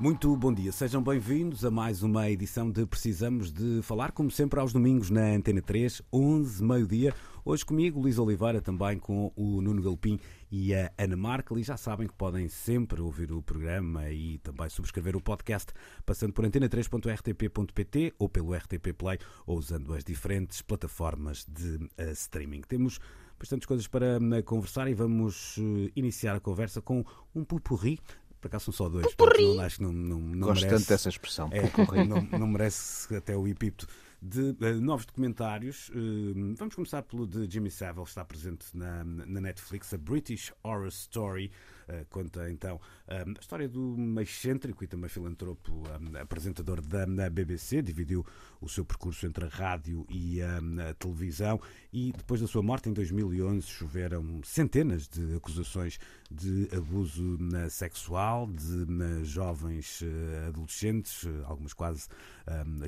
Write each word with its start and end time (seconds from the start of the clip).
Muito 0.00 0.36
bom 0.36 0.54
dia, 0.54 0.70
sejam 0.70 1.02
bem-vindos 1.02 1.64
a 1.64 1.72
mais 1.72 2.04
uma 2.04 2.30
edição 2.30 2.70
de 2.70 2.86
Precisamos 2.86 3.50
de 3.50 3.82
Falar, 3.82 4.12
como 4.12 4.30
sempre 4.30 4.60
aos 4.60 4.72
domingos 4.72 5.10
na 5.10 5.34
Antena 5.34 5.60
3, 5.60 6.02
11, 6.12 6.62
meio-dia. 6.62 7.12
Hoje 7.44 7.64
comigo, 7.64 7.98
Luís 7.98 8.16
Oliveira, 8.16 8.62
também 8.62 8.96
com 8.96 9.32
o 9.34 9.60
Nuno 9.60 9.82
Galpim 9.82 10.20
e 10.52 10.72
a 10.72 10.92
Ana 10.96 11.16
Markel. 11.16 11.58
E 11.58 11.64
já 11.64 11.76
sabem 11.76 12.06
que 12.06 12.14
podem 12.14 12.48
sempre 12.48 13.00
ouvir 13.00 13.32
o 13.32 13.42
programa 13.42 14.08
e 14.08 14.38
também 14.38 14.68
subscrever 14.68 15.16
o 15.16 15.20
podcast 15.20 15.72
passando 16.06 16.32
por 16.32 16.44
antena3.rtp.pt 16.44 18.14
ou 18.20 18.28
pelo 18.28 18.54
RTP 18.54 18.92
Play 18.96 19.18
ou 19.44 19.58
usando 19.58 19.92
as 19.94 20.04
diferentes 20.04 20.62
plataformas 20.62 21.44
de 21.44 21.74
uh, 21.74 22.12
streaming. 22.12 22.60
Temos 22.60 23.00
bastantes 23.36 23.66
coisas 23.66 23.88
para 23.88 24.18
uh, 24.18 24.44
conversar 24.44 24.88
e 24.88 24.94
vamos 24.94 25.56
uh, 25.56 25.90
iniciar 25.96 26.36
a 26.36 26.40
conversa 26.40 26.80
com 26.80 27.04
um 27.34 27.42
pupurri 27.42 27.98
por 28.40 28.48
acaso 28.48 28.66
são 28.66 28.74
só 28.74 28.88
dois. 28.88 29.06
Pupurri. 29.14 29.56
Não, 29.56 29.60
acho 29.62 29.76
que 29.76 29.82
não, 29.82 29.92
não, 29.92 30.20
não 30.20 30.48
Gosto 30.48 30.62
merece, 30.62 30.80
tanto 30.80 30.88
dessa 30.88 31.08
expressão. 31.08 31.50
é, 31.52 32.04
não, 32.04 32.22
não 32.38 32.46
merece 32.46 33.14
até 33.14 33.36
o 33.36 33.46
epípeto 33.46 33.86
de 34.20 34.56
eh, 34.60 34.72
novos 34.74 35.06
documentários. 35.06 35.90
Eh, 35.94 36.54
vamos 36.56 36.74
começar 36.74 37.02
pelo 37.02 37.26
de 37.26 37.50
Jimmy 37.50 37.70
Savile, 37.70 38.04
está 38.04 38.24
presente 38.24 38.66
na, 38.74 39.04
na 39.04 39.40
Netflix, 39.40 39.92
a 39.94 39.98
British 39.98 40.52
Horror 40.62 40.88
Story. 40.88 41.50
Eh, 41.88 42.04
conta 42.10 42.50
então 42.50 42.78
eh, 43.06 43.24
a 43.26 43.40
história 43.40 43.66
do 43.68 43.96
excêntrico 44.20 44.84
e 44.84 44.86
também 44.86 45.08
filantropo 45.08 45.82
eh, 46.14 46.20
apresentador 46.20 46.82
da 46.82 47.30
BBC. 47.30 47.80
Dividiu 47.80 48.24
o 48.60 48.68
seu 48.68 48.84
percurso 48.84 49.26
entre 49.26 49.46
a 49.46 49.48
rádio 49.48 50.06
e 50.10 50.42
a, 50.42 50.58
a 50.90 50.94
televisão 50.94 51.60
e 51.92 52.12
depois 52.12 52.40
da 52.40 52.46
sua 52.46 52.62
morte 52.62 52.90
em 52.90 52.92
2011 52.92 53.66
choveram 53.66 54.42
centenas 54.44 55.08
de 55.08 55.36
acusações 55.36 55.98
de 56.30 56.68
abuso 56.76 57.38
sexual 57.70 58.46
de 58.46 59.24
jovens 59.24 60.02
adolescentes, 60.46 61.26
algumas 61.44 61.72
quase 61.72 62.08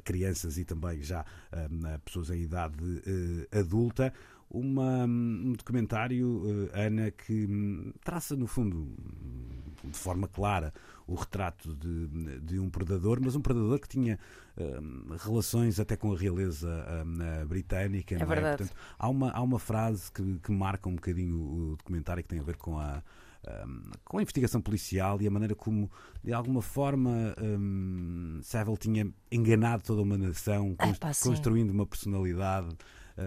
crianças 0.05 0.59
e 0.59 0.65
também 0.65 1.03
já 1.03 1.25
pessoas 2.05 2.31
em 2.31 2.43
idade 2.43 2.77
adulta. 3.53 4.13
Uma, 4.51 5.05
um 5.05 5.53
documentário, 5.53 6.69
eh, 6.73 6.87
Ana, 6.87 7.13
que 7.13 7.47
hum, 7.47 7.93
traça, 8.03 8.35
no 8.35 8.49
fundo, 8.49 8.79
hum, 8.79 9.47
de 9.85 9.97
forma 9.97 10.27
clara, 10.27 10.75
o 11.07 11.15
retrato 11.15 11.73
de, 11.75 12.41
de 12.41 12.59
um 12.59 12.69
predador, 12.69 13.21
mas 13.23 13.37
um 13.37 13.41
predador 13.41 13.79
que 13.79 13.89
tinha 13.89 14.19
hum, 14.59 15.17
relações 15.21 15.79
até 15.79 15.97
com 15.97 16.13
a 16.13 16.19
realeza 16.19 16.69
hum, 17.07 17.47
britânica. 17.47 18.19
não 18.19 18.27
verdade. 18.27 18.59
Portanto, 18.59 18.77
há, 18.99 19.09
uma, 19.09 19.31
há 19.31 19.41
uma 19.41 19.59
frase 19.61 20.11
que, 20.11 20.41
que 20.41 20.51
marca 20.51 20.89
um 20.89 20.97
bocadinho 20.97 21.37
o 21.37 21.77
documentário 21.77 22.21
que 22.21 22.29
tem 22.29 22.41
a 22.41 22.43
ver 22.43 22.57
com 22.57 22.77
a, 22.77 23.05
hum, 23.65 23.83
com 24.05 24.19
a 24.19 24.23
investigação 24.23 24.61
policial 24.61 25.23
e 25.23 25.29
a 25.29 25.31
maneira 25.31 25.55
como, 25.55 25.89
de 26.25 26.33
alguma 26.33 26.61
forma, 26.61 27.37
Savile 28.43 28.77
tinha 28.77 29.09
enganado 29.31 29.85
toda 29.85 30.03
uma 30.03 30.19
nação, 30.19 30.77
Epá, 30.93 31.13
sim. 31.13 31.29
construindo 31.29 31.71
uma 31.71 31.87
personalidade. 31.87 32.77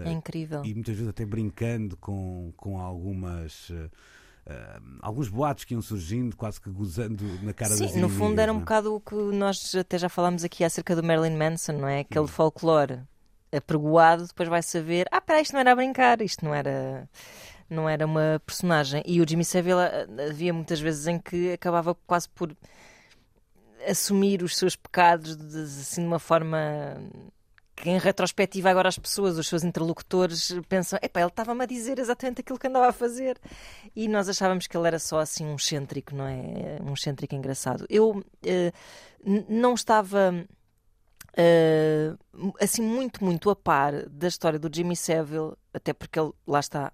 É 0.04 0.08
eh, 0.08 0.12
incrível. 0.12 0.64
e 0.64 0.74
muitas 0.74 0.94
vezes 0.94 1.08
até 1.08 1.24
brincando 1.24 1.96
com, 1.96 2.52
com 2.56 2.80
algumas. 2.80 3.70
eh, 3.70 4.80
alguns 5.00 5.28
boatos 5.28 5.64
que 5.64 5.74
iam 5.74 5.80
surgindo, 5.82 6.36
quase 6.36 6.60
que 6.60 6.68
gozando 6.70 7.24
na 7.42 7.52
cara 7.52 7.76
das 7.76 7.90
Sim, 7.90 8.00
no 8.00 8.08
fundo 8.08 8.38
era 8.40 8.52
um 8.52 8.56
é? 8.56 8.60
bocado 8.60 8.94
o 8.94 9.00
que 9.00 9.14
nós 9.14 9.74
até 9.74 9.98
já 9.98 10.08
falámos 10.08 10.44
aqui 10.44 10.64
acerca 10.64 10.94
do 10.94 11.02
Marilyn 11.02 11.36
Manson, 11.36 11.72
não 11.72 11.88
é? 11.88 11.98
Hum. 11.98 12.00
Aquele 12.00 12.26
folclore 12.26 13.00
apregoado, 13.52 14.26
depois 14.26 14.48
vai 14.48 14.62
saber, 14.62 15.06
ah, 15.10 15.20
peraí, 15.20 15.42
isto 15.42 15.52
não 15.52 15.60
era 15.60 15.72
a 15.72 15.76
brincar, 15.76 16.20
isto 16.20 16.44
não 16.44 16.54
era, 16.54 17.08
não 17.70 17.88
era 17.88 18.04
uma 18.04 18.42
personagem. 18.44 19.02
E 19.06 19.20
o 19.20 19.28
Jimmy 19.28 19.44
Savile 19.44 19.78
havia 20.28 20.52
muitas 20.52 20.80
vezes 20.80 21.06
em 21.06 21.18
que 21.18 21.52
acabava 21.52 21.94
quase 22.06 22.28
por 22.28 22.54
assumir 23.88 24.42
os 24.42 24.56
seus 24.56 24.74
pecados 24.76 25.36
de, 25.36 25.58
assim 25.62 26.00
de 26.02 26.06
uma 26.06 26.18
forma 26.18 26.58
que 27.76 27.90
em 27.90 27.98
retrospectiva 27.98 28.70
agora 28.70 28.88
as 28.88 28.98
pessoas, 28.98 29.36
os 29.36 29.48
seus 29.48 29.64
interlocutores 29.64 30.52
pensam, 30.68 30.98
epá, 31.02 31.20
ele 31.20 31.28
estava-me 31.28 31.62
a 31.62 31.66
dizer 31.66 31.98
exatamente 31.98 32.40
aquilo 32.40 32.58
que 32.58 32.66
andava 32.68 32.88
a 32.88 32.92
fazer 32.92 33.38
e 33.96 34.06
nós 34.08 34.28
achávamos 34.28 34.66
que 34.66 34.76
ele 34.76 34.86
era 34.86 34.98
só 34.98 35.18
assim 35.18 35.44
um 35.44 35.56
excêntrico, 35.56 36.14
não 36.14 36.26
é? 36.26 36.78
Um 36.82 36.94
excêntrico 36.94 37.34
engraçado. 37.34 37.84
Eu 37.90 38.24
n- 39.24 39.44
não 39.48 39.74
estava 39.74 40.46
eh, 41.36 42.14
assim 42.60 42.82
muito, 42.82 43.24
muito 43.24 43.50
a 43.50 43.56
par 43.56 44.08
da 44.08 44.28
história 44.28 44.58
do 44.58 44.70
Jimmy 44.74 44.94
Savile, 44.96 45.52
até 45.74 45.92
porque 45.92 46.18
ele, 46.18 46.30
lá 46.46 46.60
está, 46.60 46.92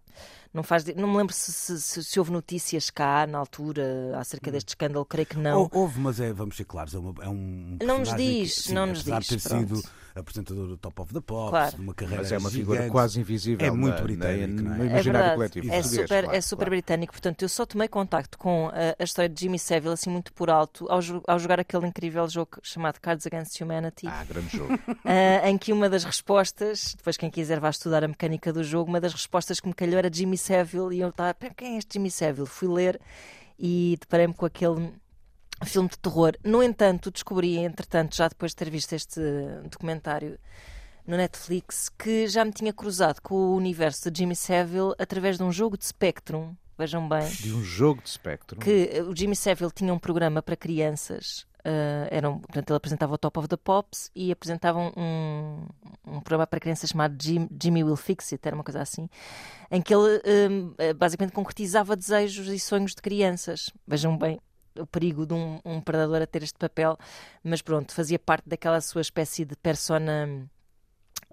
não 0.52 0.62
faz, 0.62 0.84
não 0.96 1.08
me 1.08 1.16
lembro 1.18 1.32
se, 1.34 1.52
se- 1.52 1.80
se- 1.80 2.04
se 2.04 2.18
houve 2.18 2.32
notícias 2.32 2.90
cá 2.90 3.26
na 3.26 3.38
altura 3.38 4.12
acerca 4.18 4.50
deste 4.50 4.70
escândalo, 4.70 5.04
creio 5.04 5.26
que 5.26 5.38
não. 5.38 5.60
Hou- 5.62 5.70
Houve, 5.72 6.00
mas 6.00 6.18
é, 6.18 6.32
vamos 6.32 6.56
ser 6.56 6.64
claros, 6.64 6.94
é, 6.94 6.98
uma- 6.98 7.14
é 7.22 7.28
um. 7.28 7.76
Não 7.82 7.98
nos 7.98 8.08
personagem 8.08 8.16
que, 8.38 8.42
diz, 8.44 8.54
sim, 8.56 8.74
não 8.74 8.86
nos 8.86 9.00
apesar 9.00 9.18
diz, 9.20 9.28
de 9.28 9.36
ter 9.38 9.48
pronto. 9.48 9.76
sido 9.76 9.90
apresentador 10.12 10.66
do 10.66 10.76
Top 10.76 11.00
of 11.02 11.14
the 11.14 11.20
Pops, 11.20 11.50
Claro. 11.50 11.76
de 11.76 11.82
uma 11.82 11.94
carreira 11.94 12.22
Mas 12.22 12.32
é 12.32 12.38
uma 12.38 12.50
figura 12.50 12.78
gigante. 12.78 12.92
quase 12.92 13.20
invisível 13.20 13.64
É 13.66 13.70
muito 13.70 13.94
na- 13.94 14.02
britânico, 14.02 14.54
na- 14.62 14.62
não 14.70 14.74
é? 14.74 14.78
no 14.78 14.84
É 14.84 14.98
É 14.98 15.02
verdade, 15.02 15.34
coletivo 15.36 15.72
é 15.72 15.82
super, 15.84 16.08
claro, 16.08 16.30
é 16.36 16.40
super 16.40 16.56
claro. 16.56 16.70
britânico. 16.70 17.12
Portanto, 17.12 17.42
eu 17.42 17.48
só 17.48 17.64
tomei 17.64 17.86
contacto 17.86 18.36
com 18.36 18.68
a, 18.74 19.00
a 19.00 19.04
história 19.04 19.28
de 19.28 19.40
Jimmy 19.40 19.58
Savile 19.58 19.92
assim 19.92 20.10
muito 20.10 20.32
por 20.32 20.50
alto 20.50 20.86
ao, 20.90 20.98
ao 21.28 21.38
jogar 21.38 21.60
aquele 21.60 21.86
incrível 21.86 22.28
jogo 22.28 22.58
chamado 22.60 22.98
Cards 23.00 23.24
Against 23.24 23.60
Humanity, 23.60 24.08
Ah, 24.08 24.24
grande 24.28 24.56
jogo. 24.56 24.76
ah, 25.04 25.48
em 25.48 25.56
que 25.56 25.72
uma 25.72 25.88
das 25.88 26.02
respostas, 26.02 26.94
depois 26.96 27.16
quem 27.16 27.30
quiser 27.30 27.60
vai 27.60 27.70
estudar 27.70 28.02
a 28.02 28.08
mecânica 28.08 28.52
do 28.52 28.64
jogo, 28.70 28.88
uma 28.90 29.00
das 29.00 29.12
respostas 29.12 29.60
que 29.60 29.68
me 29.68 29.74
calhou 29.74 29.98
era 29.98 30.10
Jimmy 30.12 30.38
Savile 30.38 30.96
e 30.96 31.00
eu 31.00 31.08
estava, 31.10 31.34
"Pera, 31.34 31.52
quem 31.54 31.74
é 31.74 31.78
este 31.78 31.94
Jimmy 31.94 32.10
Savile? 32.10 32.46
Fui 32.46 32.68
ler 32.68 33.00
e 33.58 33.96
deparei-me 34.00 34.32
com 34.34 34.46
aquele 34.46 34.92
filme 35.64 35.88
de 35.88 35.98
terror. 35.98 36.32
No 36.44 36.62
entanto, 36.62 37.10
descobri, 37.10 37.58
entretanto, 37.58 38.16
já 38.16 38.28
depois 38.28 38.52
de 38.52 38.56
ter 38.56 38.70
visto 38.70 38.92
este 38.94 39.20
documentário 39.70 40.38
no 41.06 41.16
Netflix, 41.16 41.88
que 41.88 42.26
já 42.28 42.44
me 42.44 42.52
tinha 42.52 42.72
cruzado 42.72 43.20
com 43.20 43.34
o 43.34 43.56
universo 43.56 44.10
de 44.10 44.18
Jimmy 44.20 44.36
Savile 44.36 44.94
através 44.98 45.36
de 45.36 45.42
um 45.42 45.50
jogo 45.52 45.76
de 45.76 45.84
Spectrum. 45.84 46.54
Vejam 46.78 47.06
bem 47.06 47.28
De 47.28 47.52
um 47.52 47.62
jogo 47.62 48.00
de 48.02 48.08
espectro. 48.08 48.58
que 48.58 49.02
o 49.06 49.14
Jimmy 49.14 49.36
Savile 49.36 49.70
tinha 49.70 49.92
um 49.92 49.98
programa 49.98 50.40
para 50.40 50.56
crianças. 50.56 51.46
Eh, 51.64 52.08
era 52.10 52.30
um- 52.30 52.38
portanto, 52.38 52.70
ele 52.70 52.76
apresentava 52.76 53.14
o 53.14 53.18
Top 53.18 53.38
of 53.38 53.48
the 53.48 53.56
Pops 53.56 54.10
e 54.14 54.30
apresentava 54.32 54.78
um, 54.78 55.66
um 56.06 56.20
programa 56.20 56.46
para 56.46 56.60
crianças 56.60 56.90
chamado 56.90 57.16
Jim- 57.22 57.48
Jimmy 57.62 57.84
Will 57.84 57.96
Fix 57.96 58.32
It, 58.32 58.46
era 58.46 58.54
uma 58.54 58.64
coisa 58.64 58.80
assim, 58.80 59.08
em 59.70 59.80
que 59.80 59.94
ele 59.94 60.20
eh, 60.78 60.92
basicamente 60.94 61.34
concretizava 61.34 61.96
desejos 61.96 62.48
e 62.48 62.58
sonhos 62.58 62.94
de 62.94 63.02
crianças. 63.02 63.70
Vejam 63.86 64.16
bem 64.16 64.40
o 64.78 64.86
perigo 64.86 65.26
de 65.26 65.34
um, 65.34 65.60
um 65.64 65.80
predador 65.80 66.22
a 66.22 66.26
ter 66.26 66.42
este 66.42 66.58
papel, 66.58 66.96
mas 67.42 67.60
pronto, 67.60 67.92
fazia 67.92 68.18
parte 68.18 68.48
daquela 68.48 68.80
sua 68.80 69.00
espécie 69.00 69.44
de 69.44 69.56
persona 69.56 70.48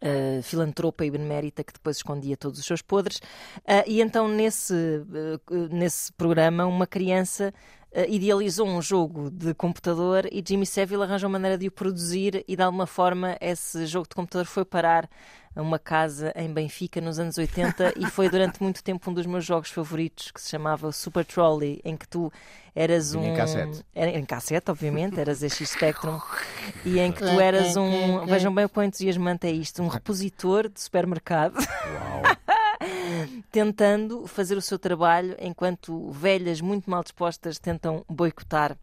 uh, 0.02 0.42
filantropa 0.44 1.06
e 1.06 1.12
benemérita 1.12 1.64
que 1.64 1.74
depois 1.74 1.98
escondia 1.98 2.36
todos 2.36 2.60
os 2.60 2.66
seus 2.66 2.82
podres. 2.82 3.18
Uh, 3.60 3.86
e 3.86 4.02
então, 4.02 4.28
nesse, 4.28 4.74
uh, 4.74 5.68
nesse 5.72 6.12
programa, 6.14 6.66
uma 6.66 6.88
criança 6.88 7.54
uh, 7.54 7.87
idealizou 8.08 8.68
um 8.68 8.82
jogo 8.82 9.32
de 9.32 9.54
computador 9.54 10.28
e 10.32 10.44
Jimmy 10.48 10.66
Savile 10.66 11.04
arranjou 11.04 11.30
maneira 11.30 11.58
de 11.58 11.68
o 11.68 11.72
produzir 11.72 12.44
e, 12.48 12.56
de 12.56 12.62
alguma 12.62 12.86
forma, 12.86 13.36
esse 13.42 13.86
jogo 13.86 14.08
de 14.08 14.16
computador 14.16 14.46
foi 14.46 14.64
parar 14.64 15.10
a 15.56 15.62
uma 15.62 15.80
casa 15.80 16.32
em 16.36 16.54
Benfica 16.54 17.02
nos 17.02 17.18
anos 17.18 17.38
80 17.38 17.94
e 17.98 18.06
foi 18.06 18.30
durante 18.30 18.62
muito 18.62 18.84
tempo 18.84 19.10
um 19.10 19.14
dos 19.14 19.26
meus 19.26 19.44
jogos 19.44 19.72
favoritos 19.72 20.30
que 20.30 20.40
se 20.40 20.50
chamava 20.50 20.92
Super 20.92 21.26
Trolley, 21.26 21.82
em 21.84 21.98
que 21.98 22.08
tu 22.08 22.32
eras 22.76 23.16
um. 23.16 23.24
em 23.24 23.36
cassete. 23.36 23.84
Era, 23.96 24.12
em 24.12 24.24
cassete, 24.24 24.70
obviamente, 24.70 25.20
eras 25.20 25.40
ZX 25.40 25.68
Spectrum, 25.68 26.20
e 26.86 27.00
em 27.00 27.12
que 27.12 27.22
tu 27.22 27.40
eras 27.40 27.76
um. 27.76 28.26
Vejam 28.28 28.54
bem 28.54 28.66
o 28.66 28.70
quão 28.70 28.86
entusiasmante 28.86 29.48
é 29.48 29.52
isto, 29.52 29.82
um 29.82 29.88
repositor 29.88 30.70
de 30.70 30.80
supermercado. 30.80 31.56
Tentando 33.52 34.28
fazer 34.28 34.58
o 34.58 34.62
seu 34.62 34.78
trabalho 34.78 35.36
enquanto 35.40 36.12
velhas 36.12 36.62
muito 36.62 36.90
mal 36.90 37.04
dispostas 37.04 37.60
tentam 37.60 38.06
boicotar 38.10 38.78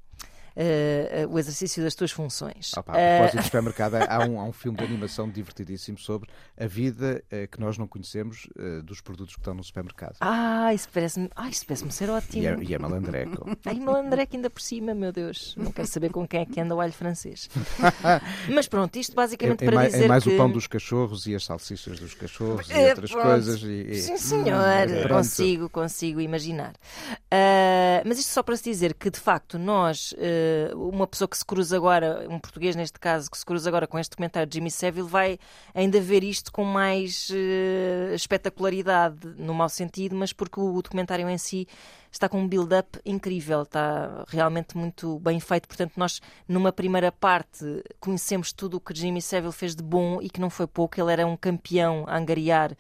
uh, 0.57 1.29
o 1.33 1.39
exercício 1.39 1.83
das 1.83 1.95
tuas 1.95 2.11
funções. 2.11 2.73
Opa, 2.77 2.93
a 2.93 2.95
propósito 2.95 3.37
do 3.37 3.45
supermercado, 3.45 3.95
há 3.97 4.19
um, 4.27 4.39
há 4.41 4.45
um 4.45 4.53
filme 4.53 4.79
de 4.79 4.85
animação 4.85 5.29
divertidíssimo 5.29 5.99
sobre 5.99 6.29
a 6.59 6.67
vida 6.67 7.23
que 7.51 7.61
nós 7.61 7.79
não 7.79 7.87
conhecemos 7.87 8.49
dos 8.85 9.01
produtos 9.01 9.35
que 9.35 9.41
estão 9.41 9.55
no 9.55 9.65
supermercado. 9.65 10.17
Ah, 10.21 10.73
isso 10.73 10.89
parece-me 10.93 11.29
ah, 11.35 11.51
parece 11.67 11.91
ser 11.91 12.11
ótimo. 12.11 12.43
E 12.43 12.47
é, 12.47 12.57
e 12.61 12.75
é 12.75 12.79
malandreco. 12.79 13.57
Ai, 13.65 13.79
malandreco 13.79 14.37
ainda 14.37 14.51
por 14.51 14.61
cima, 14.61 14.95
meu 14.95 15.13
Deus. 15.13 15.55
Não 15.57 15.71
quero 15.71 15.89
saber 15.89 16.11
com 16.11 16.27
quem 16.27 16.41
é 16.41 16.47
que 16.47 16.61
anda 16.61 16.75
o 16.75 16.81
alho 16.81 16.93
francês. 16.93 17.49
Mas 18.53 18.69
pronto, 18.69 18.97
isto 18.97 19.15
basicamente 19.15 19.63
é, 19.63 19.67
é 19.67 19.69
para 19.69 19.77
mais, 19.77 19.93
dizer 19.93 20.05
É 20.05 20.09
mais 20.09 20.25
que... 20.25 20.31
o 20.31 20.37
pão 20.37 20.51
dos 20.51 20.67
cachorros 20.67 21.27
e 21.27 21.35
as 21.35 21.45
salsichas 21.45 21.99
dos 21.99 22.15
cachorros 22.15 22.69
e 22.71 22.89
outras 22.91 23.11
pronto. 23.11 23.27
coisas. 23.27 23.63
E, 23.63 23.67
e... 23.67 23.95
Sim, 23.97 24.17
senhor, 24.17 24.89
Pronto. 25.03 25.09
consigo, 25.09 25.71
consigo 25.71 26.21
imaginar. 26.21 26.73
Uh, 27.13 28.03
mas 28.05 28.19
isto 28.19 28.31
só 28.31 28.43
para 28.43 28.57
se 28.57 28.65
dizer 28.65 28.95
que, 28.95 29.11
de 29.11 29.21
facto, 29.21 29.59
nós, 29.59 30.13
uh, 30.13 30.17
uma 30.75 31.07
pessoa 31.07 31.29
que 31.29 31.37
se 31.37 31.45
cruza 31.45 31.77
agora, 31.77 32.27
um 32.29 32.39
português 32.39 32.75
neste 32.77 32.99
caso, 32.99 33.31
que 33.31 33.39
se 33.39 33.45
cruza 33.45 33.69
agora 33.69 33.87
com 33.87 33.99
este 33.99 34.11
documentário 34.11 34.49
de 34.49 34.55
Jimmy 34.55 34.71
Savile, 34.71 35.09
vai 35.09 35.39
ainda 35.75 36.01
ver 36.01 36.25
isto 36.25 36.53
com 36.53 36.65
mais 36.65 37.29
uh, 37.31 38.15
espetacularidade, 38.15 39.35
no 39.37 39.55
mau 39.55 39.69
sentido, 39.69 40.15
mas 40.15 40.33
porque 40.33 40.61
o 40.61 40.81
documentário 40.83 41.29
em 41.29 41.39
si 41.39 41.67
está 42.11 42.29
com 42.29 42.41
um 42.41 42.49
build-up 42.49 43.01
incrível, 43.05 43.63
está 43.63 44.25
realmente 44.29 44.77
muito 44.77 45.19
bem 45.19 45.41
feito. 45.41 45.67
Portanto, 45.67 45.93
nós, 45.97 46.21
numa 46.49 46.73
primeira 46.73 47.11
parte, 47.11 47.83
conhecemos 47.99 48.53
tudo 48.53 48.77
o 48.77 48.81
que 48.81 48.95
Jimmy 48.95 49.21
Savile 49.21 49.53
fez 49.53 49.75
de 49.75 49.83
bom 49.83 50.23
e 50.23 50.31
que 50.31 50.41
não 50.41 50.49
foi 50.49 50.67
pouco. 50.67 51.01
Ele 51.01 51.13
era 51.13 51.27
um 51.27 51.37
campeão 51.37 52.05
a 52.07 52.17
angariar 52.17 52.77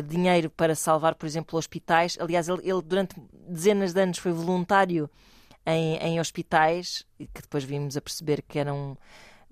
dinheiro 0.00 0.48
para 0.48 0.74
salvar, 0.74 1.14
por 1.14 1.26
exemplo, 1.26 1.58
hospitais. 1.58 2.16
Aliás, 2.18 2.48
ele, 2.48 2.60
ele 2.62 2.80
durante 2.80 3.16
dezenas 3.46 3.92
de 3.92 4.00
anos 4.00 4.18
foi 4.18 4.32
voluntário 4.32 5.10
em, 5.66 5.96
em 5.96 6.20
hospitais, 6.20 7.06
que 7.18 7.42
depois 7.42 7.64
vimos 7.64 7.96
a 7.96 8.00
perceber 8.00 8.42
que 8.42 8.58
eram 8.58 8.96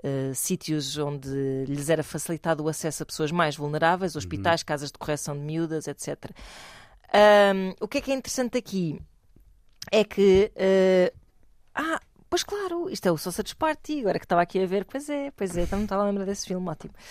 uh, 0.05 0.35
sítios 0.35 0.97
onde 0.99 1.29
lhes 1.67 1.89
era 1.89 2.03
facilitado 2.03 2.65
o 2.65 2.69
acesso 2.69 3.03
a 3.03 3.07
pessoas 3.07 3.31
mais 3.31 3.57
vulneráveis, 3.57 4.17
hospitais, 4.17 4.63
uhum. 4.63 4.67
casas 4.67 4.91
de 4.91 4.99
correção 4.99 5.35
de 5.35 5.43
miúdas, 5.43 5.87
etc. 5.87 6.31
Um, 7.55 7.75
o 7.81 7.89
que 7.89 7.99
é 7.99 8.01
que 8.01 8.13
é 8.13 8.15
interessante 8.15 8.59
aqui 8.59 9.01
é 9.91 10.05
que. 10.05 10.53
Uh, 10.57 11.17
ah, 11.75 12.01
Pois 12.31 12.45
claro, 12.45 12.89
isto 12.89 13.07
é 13.07 13.11
o 13.11 13.19
Sausage 13.19 13.57
Party, 13.57 14.03
agora 14.03 14.21
que 14.21 14.25
estava 14.25 14.41
aqui 14.41 14.63
a 14.63 14.67
ver, 14.67 14.85
pois 14.85 15.11
é, 15.11 15.33
pois 15.33 15.57
é, 15.57 15.67
também 15.67 15.83
estava 15.83 16.05
a 16.05 16.07
lembrar 16.07 16.25
desse 16.25 16.47
filme, 16.47 16.69
ótimo. 16.69 16.95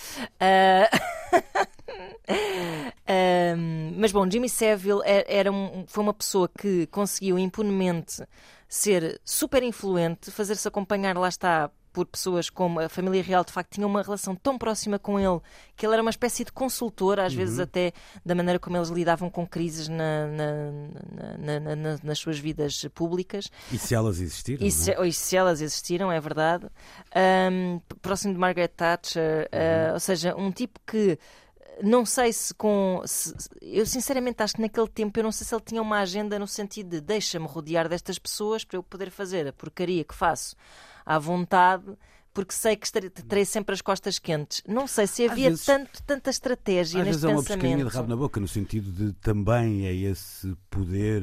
Uh... 2.29 3.57
um, 3.57 3.93
mas 3.97 4.11
bom, 4.11 4.29
Jimmy 4.29 4.47
Savile 4.47 5.01
é, 5.03 5.25
era 5.27 5.51
um, 5.51 5.83
foi 5.87 6.03
uma 6.03 6.13
pessoa 6.13 6.47
que 6.47 6.87
conseguiu 6.87 7.37
impunemente 7.37 8.23
ser 8.69 9.19
super 9.25 9.63
influente, 9.63 10.29
fazer-se 10.29 10.67
acompanhar, 10.67 11.17
lá 11.17 11.27
está, 11.27 11.71
por 11.91 12.05
pessoas 12.05 12.49
como 12.51 12.79
a 12.79 12.87
família 12.87 13.21
real, 13.23 13.43
de 13.43 13.51
facto, 13.51 13.73
tinha 13.73 13.87
uma 13.87 14.03
relação 14.03 14.35
tão 14.35 14.59
próxima 14.59 14.99
com 14.99 15.19
ele 15.19 15.39
que 15.75 15.85
ele 15.85 15.93
era 15.93 16.01
uma 16.03 16.11
espécie 16.11 16.45
de 16.45 16.51
consultor, 16.51 17.19
às 17.19 17.33
uhum. 17.33 17.39
vezes 17.39 17.59
até 17.59 17.91
da 18.23 18.35
maneira 18.35 18.59
como 18.59 18.77
eles 18.77 18.89
lidavam 18.89 19.27
com 19.29 19.45
crises 19.45 19.87
na, 19.87 20.27
na, 20.27 21.59
na, 21.59 21.97
nas 22.03 22.19
suas 22.19 22.37
vidas 22.37 22.85
públicas. 22.93 23.49
E 23.71 23.77
se 23.79 23.95
elas 23.95 24.19
existiram? 24.19 24.65
E 24.65 24.71
se, 24.71 24.91
é? 24.91 25.07
e 25.07 25.11
se 25.11 25.35
elas 25.35 25.61
existiram, 25.61 26.11
é 26.11 26.19
verdade. 26.19 26.67
Um, 27.51 27.81
próximo 28.01 28.33
de 28.33 28.39
Margaret 28.39 28.67
Thatcher, 28.69 29.49
uhum. 29.51 29.89
uh, 29.89 29.93
ou 29.93 29.99
seja, 29.99 30.35
um 30.35 30.51
tipo 30.51 30.79
que 30.85 31.17
não 31.83 32.05
sei 32.05 32.33
se 32.33 32.53
com. 32.53 33.01
Se, 33.05 33.33
eu 33.61 33.85
sinceramente 33.85 34.41
acho 34.43 34.55
que 34.55 34.61
naquele 34.61 34.87
tempo 34.87 35.19
eu 35.19 35.23
não 35.23 35.31
sei 35.31 35.45
se 35.45 35.53
ele 35.53 35.63
tinha 35.63 35.81
uma 35.81 35.99
agenda 35.99 36.37
no 36.37 36.47
sentido 36.47 36.89
de 36.89 37.01
deixa-me 37.01 37.47
rodear 37.47 37.87
destas 37.87 38.19
pessoas 38.19 38.63
para 38.63 38.77
eu 38.77 38.83
poder 38.83 39.09
fazer 39.11 39.47
a 39.47 39.53
porcaria 39.53 40.03
que 40.03 40.13
faço 40.13 40.55
à 41.05 41.17
vontade 41.17 41.85
porque 42.33 42.53
sei 42.53 42.75
que 42.75 42.91
terei 42.91 43.45
sempre 43.45 43.73
as 43.73 43.81
costas 43.81 44.19
quentes. 44.19 44.61
Não 44.67 44.87
sei 44.87 45.07
se 45.07 45.27
havia 45.27 45.49
vezes, 45.49 45.65
tanto, 45.65 46.03
tanta 46.03 46.29
estratégia 46.29 47.01
às 47.01 47.07
neste 47.07 47.21
vezes 47.21 47.23
é 47.23 47.55
uma 47.55 47.83
de 47.83 47.89
rabo 47.89 48.07
na 48.07 48.15
boca, 48.15 48.39
no 48.39 48.47
sentido 48.47 48.91
de 48.91 49.13
também 49.13 49.85
é 49.85 49.93
esse 49.93 50.55
poder 50.69 51.21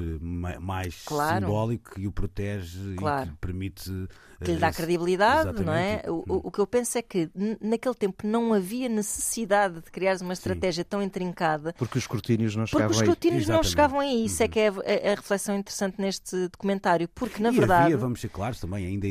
mais 0.61 1.03
claro. 1.05 1.47
simbólico 1.47 1.94
que 1.94 2.06
o 2.06 2.12
protege 2.12 2.94
claro. 2.97 3.29
e 3.29 3.31
que 3.31 3.37
permite 3.38 4.08
que 4.44 4.53
lhe 4.53 4.58
dá 4.58 4.73
credibilidade, 4.73 5.62
não 5.62 5.73
é? 5.73 6.03
O, 6.08 6.49
o, 6.49 6.50
que 6.50 6.58
eu 6.58 6.67
penso 6.67 6.99
é 6.99 7.03
que 7.03 7.31
naquele 7.61 7.94
tempo 7.94 8.26
não 8.26 8.53
havia 8.53 8.88
necessidade 8.88 9.81
de 9.81 9.91
criar 9.91 10.17
uma 10.20 10.32
estratégia 10.32 10.82
Sim. 10.85 10.88
tão 10.91 11.03
intrincada. 11.03 11.73
Porque 11.79 11.97
os 11.97 12.05
escrutínios 12.05 12.55
não 12.55 12.67
chegavam 12.67 12.88
Porque 12.88 12.97
os 12.97 13.08
escrutínios 13.08 13.49
não 13.49 13.62
chegavam 13.62 14.00
aí. 14.00 14.26
Isso 14.26 14.43
é 14.43 14.44
uhum. 14.44 14.50
é 14.50 14.53
que 14.53 14.61
é 14.61 14.69
a, 14.69 15.12
a, 15.12 15.14
reflexão 15.14 15.56
interessante 15.56 16.00
neste 16.00 16.49
documentário. 16.49 17.08
Porque, 17.08 17.43
na 17.43 17.50
e 17.50 17.56
verdade. 17.56 17.85
Havia, 17.85 17.97
vamos 17.97 18.20
ser 18.20 18.29
claros 18.29 18.61
também, 18.61 18.87
ainda 18.87 19.06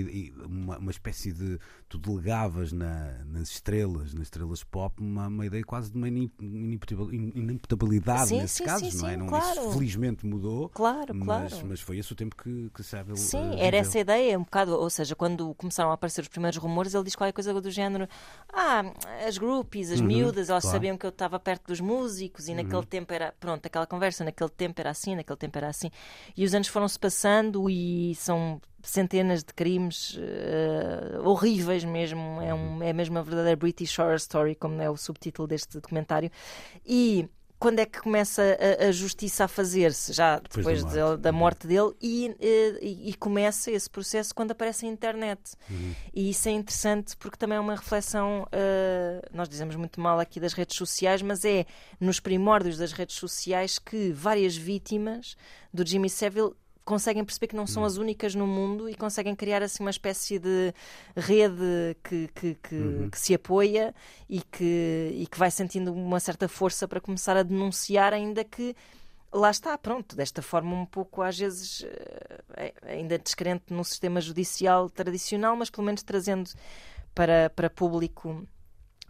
uma, 0.46 0.78
uma 0.78 0.92
espécie 0.92 1.32
de. 1.32 1.60
Tu 1.88 2.00
delegavas 2.00 2.72
na, 2.72 3.24
nas 3.26 3.50
estrelas, 3.50 4.12
nas 4.14 4.24
estrelas 4.24 4.64
pop, 4.64 5.00
uma, 5.00 5.28
uma 5.28 5.46
ideia 5.46 5.64
quase 5.64 5.92
de 5.92 5.98
uma 5.98 6.08
inimputabilidade 6.08 8.30
sim, 8.30 8.42
nesses 8.42 8.58
sim, 8.58 8.64
casos, 8.64 8.92
sim, 8.92 9.02
não 9.02 9.08
é? 9.08 9.16
Não, 9.18 9.28
claro. 9.28 9.62
Isso 9.62 9.74
felizmente 9.74 10.26
mudou. 10.26 10.68
Claro, 10.70 11.14
mas, 11.14 11.52
claro. 11.52 11.68
Mas 11.68 11.82
foi 11.82 12.00
esse 12.00 12.12
o 12.12 12.16
tempo 12.16 12.36
que, 12.36 12.72
que 12.74 12.82
Savile. 12.84 13.18
Sim, 13.18 13.52
uh, 13.52 13.60
era 13.60 13.78
essa 13.78 14.00
ideia, 14.00 14.40
um 14.40 14.44
bocado. 14.44 14.74
Ou 14.74 14.90
seja, 14.90 15.16
quando 15.16 15.54
começaram 15.56 15.92
a 15.92 15.94
aparecer 15.94 16.22
os 16.22 16.28
primeiros 16.28 16.58
rumores, 16.58 16.96
ele 16.96 17.04
diz 17.04 17.16
qualquer 17.16 17.34
coisa 17.34 17.54
do 17.54 17.70
género: 17.70 18.08
Ah, 18.52 18.84
as 19.28 19.38
groupies, 19.38 19.92
as 19.92 20.00
uhum, 20.00 20.08
miúdas, 20.08 20.50
elas 20.50 20.64
claro. 20.64 20.78
sabiam 20.78 20.98
que 20.98 21.06
eu 21.06 21.10
estava 21.10 21.40
perto 21.40 21.68
dos 21.68 21.80
músicos 21.80 22.48
e 22.48 22.52
uhum. 22.52 22.64
naquele 22.64 22.86
tempo 22.86 23.14
era. 23.14 23.32
Pronto, 23.40 23.64
aquela 23.66 23.86
conversa, 23.86 24.24
naquele 24.24 24.50
tempo 24.50 24.82
era 24.82 24.90
assim, 24.90 25.16
naquele 25.16 25.38
tempo 25.38 25.56
era 25.58 25.70
assim. 25.70 25.92
E 26.36 26.44
os 26.44 26.56
anos 26.56 26.68
foram-se 26.68 26.98
passando 26.98 27.70
e 27.70 28.16
são 28.16 28.60
centenas 28.86 29.44
de 29.44 29.54
crimes 29.54 30.16
uh, 30.16 31.28
horríveis 31.28 31.84
mesmo. 31.84 32.42
É, 32.42 32.54
um, 32.54 32.84
é 32.84 32.94
mesmo 32.94 33.18
a 33.18 33.22
verdadeira 33.22 33.56
British 33.56 33.98
Horror 33.98 34.16
Story, 34.16 34.56
como 34.56 34.82
é 34.82 34.90
o 34.90 34.98
subtítulo 34.98 35.48
deste 35.48 35.74
documentário. 35.74 36.32
E 36.86 37.28
quando 37.58 37.80
é 37.80 37.86
que 37.86 38.00
começa 38.00 38.44
a, 38.60 38.86
a 38.88 38.92
justiça 38.92 39.46
a 39.46 39.48
fazer-se? 39.48 40.14
Já 40.14 40.40
depois, 40.40 40.66
depois 40.66 40.84
da, 40.84 41.02
morte. 41.02 41.16
De, 41.16 41.22
da 41.22 41.32
morte 41.32 41.68
dele, 41.68 41.94
e, 42.02 42.36
eh, 42.40 42.80
e, 42.82 43.10
e, 43.10 43.14
começa 43.16 43.72
esse 43.72 43.90
processo 43.90 44.36
quando 44.36 44.52
aparece 44.52 44.86
a 44.86 44.90
internet. 44.90 45.54
Uhum. 45.70 45.96
E 46.14 46.30
isso 46.30 46.48
é 46.50 46.52
interessante 46.52 47.16
porque 47.18 47.38
também 47.38 47.58
é 47.58 47.60
uma 47.60 47.76
reflexão. 47.76 48.44
Uh, 48.44 49.26
nós 49.34 49.50
dizemos 49.50 49.76
muito 49.76 50.00
mal 50.00 50.20
aqui 50.20 50.40
das 50.40 50.54
redes 50.54 50.78
sociais, 50.78 51.22
mas 51.22 51.46
é 51.46 51.66
nos 52.00 52.20
primórdios 52.20 52.78
das 52.78 52.92
redes 52.92 53.16
sociais 53.16 53.80
que 53.80 54.12
várias 54.12 54.56
vítimas 54.56 55.36
do 55.74 55.86
Jimmy 55.86 56.10
Savile 56.10 56.52
conseguem 56.86 57.26
perceber 57.26 57.48
que 57.48 57.56
não 57.56 57.66
são 57.66 57.82
hum. 57.82 57.86
as 57.88 57.98
únicas 57.98 58.36
no 58.36 58.46
mundo 58.46 58.88
e 58.88 58.96
conseguem 58.96 59.36
criar 59.36 59.64
assim 59.64 59.84
uma 59.84 59.90
espécie 59.90 60.38
de 60.38 60.74
rede 61.18 61.98
que, 62.04 62.30
que, 62.34 62.56
que, 62.56 62.76
uhum. 62.76 63.10
que, 63.10 63.20
se 63.20 63.34
apoia 63.34 63.94
e 64.30 64.40
que, 64.40 65.12
e 65.16 65.28
que 65.28 65.38
vai 65.38 65.50
sentindo 65.50 65.92
uma 65.92 66.20
certa 66.20 66.48
força 66.48 66.88
para 66.88 67.02
começar 67.02 67.36
a 67.36 67.44
denunciar, 67.44 68.14
ainda 68.14 68.44
que 68.44 68.76
lá 69.34 69.50
está, 69.50 69.76
pronto, 69.78 70.16
desta 70.16 70.42
forma 70.42 70.76
um 70.76 70.86
pouco 70.86 71.24
às 71.24 71.38
vezes 71.38 71.84
eh, 71.84 72.44
é, 72.56 72.74
ainda 72.94 73.18
descrente 73.18 73.74
no 73.74 73.84
sistema 73.84 74.22
judicial 74.22 74.90
tradicional, 74.90 75.58
mas 75.58 75.72
pelo 75.72 75.86
menos 75.86 76.04
trazendo 76.04 76.52
para, 77.16 77.50
para 77.50 77.70
público 77.70 78.48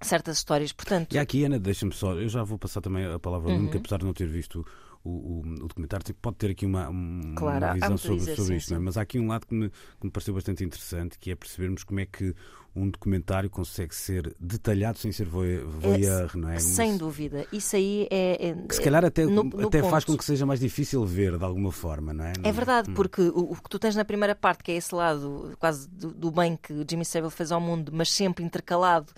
certas 0.02 0.38
histórias. 0.38 0.72
Portanto... 0.72 1.14
E 1.14 1.20
aqui, 1.20 1.44
Ana, 1.44 1.60
deixa-me 1.60 1.94
só, 1.94 2.14
eu 2.14 2.30
já 2.30 2.44
vou 2.44 2.58
passar 2.58 2.82
também 2.82 3.06
a 3.06 3.20
palavra 3.20 3.52
ao 3.52 3.58
uhum. 3.58 3.70
apesar 3.74 3.98
de 3.98 4.06
não 4.06 4.14
ter 4.14 4.28
visto 4.28 4.66
o, 5.06 5.10
o, 5.10 5.40
o, 5.40 5.68
documentário 5.68 6.04
tipo, 6.04 6.20
pode 6.20 6.38
ter 6.38 6.50
aqui 6.50 6.66
uma, 6.66 6.90
claro, 7.36 7.74
visão 7.76 7.98
sobre, 7.98 8.20
sobre 8.22 8.44
sim, 8.44 8.56
isto, 8.56 8.70
sim. 8.70 8.76
É? 8.76 8.80
mas 8.80 8.98
há 8.98 9.02
aqui 9.02 9.20
um 9.20 9.28
lado 9.28 9.46
que 9.46 9.54
me, 9.54 9.70
que 9.70 10.06
me 10.06 10.10
pareceu 10.10 10.34
bastante 10.34 10.64
interessante, 10.64 11.20
que 11.20 11.30
é 11.30 11.36
percebermos 11.36 11.84
como 11.84 12.00
é 12.00 12.06
que 12.06 12.36
um 12.76 12.90
documentário 12.90 13.50
consegue 13.50 13.96
ser 13.96 14.36
detalhado 14.38 14.98
sem 14.98 15.12
ser 15.12 15.26
voyeur, 15.26 16.32
é, 16.34 16.38
não 16.38 16.50
é? 16.50 16.60
Sem 16.60 16.98
dúvida. 16.98 17.48
Isso 17.52 17.76
aí 17.76 18.08
é. 18.12 18.50
é 18.50 18.54
que 18.54 18.76
se 18.76 18.82
calhar 18.82 19.06
até, 19.06 19.26
no, 19.26 19.44
no 19.44 19.68
até 19.68 19.82
faz 19.82 20.04
com 20.04 20.18
que 20.18 20.26
seja 20.26 20.46
mais 20.46 20.60
difícil 20.60 21.06
ver 21.06 21.38
de 21.38 21.46
alguma 21.46 21.72
forma, 21.72 22.14
não 22.14 22.26
é? 22.26 22.34
É 22.44 22.52
verdade, 22.52 22.92
hum. 22.92 22.94
porque 22.96 23.22
o, 23.22 23.52
o, 23.52 23.56
que 23.56 23.70
tu 23.70 23.80
tens 23.80 23.96
na 23.96 24.04
primeira 24.04 24.36
parte, 24.36 24.64
que 24.64 24.72
é 24.72 24.76
esse 24.76 24.94
lado 24.94 25.56
quase 25.58 25.88
do, 25.88 26.12
do 26.12 26.32
bem 26.32 26.58
que 26.62 26.86
Jimmy 26.90 27.06
Savile 27.06 27.32
fez 27.32 27.52
ao 27.52 27.62
mundo, 27.62 27.92
mas 27.94 28.12
sempre 28.12 28.44
intercalado 28.44 29.14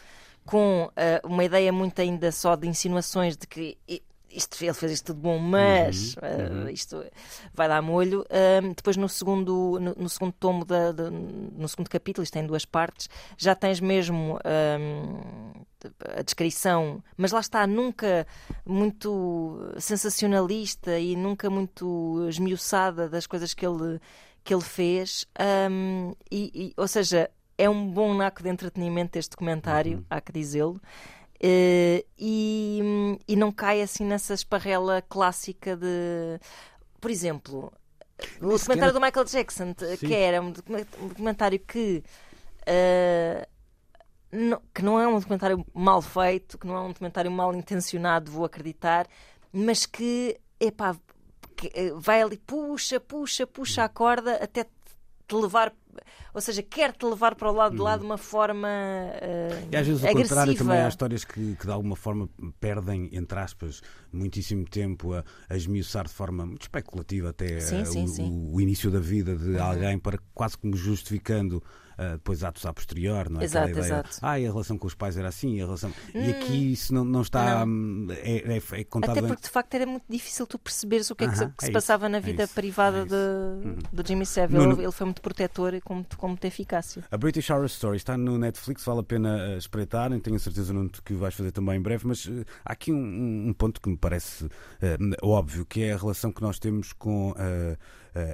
com 0.45 0.85
uh, 0.85 1.27
uma 1.27 1.43
ideia 1.43 1.71
muito 1.73 1.99
ainda 1.99 2.31
só 2.31 2.55
de 2.55 2.67
insinuações 2.67 3.35
de 3.35 3.47
que 3.47 3.77
isto, 4.29 4.63
ele 4.63 4.73
fez 4.73 4.91
isto 4.91 5.07
tudo 5.07 5.21
bom, 5.21 5.39
mas 5.39 6.15
uhum, 6.15 6.65
uh, 6.65 6.69
isto 6.69 7.03
vai 7.53 7.67
dar 7.67 7.81
molho. 7.81 8.25
Depois 8.75 8.97
no 8.97 9.07
segundo, 9.07 9.79
no, 9.79 9.95
no 9.95 10.09
segundo 10.09 10.33
tomo, 10.33 10.65
da, 10.65 10.91
de, 10.91 11.09
no 11.09 11.67
segundo 11.67 11.89
capítulo, 11.89 12.23
isto 12.23 12.33
tem 12.33 12.45
duas 12.45 12.65
partes, 12.65 13.09
já 13.37 13.55
tens 13.55 13.79
mesmo 13.79 14.39
a 16.15 16.21
descrição, 16.21 17.03
mas 17.15 17.31
lá 17.31 17.39
está, 17.39 17.67
nunca 17.67 18.25
muito 18.65 19.73
sensacionalista 19.79 20.97
e 20.99 21.15
nunca 21.15 21.49
muito 21.49 22.25
esmiuçada 22.27 23.07
das 23.07 23.27
coisas 23.27 23.53
que 23.53 23.65
ele, 23.65 23.99
que 24.43 24.53
ele 24.53 24.63
fez. 24.63 25.25
Um, 25.69 26.13
e, 26.31 26.51
e, 26.53 26.73
ou 26.77 26.87
seja, 26.87 27.29
é 27.57 27.69
um 27.69 27.89
bom 27.89 28.13
naco 28.13 28.43
de 28.43 28.49
entretenimento 28.49 29.17
este 29.17 29.31
documentário, 29.31 29.99
uhum. 29.99 30.05
há 30.09 30.21
que 30.21 30.31
dizê-lo. 30.31 30.79
Uh, 31.39 32.03
e, 32.17 33.17
e 33.27 33.35
não 33.35 33.51
cai 33.51 33.81
assim 33.81 34.03
nessa 34.03 34.33
esparrela 34.33 35.03
clássica 35.07 35.75
de. 35.77 36.39
Por 36.99 37.11
exemplo, 37.11 37.71
O 38.41 38.47
documentário 38.57 38.93
do 38.93 38.99
Michael 38.99 39.25
Jackson, 39.25 39.73
t- 39.73 39.97
que 39.97 40.07
Sim. 40.07 40.13
era 40.13 40.41
um 40.41 40.51
document- 40.51 40.87
um 40.99 41.07
documentário 41.09 41.59
que. 41.59 42.03
não- 44.31 44.61
que 44.73 44.81
não 44.81 44.99
é 44.99 45.07
um 45.07 45.19
documentário 45.19 45.65
mal 45.73 46.01
feito, 46.01 46.57
que 46.57 46.67
não 46.67 46.75
é 46.75 46.81
um 46.81 46.87
documentário 46.89 47.31
mal 47.31 47.53
intencionado, 47.55 48.31
vou 48.31 48.45
acreditar, 48.45 49.07
mas 49.53 49.85
que, 49.85 50.39
epá, 50.59 50.95
que, 51.55 51.71
eh, 51.73 51.91
vai 51.95 52.21
ali, 52.21 52.37
puxa, 52.37 52.99
puxa, 52.99 53.47
puxa 53.47 53.83
a 53.83 53.89
corda 53.89 54.35
até 54.43 54.63
te 54.63 55.35
levar, 55.35 55.73
ou 56.33 56.41
seja, 56.41 56.61
quer 56.63 56.93
te 56.93 57.05
levar 57.05 57.35
para 57.35 57.49
o 57.49 57.53
lado 57.53 57.75
de 57.75 57.81
lá 57.81 57.97
de 57.97 58.03
uma 58.03 58.17
forma 58.17 58.67
ah, 58.67 59.67
E 59.71 59.75
às 59.75 59.87
vezes 59.87 60.03
o 60.03 60.07
contrário 60.07 60.41
agressiva. 60.41 60.69
também 60.69 60.85
há 60.85 60.87
histórias 60.87 61.23
que, 61.23 61.55
que 61.55 61.65
de 61.65 61.71
alguma 61.71 61.95
forma 61.95 62.29
perdem, 62.59 63.09
entre 63.11 63.39
aspas, 63.39 63.81
muitíssimo 64.11 64.65
tempo 64.65 65.13
a, 65.13 65.23
a 65.49 65.55
esmiuçar 65.55 66.05
de 66.05 66.13
forma 66.13 66.45
muito 66.45 66.63
especulativa 66.63 67.29
até 67.29 67.59
Sim, 67.59 67.85
sim, 67.85 68.03
o, 68.03 68.07
sim. 68.07 68.23
Uhum. 68.23 68.53
o 68.53 68.61
início 68.61 68.89
da 68.91 68.99
vida 68.99 69.35
de 69.35 69.57
alguém 69.57 69.97
para 69.97 70.17
quase 70.33 70.57
como 70.57 70.75
justificando 70.75 71.61
eh, 71.97 72.11
depois 72.13 72.43
atos 72.43 72.65
a 72.65 72.73
posterior, 72.73 73.29
não 73.29 73.41
é? 73.41 73.43
Exato, 73.43 73.69
ideia, 73.69 73.83
exato. 73.85 74.17
Ah, 74.21 74.39
e 74.39 74.45
a 74.45 74.51
relação 74.51 74.77
com 74.77 74.87
os 74.87 74.93
pais 74.93 75.17
era 75.17 75.27
assim, 75.27 75.55
e 75.55 75.61
a 75.61 75.65
relação. 75.65 75.91
E 76.13 76.29
aqui 76.31 76.71
isso 76.73 76.93
não, 76.93 77.03
não 77.05 77.21
está. 77.21 77.63
hum, 77.65 78.07
É, 78.11 78.57
é, 78.57 78.79
é 78.79 78.83
contado 78.83 79.17
Até 79.17 79.27
porque 79.27 79.43
de 79.43 79.49
facto 79.49 79.73
era 79.73 79.85
muito 79.85 80.05
difícil 80.09 80.45
tu 80.47 80.57
perceberes 80.59 81.09
o 81.11 81.15
que 81.15 81.23
é 81.25 81.27
que, 81.27 81.37
se- 81.37 81.43
Aham, 81.43 81.49
que 81.57 81.63
é 81.63 81.65
se 81.65 81.71
isso, 81.71 81.73
passava 81.73 82.07
na 82.09 82.17
é 82.17 82.21
vida 82.21 82.47
privada 82.47 82.99
é 82.99 83.05
de, 83.05 83.85
do 83.91 84.07
Jimmy 84.07 84.25
Savile. 84.25 84.59
Nuno- 84.65 84.81
Ele 84.81 84.91
foi 84.91 85.05
muito 85.05 85.21
protetor 85.21 85.73
e 85.73 85.81
com, 85.81 86.03
com 86.03 86.27
muita 86.29 86.47
eficácia. 86.47 87.03
A 87.09 87.17
British 87.17 87.49
Horror 87.49 87.65
Story 87.65 87.97
está 87.97 88.17
no 88.17 88.37
Netflix, 88.37 88.83
vale 88.85 88.99
a 88.99 89.03
pena 89.03 89.37
eh, 89.53 89.57
espreitarem, 89.57 90.19
tenho 90.19 90.39
certeza 90.39 90.73
Nuno, 90.73 90.89
que 91.03 91.13
o 91.13 91.17
vais 91.17 91.33
fazer 91.33 91.51
também 91.51 91.77
em 91.77 91.81
breve, 91.81 92.07
mas 92.07 92.27
eh, 92.27 92.43
há 92.63 92.73
aqui 92.73 92.91
um, 92.91 93.47
um- 93.49 93.53
ponto 93.53 93.81
que 93.81 93.89
me 93.89 93.97
parece 93.97 94.45
eh, 94.81 94.97
óbvio, 95.21 95.65
que 95.65 95.81
é 95.83 95.93
a 95.93 95.97
relação 95.97 96.31
que 96.31 96.41
nós 96.41 96.59
temos 96.59 96.93
com 96.93 97.33
eh, 97.37 97.77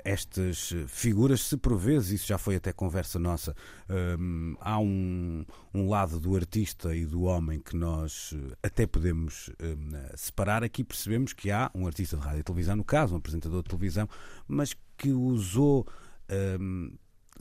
estas 0.04 0.74
figuras, 0.88 1.42
se 1.42 1.58
por 1.58 1.78
vezes, 1.78 2.12
isso 2.12 2.28
já 2.28 2.38
foi 2.38 2.56
até 2.56 2.72
conversa 2.72 3.20
nossa, 3.20 3.56
eh, 3.90 4.16
há 4.60 4.80
um, 4.80 5.46
um 5.74 5.90
lado 5.90 6.20
do 6.20 6.36
artista 6.36 6.96
e 6.96 7.06
do 7.06 7.24
homem 7.24 7.60
que 7.60 7.76
nós 7.76 8.34
eh, 8.34 8.58
até 8.64 8.86
podemos 8.86 9.50
eh, 9.60 9.76
separar, 10.16 10.64
aqui 10.64 10.84
percebemos 10.84 11.34
que 11.34 11.52
há 11.52 11.72
um 11.74 11.86
artista 11.86 12.18
de 12.18 12.24
rádio 12.24 12.40
e 12.40 12.44
televisão, 12.44 12.76
no 12.76 12.84
caso, 12.84 13.14
um 13.14 13.18
apresentador 13.18 13.64
de 13.64 13.70
televisão, 13.70 14.08
mas 14.48 14.76
que 14.98 15.12
usou 15.12 15.88
eh, 16.30 16.58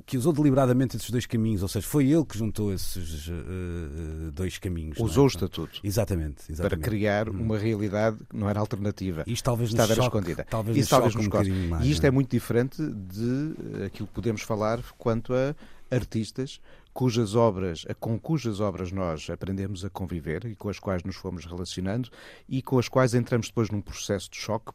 que 0.06 0.16
usou 0.16 0.32
deliberadamente 0.32 0.96
esses 0.96 1.10
dois 1.10 1.26
caminhos, 1.26 1.62
ou 1.62 1.68
seja, 1.68 1.86
foi 1.86 2.08
ele 2.10 2.24
que 2.24 2.36
juntou 2.36 2.72
esses 2.72 3.28
eh, 3.28 4.30
dois 4.32 4.58
caminhos. 4.58 4.98
é? 4.98 5.02
Usou 5.02 5.24
o 5.24 5.28
estatuto 5.28 5.80
Exatamente, 5.84 6.44
para 6.44 6.52
exatamente. 6.52 6.84
criar 6.84 7.28
uma 7.28 7.58
realidade 7.58 8.16
que 8.28 8.36
não 8.36 8.48
era 8.48 8.58
alternativa. 8.58 9.22
Isto 9.26 9.44
talvez 9.44 9.72
nos 9.72 9.86
choque- 9.86 10.00
escondida. 10.02 10.46
talvez 10.48 10.76
Isso 10.76 10.84
nos 10.84 10.90
talvez 10.90 11.12
choque 11.12 11.26
nos 11.50 11.56
um 11.56 11.68
mais, 11.68 11.84
E 11.86 11.90
isto 11.90 12.04
é 12.04 12.08
é? 12.08 12.10
muito 12.10 12.30
diferente 12.30 12.82
de 12.82 13.54
eh, 13.82 13.86
aquilo 13.86 14.08
que 14.08 14.14
podemos 14.14 14.42
falar 14.42 14.82
quanto 14.98 15.34
a 15.34 15.54
artistas 15.94 16.60
cujas 16.94 17.34
obras, 17.34 17.86
com 18.00 18.18
cujas 18.18 18.60
obras 18.60 18.92
nós 18.92 19.28
aprendemos 19.30 19.84
a 19.84 19.90
conviver 19.90 20.44
e 20.46 20.54
com 20.54 20.68
as 20.68 20.78
quais 20.78 21.02
nos 21.04 21.16
fomos 21.16 21.44
relacionando 21.46 22.10
e 22.48 22.60
com 22.62 22.78
as 22.78 22.86
quais 22.88 23.14
entramos 23.14 23.48
depois 23.48 23.70
num 23.70 23.80
processo 23.80 24.30
de 24.30 24.36
choque 24.38 24.72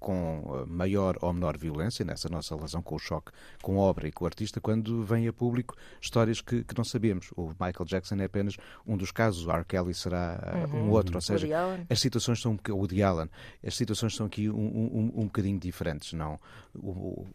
com 0.00 0.42
eh, 0.62 0.64
maior 0.66 1.16
ou 1.20 1.32
menor 1.32 1.56
violência 1.58 2.04
nessa 2.04 2.28
nossa 2.28 2.56
relação 2.56 2.82
com 2.82 2.96
o 2.96 2.98
choque, 2.98 3.30
com 3.62 3.78
a 3.78 3.82
obra 3.84 4.08
e 4.08 4.12
com 4.12 4.24
o 4.24 4.26
artista, 4.26 4.60
quando 4.60 5.04
vem 5.04 5.28
a 5.28 5.32
público 5.32 5.76
histórias 6.00 6.40
que, 6.40 6.64
que 6.64 6.76
não 6.76 6.82
sabíamos. 6.84 7.30
O 7.36 7.48
Michael 7.50 7.84
Jackson 7.84 8.16
é 8.16 8.24
apenas 8.24 8.56
um 8.86 8.96
dos 8.96 9.12
casos, 9.12 9.46
o 9.46 9.50
R. 9.52 9.64
Kelly 9.64 9.92
será 9.94 10.40
eh, 10.42 10.66
um 10.74 10.90
outro, 10.90 11.14
ou 11.16 11.20
seja, 11.20 11.46
as 11.88 12.00
situações 12.00 12.40
são 12.40 12.52
um 12.52 12.56
boca- 12.56 12.72
o 12.74 12.78
Woody 12.78 13.02
Allen, 13.02 13.28
as 13.64 13.76
situações 13.76 14.16
são 14.16 14.26
aqui 14.26 14.48
um, 14.48 14.54
um, 14.56 15.12
um 15.16 15.24
bocadinho 15.26 15.58
diferentes, 15.60 16.14
não? 16.14 16.40
O- 16.74 17.26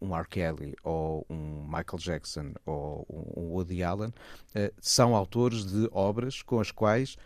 um 0.00 0.14
R. 0.16 0.28
Kelly 0.28 0.76
ou 0.84 1.26
um 1.28 1.64
Michael 1.64 1.98
Jackson 1.98 2.52
ou 2.64 3.04
um 3.36 3.48
Woody 3.54 3.82
Allen 3.82 4.12
eh, 4.54 4.72
são 4.80 5.16
autores 5.16 5.64
de 5.66 5.88
obras 5.90 6.40
com 6.42 6.60
as 6.60 6.70
quais, 6.70 7.16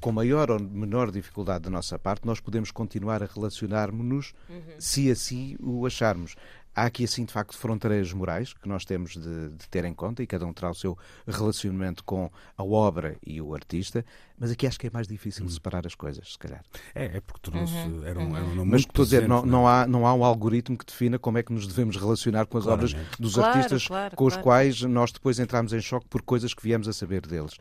com 0.00 0.12
maior 0.12 0.50
ou 0.50 0.60
menor 0.60 1.10
dificuldade 1.10 1.64
da 1.64 1.70
nossa 1.70 1.98
parte, 1.98 2.26
nós 2.26 2.40
podemos 2.40 2.70
continuar 2.70 3.22
a 3.22 3.26
relacionar-nos 3.26 4.32
se 4.78 5.10
assim 5.10 5.56
o 5.60 5.84
acharmos. 5.86 6.34
Há 6.74 6.84
aqui, 6.84 7.02
assim, 7.02 7.24
de 7.24 7.32
facto, 7.32 7.58
fronteiras 7.58 8.12
morais 8.12 8.52
que 8.52 8.68
nós 8.68 8.84
temos 8.84 9.14
de, 9.14 9.48
de 9.48 9.68
ter 9.68 9.84
em 9.84 9.92
conta 9.92 10.22
e 10.22 10.28
cada 10.28 10.46
um 10.46 10.52
terá 10.52 10.70
o 10.70 10.74
seu 10.74 10.96
relacionamento 11.26 12.04
com 12.04 12.30
a 12.56 12.62
obra 12.62 13.16
e 13.26 13.40
o 13.42 13.52
artista, 13.52 14.04
mas 14.38 14.52
aqui 14.52 14.64
acho 14.64 14.78
que 14.78 14.86
é 14.86 14.90
mais 14.92 15.08
difícil 15.08 15.48
separar 15.48 15.84
as 15.88 15.96
coisas, 15.96 16.32
se 16.34 16.38
calhar. 16.38 16.62
É, 16.94 17.16
é 17.16 17.20
porque 17.20 17.40
tornou-se. 17.42 17.74
Era 18.04 18.20
um, 18.20 18.36
era 18.36 18.44
um 18.44 18.54
Mas 18.54 18.64
muito 18.66 18.78
estou 18.78 19.02
a 19.02 19.06
dizer, 19.06 19.28
não, 19.28 19.40
presente, 19.40 19.50
não, 19.50 19.68
é? 19.68 19.72
há, 19.72 19.86
não 19.88 20.06
há 20.06 20.14
um 20.14 20.24
algoritmo 20.24 20.78
que 20.78 20.86
defina 20.86 21.18
como 21.18 21.38
é 21.38 21.42
que 21.42 21.52
nos 21.52 21.66
devemos 21.66 21.96
relacionar 21.96 22.46
com 22.46 22.58
as 22.58 22.64
Claramente. 22.64 22.94
obras 22.94 23.16
dos 23.18 23.34
Claro, 23.34 23.48
artistas 23.56 23.86
claro, 23.88 24.16
com 24.16 24.24
os 24.26 24.34
claro. 24.34 24.44
quais 24.44 24.82
nós 24.82 25.10
depois 25.10 25.40
entramos 25.40 25.72
em 25.72 25.80
choque 25.80 26.06
por 26.06 26.22
coisas 26.22 26.54
que 26.54 26.62
viemos 26.62 26.86
a 26.86 26.92
saber 26.92 27.26
deles. 27.26 27.56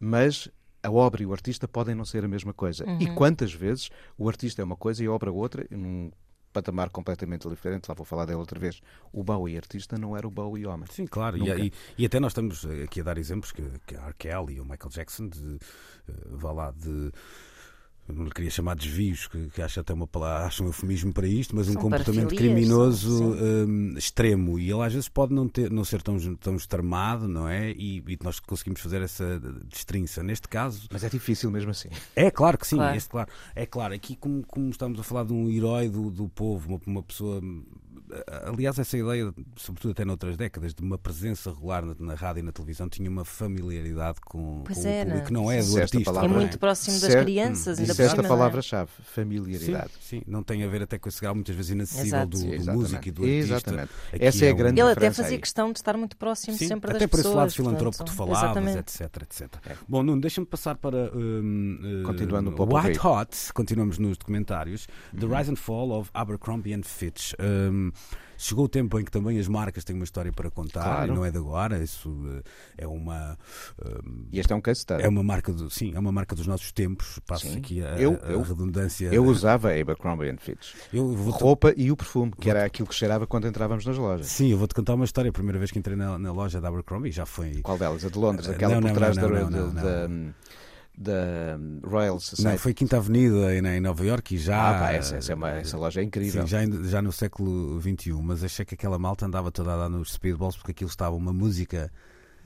Mas 0.00 0.48
a 0.86 0.90
obra 0.90 1.22
e 1.22 1.26
o 1.26 1.32
artista 1.32 1.66
podem 1.68 1.94
não 1.94 2.04
ser 2.04 2.24
a 2.24 2.28
mesma 2.28 2.52
coisa. 2.52 2.84
E 3.00 3.06
quantas 3.14 3.52
vezes 3.52 3.90
o 4.16 4.28
artista 4.28 4.62
é 4.62 4.64
uma 4.64 4.76
coisa 4.76 5.02
e 5.02 5.06
a 5.06 5.12
obra 5.12 5.30
outra, 5.32 5.66
num 5.70 6.10
patamar 6.52 6.88
completamente 6.88 7.46
diferente, 7.50 7.86
lá 7.86 7.94
vou 7.94 8.06
falar 8.06 8.24
dela 8.24 8.40
outra 8.40 8.58
vez. 8.58 8.80
O 9.12 9.22
Bowie 9.22 9.56
artista 9.58 9.98
não 9.98 10.16
era 10.16 10.26
o 10.26 10.30
Bowie 10.30 10.64
homem. 10.66 10.88
Sim, 10.90 11.06
claro. 11.06 11.36
E, 11.36 11.66
e- 11.66 11.72
e 11.98 12.06
até 12.06 12.18
nós 12.18 12.30
estamos 12.32 12.64
aqui 12.84 13.00
a 13.00 13.04
dar 13.04 13.18
exemplos 13.18 13.52
que, 13.52 13.62
que 13.86 13.94
a 13.94 14.06
R. 14.06 14.14
Kelly 14.16 14.58
ou 14.58 14.64
Michael 14.64 14.90
Jackson, 14.90 15.28
de, 15.28 15.58
eh, 16.08 16.12
vá 16.30 16.52
lá, 16.52 16.70
de. 16.70 17.12
Eu 18.08 18.14
Não 18.14 18.24
lhe 18.24 18.30
queria 18.30 18.50
chamar 18.50 18.76
desvios, 18.76 19.26
que, 19.26 19.48
que 19.48 19.60
acho 19.60 19.80
até 19.80 19.92
uma 19.92 20.06
palavra, 20.06 20.46
acho 20.46 20.62
um 20.62 20.66
eufemismo 20.66 21.12
para 21.12 21.26
isto, 21.26 21.56
mas 21.56 21.68
um 21.68 21.72
São 21.72 21.82
comportamento 21.82 22.28
parafilias, 22.28 22.54
criminoso 22.54 23.34
hum, 23.34 23.94
extremo. 23.96 24.58
E 24.58 24.70
ele 24.70 24.82
às 24.82 24.92
vezes 24.92 25.08
pode 25.08 25.34
não, 25.34 25.48
ter, 25.48 25.70
não 25.70 25.84
ser 25.84 26.02
tão, 26.02 26.16
tão 26.36 26.56
extremado, 26.56 27.26
não 27.26 27.48
é? 27.48 27.70
E, 27.72 27.98
e 28.06 28.18
nós 28.22 28.38
conseguimos 28.38 28.80
fazer 28.80 29.02
essa 29.02 29.40
distinção. 29.68 30.22
Neste 30.24 30.48
caso, 30.48 30.88
Mas 30.90 31.02
é 31.04 31.08
difícil 31.08 31.50
mesmo 31.50 31.70
assim. 31.70 31.88
é 32.14 32.30
claro 32.30 32.56
que 32.58 32.66
sim, 32.66 32.76
Claro. 32.76 32.96
este, 32.96 33.10
claro. 33.10 33.28
É 33.54 33.66
claro, 33.66 33.94
aqui 33.94 34.14
como, 34.16 34.44
como 34.46 34.70
estamos 34.70 35.00
a 35.00 35.02
falar 35.02 35.24
de 35.24 35.32
um 35.32 35.50
herói 35.50 35.88
do, 35.88 36.10
do 36.10 36.28
povo, 36.28 36.68
uma, 36.68 36.80
uma 36.86 37.02
pessoa. 37.02 37.40
Aliás, 38.46 38.78
essa 38.78 38.96
ideia, 38.96 39.32
sobretudo 39.56 39.90
até 39.92 40.04
noutras 40.04 40.36
décadas, 40.36 40.74
de 40.74 40.82
uma 40.82 40.96
presença 40.98 41.50
regular 41.50 41.84
na, 41.84 41.94
na 41.98 42.14
rádio 42.14 42.40
e 42.40 42.42
na 42.42 42.52
televisão, 42.52 42.88
tinha 42.88 43.08
uma 43.10 43.24
familiaridade 43.24 44.20
com, 44.20 44.62
com 44.64 44.72
é, 44.88 45.02
o 45.02 45.06
público, 45.06 45.26
que 45.26 45.32
não 45.32 45.50
é 45.50 45.56
do 45.56 45.62
esta 45.62 45.80
artista. 45.82 46.04
palavra- 46.04 46.28
É 46.28 46.32
não 46.32 46.40
muito 46.40 46.58
próximo 46.58 47.00
das 47.00 47.10
Certo. 47.10 47.24
crianças, 47.24 47.78
ainda 47.78 47.92
por 47.94 47.96
Disseste 47.96 48.02
a 48.02 48.10
cima, 48.10 48.22
não 48.22 48.28
é? 48.28 48.38
palavra-chave, 48.38 48.90
Sim, 48.96 49.02
familiaridade. 49.04 49.90
sim, 50.00 50.22
não 50.26 50.42
tem 50.42 50.62
a 50.64 50.68
ver 50.68 50.82
até 50.82 50.98
com 50.98 51.08
esse 51.08 51.20
grau 51.20 51.34
muitas 51.34 51.54
vezes 51.56 51.70
inacessível 51.72 52.26
do, 52.26 52.38
do 52.38 52.72
músico 52.72 53.08
e 53.08 53.10
do 53.10 53.22
artista. 53.22 53.54
Exatamente. 53.54 53.90
Aqui 54.12 54.24
Essa 54.24 54.44
é 54.46 54.50
a 54.50 54.54
um- 54.54 54.56
grande 54.56 54.80
Ele 54.80 54.90
até 54.90 55.10
fazia 55.12 55.32
aí. 55.36 55.40
questão 55.40 55.72
de 55.72 55.78
estar 55.78 55.96
muito 55.96 56.16
próximo 56.16 56.56
Sim, 56.56 56.68
sempre 56.68 56.90
até 56.90 57.00
das 57.00 57.08
por 57.10 57.16
pessoas. 57.16 57.32
esse 57.34 57.36
lado 57.36 57.52
filantropo 57.52 57.98
que 57.98 58.04
tu 58.04 58.12
falavas, 58.12 58.42
exatamente. 58.44 58.78
etc, 58.78 59.22
etc. 59.22 59.76
Bom, 59.88 60.02
Nuno, 60.02 60.20
deixa-me 60.20 60.46
passar 60.46 60.76
para 60.76 61.10
hum, 61.14 62.00
uh, 62.02 62.06
Continuando 62.06 62.50
um 62.50 62.54
pouco 62.54 62.76
White 62.78 62.98
por 63.00 63.08
Hot, 63.20 63.52
continuamos 63.52 63.98
nos 63.98 64.16
documentários, 64.16 64.86
The 65.18 65.26
Rise 65.26 65.50
and 65.50 65.56
Fall 65.56 65.90
of 65.92 66.10
Abercrombie 66.14 66.74
and 66.74 66.82
Fitch. 66.84 67.32
Hum, 67.40 67.90
chegou 68.38 68.64
o 68.64 68.68
tempo 68.68 68.98
em 68.98 69.04
que 69.04 69.10
também 69.10 69.38
as 69.38 69.48
marcas 69.48 69.84
têm 69.84 69.94
uma 69.96 70.04
história 70.04 70.32
para 70.32 70.50
contar, 70.50 70.82
Claro. 70.82 71.12
e 71.12 71.14
não 71.14 71.24
é 71.24 71.30
de 71.30 71.38
agora, 71.38 71.82
isso 71.82 72.10
uh, 72.10 72.42
é 72.76 72.86
uma 72.86 73.38
hum, 74.04 74.26
E 74.32 74.38
este 74.38 74.52
é 74.52 74.56
um 74.56 74.60
case 74.60 74.80
study. 74.80 75.02
é 75.02 75.08
uma 75.08 75.22
marca 75.22 75.52
do, 75.52 75.68
sim, 75.70 75.92
é 75.94 75.98
uma 75.98 76.12
marca 76.12 76.34
dos 76.34 76.46
nossos 76.46 76.72
tempos, 76.72 77.18
passo 77.26 77.46
Sim. 77.48 77.58
aqui 77.58 77.82
a, 77.82 77.98
Eu- 77.98 78.18
a 78.22 78.30
eu- 78.32 78.42
redundância. 78.42 79.06
Eu 79.12 79.24
usava 79.24 79.70
Abercrombie 79.70 80.28
and 80.30 80.38
Fitch. 80.38 80.74
Eu 80.92 81.08
vou 81.14 81.32
Roupa 81.32 81.72
e 81.76 81.90
o 81.90 81.96
perfume, 81.96 82.32
que 82.40 82.48
era 82.50 82.64
aquilo 82.64 82.88
que 82.88 82.94
cheirava 82.94 83.26
quando 83.26 83.46
entrávamos 83.46 83.84
nas 83.86 83.96
lojas. 83.96 84.26
Sim, 84.26 84.48
eu 84.50 84.58
vou-te 84.58 84.74
contar 84.74 84.94
uma 84.94 85.04
história. 85.04 85.28
A 85.28 85.32
primeira 85.32 85.58
vez 85.58 85.70
que 85.70 85.78
entrei 85.78 85.96
na, 85.96 86.18
na 86.18 86.32
loja 86.32 86.60
da 86.60 86.68
Abercrombie 86.68 87.10
já 87.10 87.26
foi 87.26 87.60
Qual 87.62 87.76
delas? 87.78 88.04
A 88.04 88.08
de 88.08 88.18
Londres, 88.18 88.48
Eh, 88.48 88.52
aquela 88.52 88.74
não, 88.74 88.80
por 88.82 88.88
não, 88.88 88.94
trás 88.94 89.16
não, 89.16 89.28
da, 89.30 89.40
da, 89.50 90.06
da- 90.06 90.08
da 90.96 91.58
Royal 91.84 92.18
Society. 92.18 92.44
Não, 92.44 92.58
foi 92.58 92.72
Quinta 92.72 92.96
Avenida 92.96 93.54
em, 93.54 93.66
em 93.66 93.80
Nova 93.80 94.04
York 94.04 94.34
e 94.34 94.38
já. 94.38 94.70
Ah, 94.70 94.78
pá, 94.78 94.92
essa, 94.92 95.16
essa, 95.16 95.32
é 95.32 95.34
uma, 95.34 95.50
essa 95.50 95.76
loja 95.76 96.00
é 96.00 96.04
incrível. 96.04 96.42
Sim, 96.42 96.48
já, 96.48 96.60
já 96.88 97.02
no 97.02 97.12
século 97.12 97.80
XXI, 97.80 98.12
mas 98.22 98.42
achei 98.42 98.64
que 98.64 98.74
aquela 98.74 98.98
malta 98.98 99.26
andava 99.26 99.50
toda 99.52 99.74
a 99.74 99.76
dar 99.76 99.88
nos 99.88 100.12
speedballs 100.12 100.56
porque 100.56 100.72
aquilo 100.72 100.88
estava 100.88 101.14
uma 101.14 101.32
música 101.32 101.92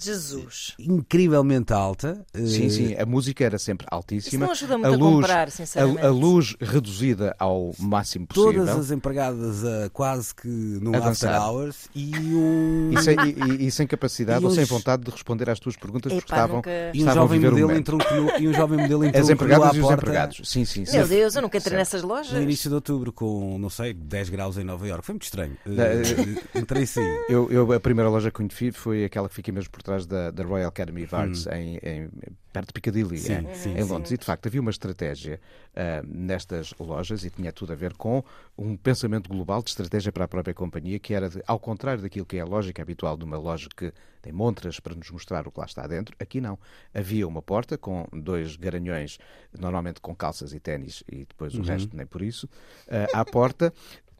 Jesus. 0.04 0.74
incrivelmente 0.78 1.72
alta. 1.72 2.24
Sim, 2.34 2.66
eh, 2.66 2.68
sim, 2.70 2.94
a 2.94 3.06
música 3.06 3.44
era 3.44 3.58
sempre 3.58 3.86
Isso 3.86 3.94
altíssima. 3.94 4.44
não 4.46 4.52
ajuda 4.52 4.78
muito 4.78 4.90
a 4.90 4.94
a, 4.94 4.96
luz, 4.98 5.14
comprar, 5.26 5.50
sinceramente. 5.50 6.00
a, 6.00 6.06
a 6.06 6.10
luz 6.10 6.56
reduzida 6.60 7.34
ao 7.38 7.72
máximo 7.78 8.26
possível. 8.26 8.64
Todas 8.64 8.76
as 8.78 8.90
empregadas 8.90 9.64
a 9.64 9.90
quase 9.90 10.34
que 10.34 10.48
num 10.48 10.94
A 10.94 10.98
after 10.98 11.08
dançar. 11.30 11.40
hours 11.40 11.88
e 11.94 12.12
um. 12.16 12.90
E 12.92 13.02
sem, 13.02 13.16
e- 13.16 13.52
e- 13.64 13.66
e 13.66 13.70
sem 13.70 13.86
capacidade 13.86 14.40
E 14.44 14.46
ou 14.46 14.50
sem 14.50 14.64
vontade 14.64 15.02
de 15.04 15.10
responder 15.10 15.48
às 15.50 15.58
tuas 15.58 15.76
perguntas, 15.76 16.12
porque 16.12 16.24
estavam, 16.32 16.56
nunca- 16.56 16.70
E 16.70 16.98
um 16.98 17.00
estavam 17.00 17.22
jovem 17.22 17.40
modelo 17.40 17.72
entrou 17.72 17.98
no, 17.98 18.38
e 18.38 18.48
um 18.48 18.54
jovem 18.54 18.78
modelo 18.78 19.04
entrou 19.06 19.20
As 19.22 19.28
no 19.28 19.34
empregadas 19.34 19.74
e 19.74 19.78
os 19.80 19.82
porta 19.86 20.02
empregados. 20.02 20.40
Sim, 20.44 20.64
sim, 20.64 20.84
sim. 20.84 20.96
Meu 20.96 21.06
Deus, 21.08 21.34
eu 21.34 21.42
nunca 21.42 21.58
entrei 21.58 21.70
Certo. 21.70 21.78
nessas 21.78 22.02
lojas. 22.02 22.32
No 22.32 22.42
início 22.42 22.68
de 22.68 22.74
outubro, 22.74 23.12
com, 23.12 23.58
não 23.58 23.70
sei, 23.70 23.92
10 23.94 24.28
graus 24.30 24.56
em 24.58 24.64
Nova 24.64 24.86
York. 24.86 25.04
Foi 25.04 25.12
muito 25.14 25.24
estranho. 25.24 25.56
Eh, 25.66 26.58
Entrei 26.58 26.86
sim. 26.86 27.00
Eu, 27.28 27.50
eu- 27.50 27.72
a 27.72 27.80
primeira 27.80 28.08
loja 28.10 28.30
que 28.30 28.36
conheci 28.36 28.72
foi 28.72 29.04
aquela 29.04 29.28
que 29.28 29.34
fica 29.34 29.50
mesmo 29.52 29.70
por 29.70 29.82
trás 29.82 29.89
atrás 29.90 30.06
da, 30.06 30.30
da 30.30 30.44
Royal 30.44 30.68
Academy 30.68 31.04
of 31.04 31.14
Arts, 31.14 31.46
hum. 31.46 31.52
em, 31.52 31.76
em, 31.82 32.10
perto 32.52 32.68
de 32.68 32.72
Piccadilly, 32.74 33.18
sim, 33.18 33.32
em, 33.34 33.54
sim, 33.54 33.70
em 33.76 33.82
Londres. 33.82 34.08
Sim. 34.08 34.14
E, 34.14 34.18
de 34.18 34.24
facto, 34.24 34.46
havia 34.46 34.60
uma 34.60 34.70
estratégia 34.70 35.40
uh, 35.72 36.06
nestas 36.06 36.72
lojas 36.78 37.24
e 37.24 37.30
tinha 37.30 37.52
tudo 37.52 37.72
a 37.72 37.76
ver 37.76 37.94
com 37.94 38.24
um 38.56 38.76
pensamento 38.76 39.28
global 39.28 39.62
de 39.62 39.70
estratégia 39.70 40.12
para 40.12 40.24
a 40.24 40.28
própria 40.28 40.54
companhia, 40.54 40.98
que 40.98 41.12
era, 41.12 41.28
de, 41.28 41.42
ao 41.46 41.58
contrário 41.58 42.02
daquilo 42.02 42.24
que 42.24 42.36
é 42.36 42.40
a 42.40 42.44
lógica 42.44 42.82
habitual 42.82 43.16
de 43.16 43.24
uma 43.24 43.38
loja 43.38 43.68
que 43.74 43.92
tem 44.22 44.32
montras 44.32 44.78
para 44.78 44.94
nos 44.94 45.10
mostrar 45.10 45.46
o 45.46 45.50
que 45.50 45.58
lá 45.58 45.66
está 45.66 45.86
dentro, 45.86 46.14
aqui 46.18 46.40
não. 46.40 46.58
Havia 46.94 47.26
uma 47.26 47.42
porta 47.42 47.78
com 47.78 48.06
dois 48.12 48.56
garanhões, 48.56 49.18
normalmente 49.58 50.00
com 50.00 50.14
calças 50.14 50.52
e 50.52 50.60
ténis, 50.60 51.02
e 51.10 51.24
depois 51.24 51.54
o 51.54 51.58
uhum. 51.58 51.64
resto 51.64 51.96
nem 51.96 52.06
por 52.06 52.22
isso, 52.22 52.46
uh, 52.46 53.16
à 53.16 53.24
porta. 53.24 53.72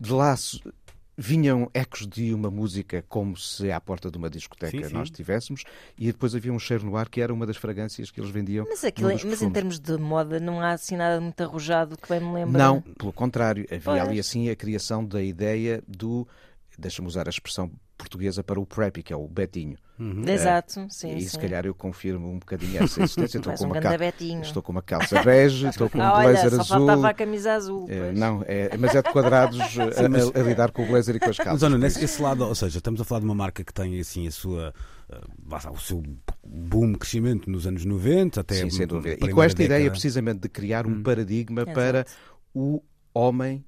De 0.02 0.14
lá 0.14 0.34
vinham 1.20 1.70
ecos 1.74 2.06
de 2.06 2.32
uma 2.32 2.50
música 2.50 3.04
como 3.06 3.36
se 3.36 3.70
à 3.70 3.78
porta 3.78 4.10
de 4.10 4.16
uma 4.16 4.30
discoteca 4.30 4.78
sim, 4.78 4.84
sim. 4.88 4.94
nós 4.94 5.10
tivéssemos 5.10 5.64
e 5.98 6.06
depois 6.06 6.34
havia 6.34 6.50
um 6.50 6.58
cheiro 6.58 6.86
no 6.86 6.96
ar 6.96 7.10
que 7.10 7.20
era 7.20 7.32
uma 7.32 7.46
das 7.46 7.58
fragrâncias 7.58 8.10
que 8.10 8.18
eles 8.18 8.30
vendiam. 8.30 8.64
Mas, 8.66 8.82
aquilo, 8.82 9.10
é- 9.10 9.18
mas 9.22 9.42
em 9.42 9.50
termos 9.50 9.78
de 9.78 9.98
moda 9.98 10.40
não 10.40 10.62
há 10.62 10.70
assim 10.70 10.96
nada 10.96 11.20
muito 11.20 11.38
arrojado 11.42 11.98
que 11.98 12.08
bem 12.08 12.20
me 12.20 12.32
lembra. 12.32 12.58
Não, 12.58 12.80
pelo 12.80 13.12
contrário, 13.12 13.66
havia 13.66 13.80
pois. 13.82 14.00
ali 14.00 14.18
assim 14.18 14.48
a 14.48 14.56
criação 14.56 15.04
da 15.04 15.22
ideia 15.22 15.82
do, 15.86 16.26
deixa-me 16.78 17.06
usar 17.06 17.26
a 17.28 17.30
expressão 17.30 17.70
portuguesa 18.00 18.42
para 18.42 18.58
o 18.58 18.66
preppy, 18.66 19.02
que 19.02 19.12
é 19.12 19.16
o 19.16 19.28
Betinho. 19.28 19.76
Uhum. 19.98 20.26
Exato, 20.26 20.86
sim. 20.88 21.16
E 21.16 21.20
sim. 21.20 21.28
se 21.28 21.38
calhar 21.38 21.66
eu 21.66 21.74
confirmo 21.74 22.26
um 22.26 22.38
bocadinho 22.38 22.82
essa 22.82 23.02
existência. 23.02 23.36
Estou, 23.38 23.52
com 23.54 23.64
uma, 23.64 23.80
cal... 23.80 23.92
estou 24.42 24.62
com 24.62 24.72
uma 24.72 24.82
calça 24.82 25.22
bege, 25.22 25.66
estou 25.68 25.90
com 25.90 25.98
um 26.00 26.02
ah, 26.02 26.22
blazer 26.22 26.38
olha, 26.38 26.46
azul. 26.46 26.64
Só 26.64 26.78
faltava 26.78 27.08
a 27.10 27.14
camisa 27.14 27.52
azul. 27.52 27.86
É, 27.90 28.12
não, 28.12 28.42
é, 28.46 28.76
mas 28.78 28.94
é 28.94 29.02
de 29.02 29.12
quadrados 29.12 29.60
a, 29.78 30.08
mas... 30.08 30.34
a, 30.34 30.40
a, 30.40 30.42
lidar 30.42 30.70
com 30.70 30.84
o 30.84 30.86
blazer 30.86 31.16
e 31.16 31.20
com 31.20 31.28
as 31.28 31.36
calças. 31.36 31.52
Mas 31.52 31.62
olha, 31.62 31.78
nesse 31.78 32.02
esse 32.02 32.22
lado, 32.22 32.46
ou 32.46 32.54
seja, 32.54 32.78
estamos 32.78 33.00
a 33.00 33.04
falar 33.04 33.20
de 33.20 33.26
uma 33.26 33.34
marca 33.34 33.62
que 33.62 33.74
tem 33.74 34.00
assim 34.00 34.26
a 34.26 34.30
sua. 34.30 34.72
O 35.72 35.78
seu 35.80 36.02
boom 36.46 36.94
crescimento 36.94 37.50
nos 37.50 37.66
anos 37.66 37.84
90 37.84 38.40
até 38.40 38.54
Sim, 38.54 38.70
sem 38.70 38.86
dúvida. 38.86 39.26
E 39.26 39.32
com 39.32 39.42
esta 39.42 39.58
década. 39.58 39.80
ideia 39.80 39.90
precisamente 39.90 40.38
de 40.38 40.48
criar 40.48 40.86
um 40.86 40.92
hum. 40.92 41.02
paradigma 41.02 41.62
Exato. 41.62 41.74
para 41.74 42.06
o 42.54 42.80
homem 43.12 43.64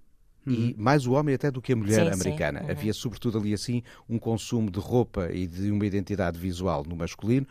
e 0.46 0.50
uhum. 0.50 0.74
mais 0.76 1.06
o 1.06 1.12
homem 1.12 1.34
até 1.34 1.50
do 1.50 1.62
que 1.62 1.72
a 1.72 1.76
mulher 1.76 2.12
sim, 2.12 2.20
americana. 2.20 2.60
Sim. 2.60 2.64
Uhum. 2.66 2.70
Havia 2.70 2.92
sobretudo 2.92 3.38
ali 3.38 3.54
assim 3.54 3.82
um 4.08 4.18
consumo 4.18 4.70
de 4.70 4.78
roupa 4.78 5.30
e 5.32 5.46
de 5.46 5.70
uma 5.70 5.86
identidade 5.86 6.38
visual 6.38 6.84
no 6.84 6.96
masculino, 6.96 7.46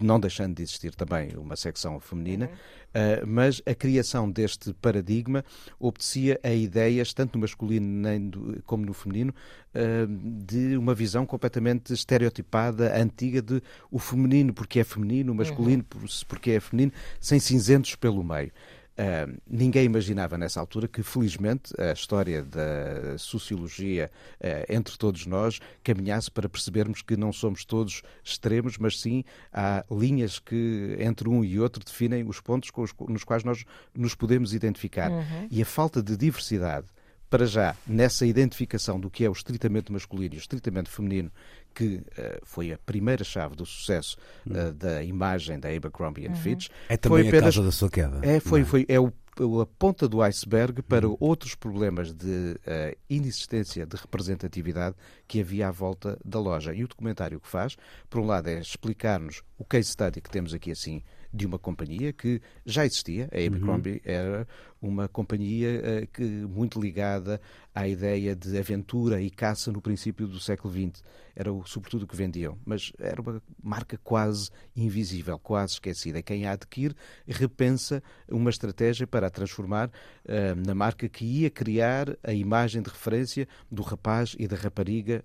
não 0.00 0.20
deixando 0.20 0.54
de 0.54 0.62
existir 0.62 0.94
também 0.94 1.30
uma 1.36 1.56
secção 1.56 1.98
feminina, 1.98 2.46
uhum. 2.46 2.52
uh, 2.52 3.26
mas 3.26 3.60
a 3.66 3.74
criação 3.74 4.30
deste 4.30 4.72
paradigma 4.74 5.44
obedecia 5.78 6.38
a 6.42 6.52
ideias, 6.52 7.12
tanto 7.12 7.36
no 7.36 7.40
masculino 7.40 8.30
do, 8.30 8.62
como 8.64 8.84
no 8.86 8.92
feminino, 8.92 9.34
uh, 9.74 10.44
de 10.44 10.76
uma 10.76 10.94
visão 10.94 11.26
completamente 11.26 11.92
estereotipada, 11.92 12.96
antiga 12.96 13.42
de 13.42 13.62
o 13.90 13.98
feminino 13.98 14.52
porque 14.52 14.80
é 14.80 14.84
feminino, 14.84 15.32
o 15.32 15.34
masculino 15.34 15.84
uhum. 15.94 16.06
porque 16.28 16.52
é 16.52 16.60
feminino, 16.60 16.92
sem 17.18 17.40
cinzentos 17.40 17.96
pelo 17.96 18.22
meio. 18.22 18.52
Uh, 19.00 19.40
ninguém 19.48 19.86
imaginava 19.86 20.36
nessa 20.36 20.60
altura 20.60 20.86
que, 20.86 21.02
felizmente, 21.02 21.72
a 21.80 21.92
história 21.92 22.42
da 22.42 23.16
sociologia 23.16 24.10
uh, 24.38 24.70
entre 24.70 24.98
todos 24.98 25.24
nós 25.24 25.58
caminhasse 25.82 26.30
para 26.30 26.50
percebermos 26.50 27.00
que 27.00 27.16
não 27.16 27.32
somos 27.32 27.64
todos 27.64 28.02
extremos, 28.22 28.76
mas 28.76 29.00
sim 29.00 29.24
há 29.50 29.82
linhas 29.90 30.38
que 30.38 30.98
entre 31.00 31.30
um 31.30 31.42
e 31.42 31.58
outro 31.58 31.82
definem 31.82 32.28
os 32.28 32.42
pontos 32.42 32.70
os, 32.76 32.92
nos 33.08 33.24
quais 33.24 33.42
nós 33.42 33.64
nos 33.94 34.14
podemos 34.14 34.52
identificar. 34.52 35.10
Uhum. 35.10 35.48
E 35.50 35.62
a 35.62 35.64
falta 35.64 36.02
de 36.02 36.14
diversidade 36.14 36.86
para 37.30 37.46
já, 37.46 37.76
nessa 37.86 38.26
identificação 38.26 38.98
do 38.98 39.08
que 39.08 39.24
é 39.24 39.28
o 39.28 39.32
estritamente 39.32 39.92
masculino 39.92 40.34
e 40.34 40.36
o 40.36 40.40
estritamente 40.40 40.90
feminino, 40.90 41.30
que 41.72 41.94
uh, 41.94 42.02
foi 42.42 42.72
a 42.72 42.78
primeira 42.78 43.22
chave 43.22 43.54
do 43.54 43.64
sucesso 43.64 44.18
uh, 44.46 44.72
da 44.72 45.02
imagem 45.04 45.58
da 45.58 45.68
Abercrombie 45.68 46.26
uhum. 46.26 46.34
Fitch. 46.34 46.68
É 46.88 46.96
também 46.96 47.20
foi 47.20 47.28
apenas, 47.28 47.54
a 47.54 47.56
causa 47.56 47.62
da 47.62 47.72
sua 47.72 47.88
queda. 47.88 48.18
É, 48.22 48.40
foi, 48.40 48.62
é? 48.62 48.64
foi, 48.64 48.84
é 48.88 48.98
o, 48.98 49.12
a 49.60 49.66
ponta 49.66 50.08
do 50.08 50.20
iceberg 50.20 50.82
para 50.82 51.08
uhum. 51.08 51.16
outros 51.20 51.54
problemas 51.54 52.12
de 52.12 52.56
uh, 52.66 52.96
inexistência 53.08 53.86
de 53.86 53.96
representatividade 53.96 54.96
que 55.28 55.40
havia 55.40 55.68
à 55.68 55.70
volta 55.70 56.18
da 56.24 56.40
loja. 56.40 56.74
E 56.74 56.82
o 56.82 56.88
documentário 56.88 57.38
que 57.40 57.48
faz, 57.48 57.76
por 58.08 58.20
um 58.20 58.26
lado, 58.26 58.48
é 58.48 58.58
explicar-nos 58.58 59.42
o 59.56 59.64
case 59.64 59.90
study 59.90 60.20
que 60.20 60.30
temos 60.30 60.52
aqui 60.52 60.72
assim 60.72 61.00
de 61.32 61.46
uma 61.46 61.58
companhia 61.58 62.12
que 62.12 62.40
já 62.66 62.84
existia. 62.84 63.28
A 63.32 63.46
Abercrombie 63.46 63.92
uhum. 63.92 64.00
era 64.04 64.48
uma 64.80 65.08
companhia 65.08 65.80
uh, 65.80 66.06
que, 66.08 66.22
muito 66.22 66.80
ligada 66.80 67.40
à 67.74 67.86
ideia 67.86 68.34
de 68.34 68.58
aventura 68.58 69.20
e 69.20 69.30
caça 69.30 69.70
no 69.70 69.80
princípio 69.80 70.26
do 70.26 70.40
século 70.40 70.72
XX. 70.72 71.02
Era 71.34 71.52
o, 71.52 71.64
sobretudo 71.66 72.02
o 72.02 72.06
que 72.06 72.16
vendiam, 72.16 72.58
mas 72.64 72.92
era 72.98 73.20
uma 73.20 73.42
marca 73.62 73.96
quase 73.98 74.50
invisível, 74.74 75.38
quase 75.38 75.74
esquecida. 75.74 76.22
Quem 76.22 76.46
a 76.46 76.52
adquire 76.52 76.94
repensa 77.26 78.02
uma 78.28 78.50
estratégia 78.50 79.06
para 79.06 79.28
a 79.28 79.30
transformar 79.30 79.88
uh, 79.88 80.66
na 80.66 80.74
marca 80.74 81.08
que 81.08 81.24
ia 81.24 81.50
criar 81.50 82.16
a 82.24 82.32
imagem 82.32 82.82
de 82.82 82.90
referência 82.90 83.46
do 83.70 83.82
rapaz 83.82 84.34
e 84.38 84.48
da 84.48 84.56
rapariga 84.56 85.24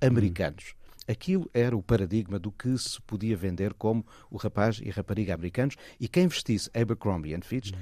americanos. 0.00 0.77
Aquilo 1.08 1.48
era 1.54 1.74
o 1.74 1.82
paradigma 1.82 2.38
do 2.38 2.52
que 2.52 2.76
se 2.76 3.00
podia 3.02 3.36
vender 3.36 3.72
como 3.74 4.06
o 4.30 4.36
rapaz 4.36 4.80
e 4.84 4.90
rapariga 4.90 5.34
americanos 5.34 5.76
e 5.98 6.06
quem 6.06 6.28
vestisse 6.28 6.70
Abercrombie 6.74 7.34
and 7.34 7.40
Fitch 7.40 7.72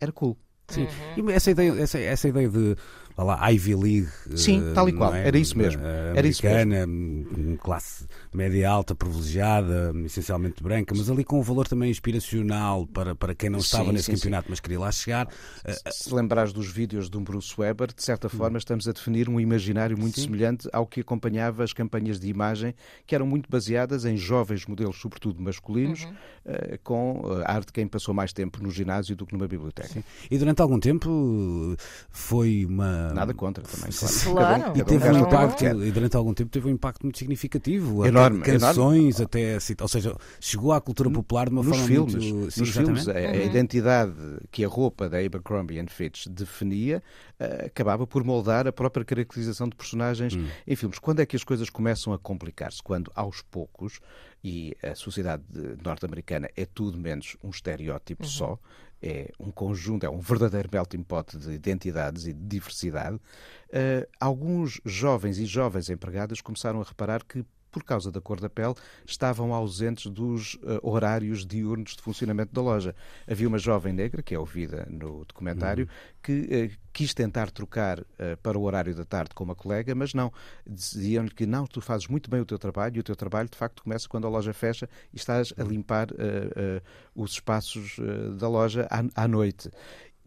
era 0.00 0.10
cool. 0.10 0.36
Sim, 0.68 0.86
uhum. 1.16 1.28
e 1.28 1.32
essa 1.32 1.50
ideia, 1.50 1.72
essa, 1.72 1.98
essa 1.98 2.28
ideia 2.28 2.48
de 2.48 2.76
lá, 3.18 3.50
Ivy 3.50 3.74
League. 3.74 4.08
Sim, 4.34 4.70
uh, 4.70 4.74
tal 4.74 4.88
e 4.88 4.92
qual, 4.92 5.14
é? 5.14 5.26
era 5.26 5.38
isso 5.38 5.56
mesmo. 5.58 5.82
Uh, 5.82 6.16
era 6.16 6.26
isso 6.26 6.44
mesmo. 6.46 7.51
Classe 7.56 8.06
média 8.32 8.68
alta, 8.68 8.94
privilegiada, 8.94 9.92
essencialmente 10.04 10.62
branca, 10.62 10.94
mas 10.96 11.10
ali 11.10 11.24
com 11.24 11.38
um 11.38 11.42
valor 11.42 11.66
também 11.68 11.90
inspiracional 11.90 12.86
para, 12.86 13.14
para 13.14 13.34
quem 13.34 13.50
não 13.50 13.58
estava 13.58 13.86
sim, 13.86 13.92
nesse 13.92 14.04
sim, 14.06 14.12
campeonato, 14.12 14.44
sim. 14.44 14.50
mas 14.50 14.60
queria 14.60 14.80
lá 14.80 14.92
chegar. 14.92 15.28
Se, 15.66 16.04
se 16.04 16.14
lembrares 16.14 16.52
dos 16.52 16.70
vídeos 16.70 17.08
de 17.08 17.16
um 17.16 17.24
Bruce 17.24 17.54
Weber, 17.58 17.92
de 17.94 18.02
certa 18.02 18.26
hum. 18.26 18.30
forma 18.30 18.58
estamos 18.58 18.88
a 18.88 18.92
definir 18.92 19.28
um 19.28 19.38
imaginário 19.38 19.98
muito 19.98 20.20
semelhante 20.20 20.68
ao 20.72 20.86
que 20.86 21.00
acompanhava 21.00 21.64
as 21.64 21.72
campanhas 21.72 22.18
de 22.18 22.28
imagem, 22.28 22.74
que 23.06 23.14
eram 23.14 23.26
muito 23.26 23.50
baseadas 23.50 24.04
em 24.04 24.16
jovens 24.16 24.66
modelos, 24.66 25.00
sobretudo 25.00 25.42
masculinos, 25.42 26.04
uhum. 26.04 26.10
uh, 26.10 26.78
com 26.82 27.22
a 27.44 27.52
arte 27.52 27.66
de 27.66 27.72
quem 27.72 27.86
passou 27.86 28.14
mais 28.14 28.32
tempo 28.32 28.62
no 28.62 28.70
ginásio 28.70 29.14
do 29.16 29.26
que 29.26 29.32
numa 29.34 29.46
biblioteca. 29.46 30.02
E 30.30 30.38
durante 30.38 30.60
algum 30.62 30.78
tempo 30.78 31.76
foi 32.10 32.64
uma. 32.64 33.12
Nada 33.12 33.34
contra 33.34 33.62
também, 33.62 33.90
claro. 33.92 34.60
claro. 34.60 34.78
E 34.78 34.84
teve 34.84 35.08
um 35.10 35.18
impacto, 35.20 35.64
e 35.64 35.90
durante 35.90 36.16
algum 36.16 36.34
tempo 36.34 36.50
teve 36.50 36.68
um 36.68 36.70
impacto 36.70 37.02
muito 37.02 37.18
significativo. 37.18 37.41
Enorme. 38.06 38.42
Canções, 38.42 39.18
enorme. 39.18 39.24
até. 39.24 39.58
Ou 39.80 39.88
seja, 39.88 40.16
chegou 40.40 40.72
à 40.72 40.80
cultura 40.80 41.10
popular 41.10 41.46
de 41.46 41.52
uma 41.52 41.62
nos 41.62 41.76
forma 41.76 41.86
filmes, 41.86 42.14
muito. 42.14 42.50
Sim, 42.50 42.60
nos 42.60 42.70
filmes, 42.70 43.08
a, 43.08 43.12
a, 43.12 43.14
uhum. 43.14 43.42
identidade 43.42 44.14
que 44.50 44.64
a 44.64 44.68
roupa 44.68 45.08
da 45.08 45.18
Abercrombie 45.18 45.78
and 45.78 45.88
Fitch 45.88 46.26
definia 46.28 47.02
uh, 47.40 47.66
acabava 47.66 48.06
por 48.06 48.24
moldar 48.24 48.66
a 48.66 48.72
própria 48.72 49.04
caracterização 49.04 49.68
de 49.68 49.76
personagens 49.76 50.34
hum. 50.34 50.46
em 50.66 50.76
filmes. 50.76 50.98
Quando 50.98 51.20
é 51.20 51.26
que 51.26 51.36
as 51.36 51.44
coisas 51.44 51.70
começam 51.70 52.12
a 52.12 52.18
complicar-se? 52.18 52.82
Quando, 52.82 53.10
aos 53.14 53.42
poucos, 53.42 54.00
e 54.44 54.76
a 54.82 54.94
sociedade 54.94 55.44
norte-americana 55.84 56.48
é 56.56 56.64
tudo 56.64 56.98
menos 56.98 57.36
um 57.42 57.50
estereótipo 57.50 58.24
uhum. 58.24 58.28
só, 58.28 58.58
é 59.02 59.30
um 59.38 59.50
conjunto, 59.50 60.06
é 60.06 60.10
um 60.10 60.20
verdadeiro 60.20 60.68
melting 60.72 61.02
pot 61.02 61.36
de 61.36 61.50
identidades 61.50 62.26
e 62.26 62.32
de 62.32 62.40
diversidade, 62.40 63.16
uh, 63.16 64.08
alguns 64.20 64.80
jovens 64.84 65.38
e 65.38 65.44
jovens 65.44 65.90
empregadas 65.90 66.40
começaram 66.40 66.80
a 66.80 66.84
reparar 66.84 67.24
que 67.24 67.44
por 67.72 67.82
causa 67.82 68.12
da 68.12 68.20
cor 68.20 68.38
da 68.38 68.50
pele, 68.50 68.74
estavam 69.06 69.54
ausentes 69.54 70.10
dos 70.10 70.54
uh, 70.54 70.78
horários 70.82 71.44
diurnos 71.44 71.96
de 71.96 72.02
funcionamento 72.02 72.52
da 72.52 72.60
loja. 72.60 72.94
Havia 73.28 73.48
uma 73.48 73.58
jovem 73.58 73.92
negra, 73.92 74.22
que 74.22 74.34
é 74.34 74.38
ouvida 74.38 74.86
no 74.90 75.24
documentário, 75.24 75.86
uhum. 75.86 76.18
que 76.22 76.32
uh, 76.32 76.78
quis 76.92 77.14
tentar 77.14 77.50
trocar 77.50 78.00
uh, 78.00 78.04
para 78.42 78.58
o 78.58 78.62
horário 78.62 78.94
da 78.94 79.04
tarde 79.04 79.30
com 79.34 79.42
uma 79.42 79.54
colega, 79.54 79.94
mas 79.94 80.12
não. 80.12 80.30
Diziam-lhe 80.66 81.30
que 81.30 81.46
não, 81.46 81.66
tu 81.66 81.80
fazes 81.80 82.06
muito 82.06 82.30
bem 82.30 82.40
o 82.40 82.44
teu 82.44 82.58
trabalho 82.58 82.96
e 82.98 83.00
o 83.00 83.02
teu 83.02 83.16
trabalho 83.16 83.48
de 83.48 83.56
facto 83.56 83.82
começa 83.82 84.06
quando 84.06 84.26
a 84.26 84.30
loja 84.30 84.52
fecha 84.52 84.88
e 85.12 85.16
estás 85.16 85.54
a 85.56 85.62
limpar 85.62 86.08
os 87.14 87.32
espaços 87.32 87.96
da 88.38 88.48
loja 88.48 88.86
à, 88.90 89.24
à 89.24 89.26
noite 89.26 89.70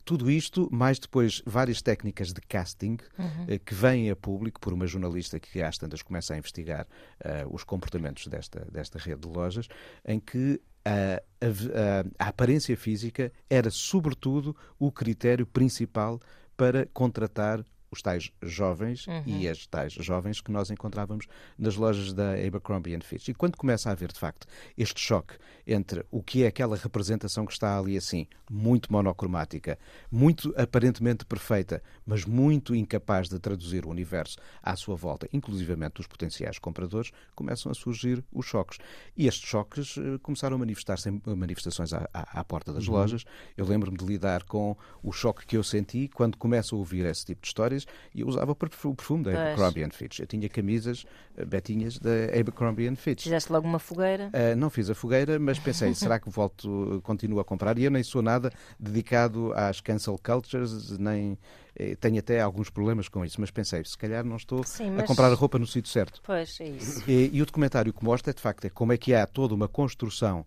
tudo 0.05 0.29
isto, 0.29 0.69
mais 0.71 0.99
depois 0.99 1.41
várias 1.45 1.81
técnicas 1.81 2.31
de 2.31 2.39
casting 2.39 2.97
uhum. 3.17 3.45
Eh, 3.47 3.57
que 3.57 3.73
vêm 3.73 4.09
a 4.11 4.15
público 4.15 4.59
por 4.61 4.71
uma 4.71 4.85
jornalista 4.85 5.39
que 5.39 5.61
às 5.61 5.77
tantas 5.77 6.03
começa 6.03 6.35
a 6.35 6.37
investigar 6.37 6.87
uh, 7.25 7.53
os 7.53 7.63
comportamentos 7.63 8.27
desta, 8.27 8.63
desta 8.71 8.99
rede 8.99 9.21
de 9.21 9.27
lojas, 9.27 9.67
em 10.05 10.19
que 10.19 10.61
a, 10.85 11.21
a, 11.41 12.23
a, 12.23 12.29
aparência 12.29 12.77
física 12.77 13.33
era, 13.49 13.71
sobretudo, 13.71 14.55
o 14.77 14.91
critério 14.91 15.47
principal 15.47 16.19
para 16.55 16.85
contratar 16.93 17.65
os 17.91 18.01
tais 18.01 18.31
jovens 18.41 19.07
uhum. 19.07 19.23
e 19.25 19.47
as 19.47 19.65
tais 19.67 19.93
jovens 19.93 20.41
que 20.41 20.51
nós 20.51 20.69
encontrávamos 20.69 21.27
nas 21.57 21.75
lojas 21.75 22.13
da 22.13 22.33
Abercrombie 22.33 22.99
Fitch. 23.01 23.29
E 23.29 23.33
quando 23.33 23.57
começa 23.57 23.89
a 23.89 23.91
haver, 23.91 24.11
de 24.11 24.19
facto, 24.19 24.47
este 24.77 24.99
choque 24.99 25.35
entre 25.67 26.05
o 26.11 26.21
que 26.21 26.43
é 26.43 26.47
aquela 26.47 26.75
representação 26.75 27.45
que 27.45 27.53
está 27.53 27.77
ali 27.77 27.97
assim, 27.97 28.27
muito 28.49 28.91
monocromática, 28.91 29.77
muito 30.11 30.53
aparentemente 30.57 31.25
perfeita, 31.25 31.81
mas 32.05 32.25
muito 32.25 32.75
incapaz 32.75 33.27
de 33.27 33.39
traduzir 33.39 33.85
o 33.85 33.89
universo 33.89 34.37
à 34.61 34.75
sua 34.75 34.95
volta, 34.95 35.27
inclusivamente 35.33 35.99
os 35.99 36.07
potenciais 36.07 36.59
compradores, 36.59 37.11
começam 37.33 37.71
a 37.71 37.75
surgir 37.75 38.23
os 38.31 38.45
choques. 38.45 38.77
E 39.17 39.27
estes 39.27 39.47
choques 39.47 39.97
uh, 39.97 40.19
começaram 40.21 40.55
a 40.55 40.59
manifestar-se 40.59 41.09
em 41.09 41.21
manifestações 41.35 41.93
à, 41.93 42.07
à, 42.13 42.39
à 42.39 42.43
porta 42.43 42.71
das 42.71 42.87
uhum. 42.87 42.93
lojas. 42.93 43.25
Eu 43.57 43.65
lembro-me 43.65 43.97
de 43.97 44.05
lidar 44.05 44.43
com 44.43 44.77
o 45.01 45.11
choque 45.11 45.45
que 45.45 45.57
eu 45.57 45.63
senti 45.63 46.07
quando 46.07 46.37
começo 46.37 46.75
a 46.75 46.77
ouvir 46.77 47.05
esse 47.05 47.25
tipo 47.25 47.41
de 47.41 47.47
histórias 47.75 47.87
e 48.13 48.21
eu 48.21 48.27
usava 48.27 48.51
o 48.51 48.55
perfume 48.55 49.23
da 49.23 49.31
Abercrombie 49.31 49.89
Fitch. 49.91 50.19
Eu 50.19 50.27
tinha 50.27 50.47
camisas 50.47 51.05
uh, 51.37 51.45
betinhas 51.45 51.99
da 51.99 52.25
Abercrombie 52.37 52.95
Fitch. 52.95 53.23
Fizeste 53.23 53.51
logo 53.51 53.67
uma 53.67 53.79
fogueira? 53.79 54.29
Uh, 54.33 54.55
não 54.55 54.69
fiz 54.69 54.89
a 54.89 54.95
fogueira, 54.95 55.37
mas 55.37 55.59
pensei, 55.59 55.93
será 55.95 56.19
que 56.19 56.29
volto, 56.29 57.01
continuo 57.03 57.39
a 57.39 57.45
comprar? 57.45 57.77
E 57.77 57.83
eu 57.83 57.91
nem 57.91 58.03
sou 58.03 58.21
nada 58.21 58.51
dedicado 58.79 59.53
às 59.53 59.81
cancel 59.81 60.17
cultures, 60.21 60.97
nem 60.97 61.37
eh, 61.75 61.95
tenho 61.95 62.19
até 62.19 62.39
alguns 62.39 62.69
problemas 62.69 63.09
com 63.09 63.25
isso, 63.25 63.39
mas 63.41 63.51
pensei, 63.51 63.83
se 63.83 63.97
calhar 63.97 64.23
não 64.23 64.37
estou 64.37 64.63
Sim, 64.63 64.91
mas... 64.91 65.03
a 65.03 65.07
comprar 65.07 65.31
a 65.31 65.35
roupa 65.35 65.59
no 65.59 65.67
sítio 65.67 65.91
certo. 65.91 66.21
Pois, 66.23 66.59
é 66.61 66.69
isso. 66.69 67.03
E, 67.09 67.29
e, 67.33 67.41
o 67.41 67.45
documentário 67.45 67.91
que 67.91 68.03
mostra, 68.03 68.33
de 68.33 68.41
facto, 68.41 68.65
é 68.65 68.69
como 68.69 68.93
é 68.93 68.97
que 68.97 69.13
há 69.13 69.25
toda 69.27 69.53
uma 69.53 69.67
construção 69.67 70.45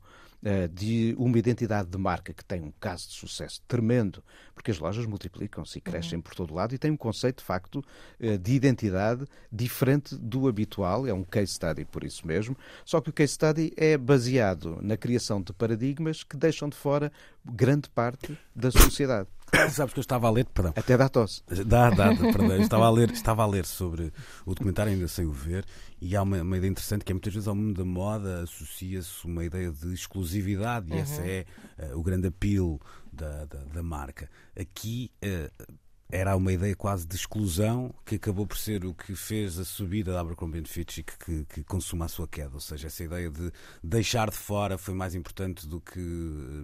de 0.72 1.14
uma 1.18 1.38
identidade 1.38 1.88
de 1.88 1.98
marca 1.98 2.33
que 2.33 2.44
tem 2.44 2.62
um 2.62 2.72
caso 2.81 3.09
de 3.09 3.14
sucesso 3.14 3.61
tremendo, 3.66 4.22
porque 4.55 4.70
as 4.70 4.79
lojas 4.79 5.07
multiplicam-se 5.07 5.79
e 5.79 5.81
crescem 5.81 6.16
uhum. 6.16 6.22
por 6.22 6.35
todo 6.35 6.55
lado 6.55 6.74
e 6.74 6.79
tem 6.79 6.90
um 6.90 6.96
conceito, 6.96 7.38
de 7.38 7.44
facto, 7.44 7.85
uh, 8.20 8.38
de 8.38 8.53
identidade 8.53 9.24
diferente 9.51 10.16
do 10.16 10.48
habitual, 10.48 11.07
é 11.07 11.12
um 11.12 11.24
case 11.24 11.53
study 11.53 11.85
por 11.85 12.05
isso 12.05 12.27
mesmo, 12.27 12.57
só 12.85 13.01
que 13.01 13.11
o 13.11 13.12
case 13.12 13.33
study 13.33 13.72
é 13.77 13.96
baseado 13.96 14.79
na 14.81 14.96
criação 14.96 15.40
de 15.42 15.53
paradigmas 15.53 16.22
que 16.22 16.37
deixam 16.37 16.68
de 16.68 16.77
fora 16.77 17.12
grande 17.44 17.88
parte 17.90 18.37
da 18.55 18.70
sociedade. 18.70 19.29
Sabes 19.71 19.93
que 19.93 19.99
eu 19.99 20.03
estava 20.03 20.27
a 20.27 20.31
ler, 20.31 20.47
perdão. 20.47 20.73
Até 20.77 20.97
dá 20.97 21.09
tosse. 21.09 21.43
Dá, 21.67 21.91
dá, 21.91 22.15
perdão. 22.17 22.61
estava 22.61 22.87
a 22.87 22.91
ler, 22.91 23.11
estava 23.11 23.43
a 23.43 23.47
ler 23.47 23.65
sobre 23.65 24.13
o 24.45 24.55
documentário, 24.55 24.93
ainda 24.93 25.09
sem 25.09 25.27
o 25.27 25.33
ver, 25.33 25.65
e 26.01 26.17
há 26.17 26.23
uma, 26.23 26.43
uma 26.43 26.57
ideia 26.57 26.71
interessante 26.71 27.05
que 27.05 27.13
é 27.13 27.15
muitas 27.15 27.33
vezes 27.33 27.49
ao 27.49 27.55
mundo 27.55 27.79
da 27.79 27.85
moda 27.85 28.43
associa-se 28.43 29.25
uma 29.25 29.45
ideia 29.45 29.71
de 29.71 29.93
exclusividade, 29.93 30.91
e 30.91 30.95
uhum. 30.95 30.99
esse 31.01 31.21
é 31.21 31.47
uh, 31.79 31.99
o 31.99 32.03
grande 32.03 32.29
apelo 32.29 32.81
da, 33.13 33.45
da, 33.47 33.59
da 33.65 33.83
marca. 33.83 34.31
Aqui 34.59 35.11
uh, 35.25 35.79
era 36.11 36.35
uma 36.37 36.53
ideia 36.53 36.75
quase 36.75 37.07
de 37.07 37.14
exclusão 37.14 37.94
que 38.05 38.14
acabou 38.14 38.47
por 38.47 38.57
ser 38.57 38.85
o 38.87 38.94
que 38.94 39.14
fez 39.14 39.59
a 39.59 39.64
subida 39.64 40.12
da 40.12 40.21
Abercrombie 40.21 40.64
Fitch 40.64 40.99
e 40.99 41.03
que, 41.03 41.18
que, 41.18 41.44
que, 41.44 41.64
consuma 41.64 42.07
a 42.07 42.09
sua 42.09 42.27
queda. 42.27 42.55
Ou 42.55 42.61
seja, 42.61 42.87
essa 42.87 43.05
ideia 43.05 43.31
de 43.31 43.53
deixar 43.85 44.31
de 44.31 44.37
fora 44.37 44.79
foi 44.79 44.94
mais 44.94 45.14
importante 45.14 45.68
do 45.68 45.81
que. 45.81 46.01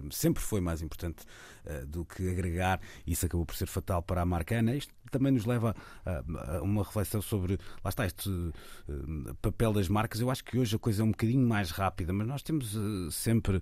sempre 0.09 0.41
foi 0.41 0.59
mais 0.61 0.81
importante 0.81 1.25
uh, 1.65 1.85
do 1.85 2.03
que 2.03 2.27
agregar. 2.27 2.81
Isso 3.05 3.27
acabou 3.27 3.45
por 3.45 3.55
ser 3.55 3.67
fatal 3.67 4.01
para 4.01 4.21
a 4.21 4.25
marca 4.25 4.57
Ana. 4.57 4.75
Isto 4.75 4.91
também 5.11 5.31
nos 5.31 5.45
leva 5.45 5.75
a, 6.03 6.57
a 6.57 6.61
uma 6.63 6.83
reflexão 6.83 7.21
sobre. 7.21 7.59
Lá 7.83 7.89
está, 7.89 8.03
este 8.03 8.29
uh, 8.29 9.35
papel 9.43 9.73
das 9.73 9.87
marcas. 9.87 10.21
Eu 10.21 10.31
acho 10.31 10.43
que 10.43 10.57
hoje 10.57 10.75
a 10.75 10.79
coisa 10.79 11.03
é 11.03 11.05
um 11.05 11.11
bocadinho 11.11 11.47
mais 11.47 11.69
rápida, 11.69 12.11
mas 12.11 12.27
nós 12.27 12.41
temos 12.41 12.75
uh, 12.75 13.11
sempre 13.11 13.61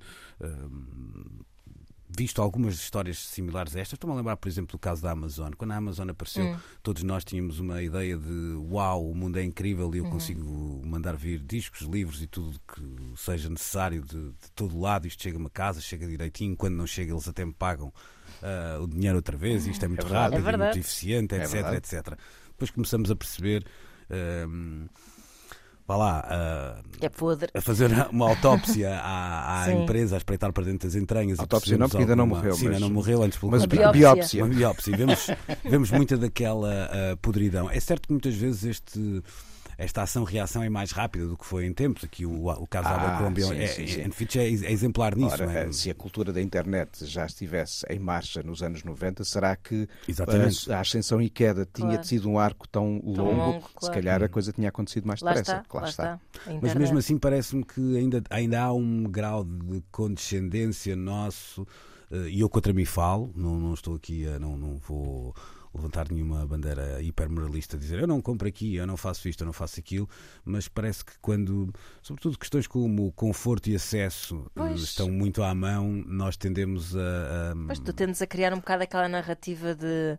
visto 2.15 2.41
algumas 2.41 2.75
histórias 2.75 3.17
similares 3.17 3.75
a 3.75 3.79
estas. 3.79 3.93
Estou-me 3.93 4.13
a 4.13 4.17
lembrar, 4.17 4.37
por 4.37 4.47
exemplo, 4.47 4.71
do 4.73 4.79
caso 4.79 5.01
da 5.01 5.11
Amazon. 5.11 5.51
Quando 5.57 5.71
a 5.71 5.75
Amazon 5.75 6.09
apareceu, 6.09 6.45
hum. 6.45 6.57
todos 6.81 7.03
nós 7.03 7.23
tínhamos 7.23 7.59
uma 7.59 7.81
ideia 7.81 8.17
de 8.17 8.55
uau, 8.69 9.09
o 9.09 9.15
mundo 9.15 9.37
é 9.37 9.43
incrível 9.43 9.93
e 9.93 9.97
eu 9.97 10.05
uhum. 10.05 10.11
consigo 10.11 10.81
mandar 10.85 11.15
vir 11.15 11.39
discos, 11.39 11.81
livros 11.81 12.21
e 12.21 12.27
tudo 12.27 12.59
que 12.59 12.81
seja 13.15 13.49
necessário 13.49 14.01
de, 14.01 14.29
de 14.31 14.51
todo 14.55 14.79
lado. 14.79 15.07
Isto 15.07 15.23
chega-me 15.23 15.47
a 15.47 15.49
casa, 15.49 15.81
chega 15.81 16.07
direitinho. 16.07 16.55
Quando 16.55 16.75
não 16.75 16.87
chega, 16.87 17.11
eles 17.11 17.27
até 17.27 17.43
me 17.45 17.53
pagam 17.53 17.87
uh, 17.87 18.83
o 18.83 18.87
dinheiro 18.87 19.17
outra 19.17 19.37
vez. 19.37 19.65
Isto 19.65 19.85
é 19.85 19.87
muito 19.87 20.05
é 20.05 20.09
rápido, 20.09 20.47
é 20.47 20.57
muito 20.57 20.79
eficiente, 20.79 21.35
etc, 21.35 21.53
é 21.55 21.75
etc. 21.75 22.17
Depois 22.49 22.71
começamos 22.71 23.09
a 23.09 23.15
perceber. 23.15 23.65
Uh, 24.09 24.87
vá 25.87 25.97
lá, 25.97 26.79
uh, 26.79 26.83
é 27.01 27.09
podre. 27.09 27.51
a 27.53 27.61
fazer 27.61 27.91
uma 28.11 28.29
autópsia 28.29 28.95
à, 28.95 29.63
à 29.63 29.73
empresa, 29.73 30.15
a 30.15 30.17
espreitar 30.17 30.51
para 30.53 30.63
dentro 30.63 30.87
das 30.87 30.95
entranhas. 30.95 31.39
Autópsia 31.39 31.77
não, 31.77 31.87
porque 31.87 32.03
ainda 32.03 32.15
não 32.15 32.27
morreu. 32.27 32.53
Sim, 32.53 32.65
mas... 32.65 32.73
ainda 32.75 32.87
não 32.87 32.93
morreu 32.93 33.23
antes. 33.23 33.39
Mas 33.41 33.65
biópsia. 33.65 33.91
biópsia. 33.91 34.43
Uma 34.43 34.53
biópsia. 34.53 34.97
Vemos, 34.97 35.27
vemos 35.63 35.91
muita 35.91 36.17
daquela 36.17 36.89
uh, 37.13 37.17
podridão. 37.17 37.69
É 37.69 37.79
certo 37.79 38.07
que 38.07 38.13
muitas 38.13 38.35
vezes 38.35 38.63
este 38.63 39.23
esta 39.83 40.03
ação-reação 40.03 40.63
é 40.63 40.69
mais 40.69 40.91
rápida 40.91 41.27
do 41.27 41.37
que 41.37 41.45
foi 41.45 41.65
em 41.65 41.73
tempos. 41.73 42.03
Aqui 42.03 42.25
o, 42.25 42.47
o 42.47 42.67
caso 42.67 42.87
ah, 42.87 42.97
da 42.97 43.03
Abercrombie 43.03 43.43
é, 43.43 43.65
é, 43.65 44.01
é, 44.01 44.67
é, 44.67 44.71
exemplar 44.71 45.15
nisso. 45.15 45.33
Ora, 45.33 45.51
é? 45.51 45.71
Se 45.71 45.89
a 45.89 45.95
cultura 45.95 46.31
da 46.31 46.41
internet 46.41 47.05
já 47.05 47.25
estivesse 47.25 47.85
em 47.89 47.99
marcha 47.99 48.41
nos 48.41 48.63
anos 48.63 48.83
90, 48.83 49.23
será 49.23 49.55
que 49.55 49.87
a, 50.69 50.75
a 50.75 50.79
ascensão 50.79 51.21
e 51.21 51.29
queda 51.29 51.67
tinha 51.71 51.89
claro. 51.89 52.03
sido 52.03 52.29
um 52.29 52.39
arco 52.39 52.67
tão, 52.67 52.99
tão 52.99 53.25
longo? 53.25 53.41
longo 53.41 53.59
claro. 53.75 53.85
Se 53.85 53.91
calhar 53.91 54.23
a 54.23 54.29
coisa 54.29 54.51
tinha 54.51 54.69
acontecido 54.69 55.05
mais 55.05 55.19
depressa. 55.21 55.63
Lá 55.73 55.87
está. 55.87 56.19
está. 56.45 56.59
Mas 56.61 56.73
mesmo 56.73 56.97
assim 56.97 57.17
parece-me 57.17 57.63
que 57.63 57.97
ainda, 57.97 58.23
ainda 58.29 58.61
há 58.61 58.73
um 58.73 59.03
grau 59.03 59.43
de 59.43 59.83
condescendência 59.91 60.95
nosso 60.95 61.67
eh, 62.11 62.29
e 62.29 62.39
eu 62.39 62.49
contra 62.49 62.71
mim 62.71 62.85
falo, 62.85 63.31
não, 63.35 63.59
não 63.59 63.73
estou 63.73 63.95
aqui 63.95 64.27
a, 64.27 64.39
não, 64.39 64.55
não 64.55 64.77
vou 64.77 65.35
levantar 65.73 66.11
nenhuma 66.11 66.45
bandeira 66.45 67.01
hipermoralista, 67.01 67.77
dizer 67.77 67.99
eu 67.99 68.07
não 68.07 68.21
compro 68.21 68.47
aqui, 68.47 68.75
eu 68.75 68.85
não 68.85 68.95
faço 68.95 69.27
isto, 69.27 69.41
eu 69.41 69.45
não 69.45 69.53
faço 69.53 69.79
aquilo, 69.79 70.07
mas 70.45 70.67
parece 70.67 71.03
que 71.03 71.13
quando, 71.21 71.73
sobretudo 72.01 72.37
questões 72.37 72.67
como 72.67 73.11
conforto 73.13 73.69
e 73.69 73.75
acesso 73.75 74.45
eh, 74.47 74.49
pois. 74.55 74.81
estão 74.81 75.09
muito 75.09 75.41
à 75.41 75.53
mão, 75.53 76.03
nós 76.07 76.37
tendemos 76.37 76.95
a, 76.95 77.51
a. 77.51 77.55
Pois 77.67 77.79
tu 77.79 77.93
tendes 77.93 78.21
a 78.21 78.27
criar 78.27 78.53
um 78.53 78.57
bocado 78.57 78.83
aquela 78.83 79.07
narrativa 79.07 79.73
de 79.73 80.17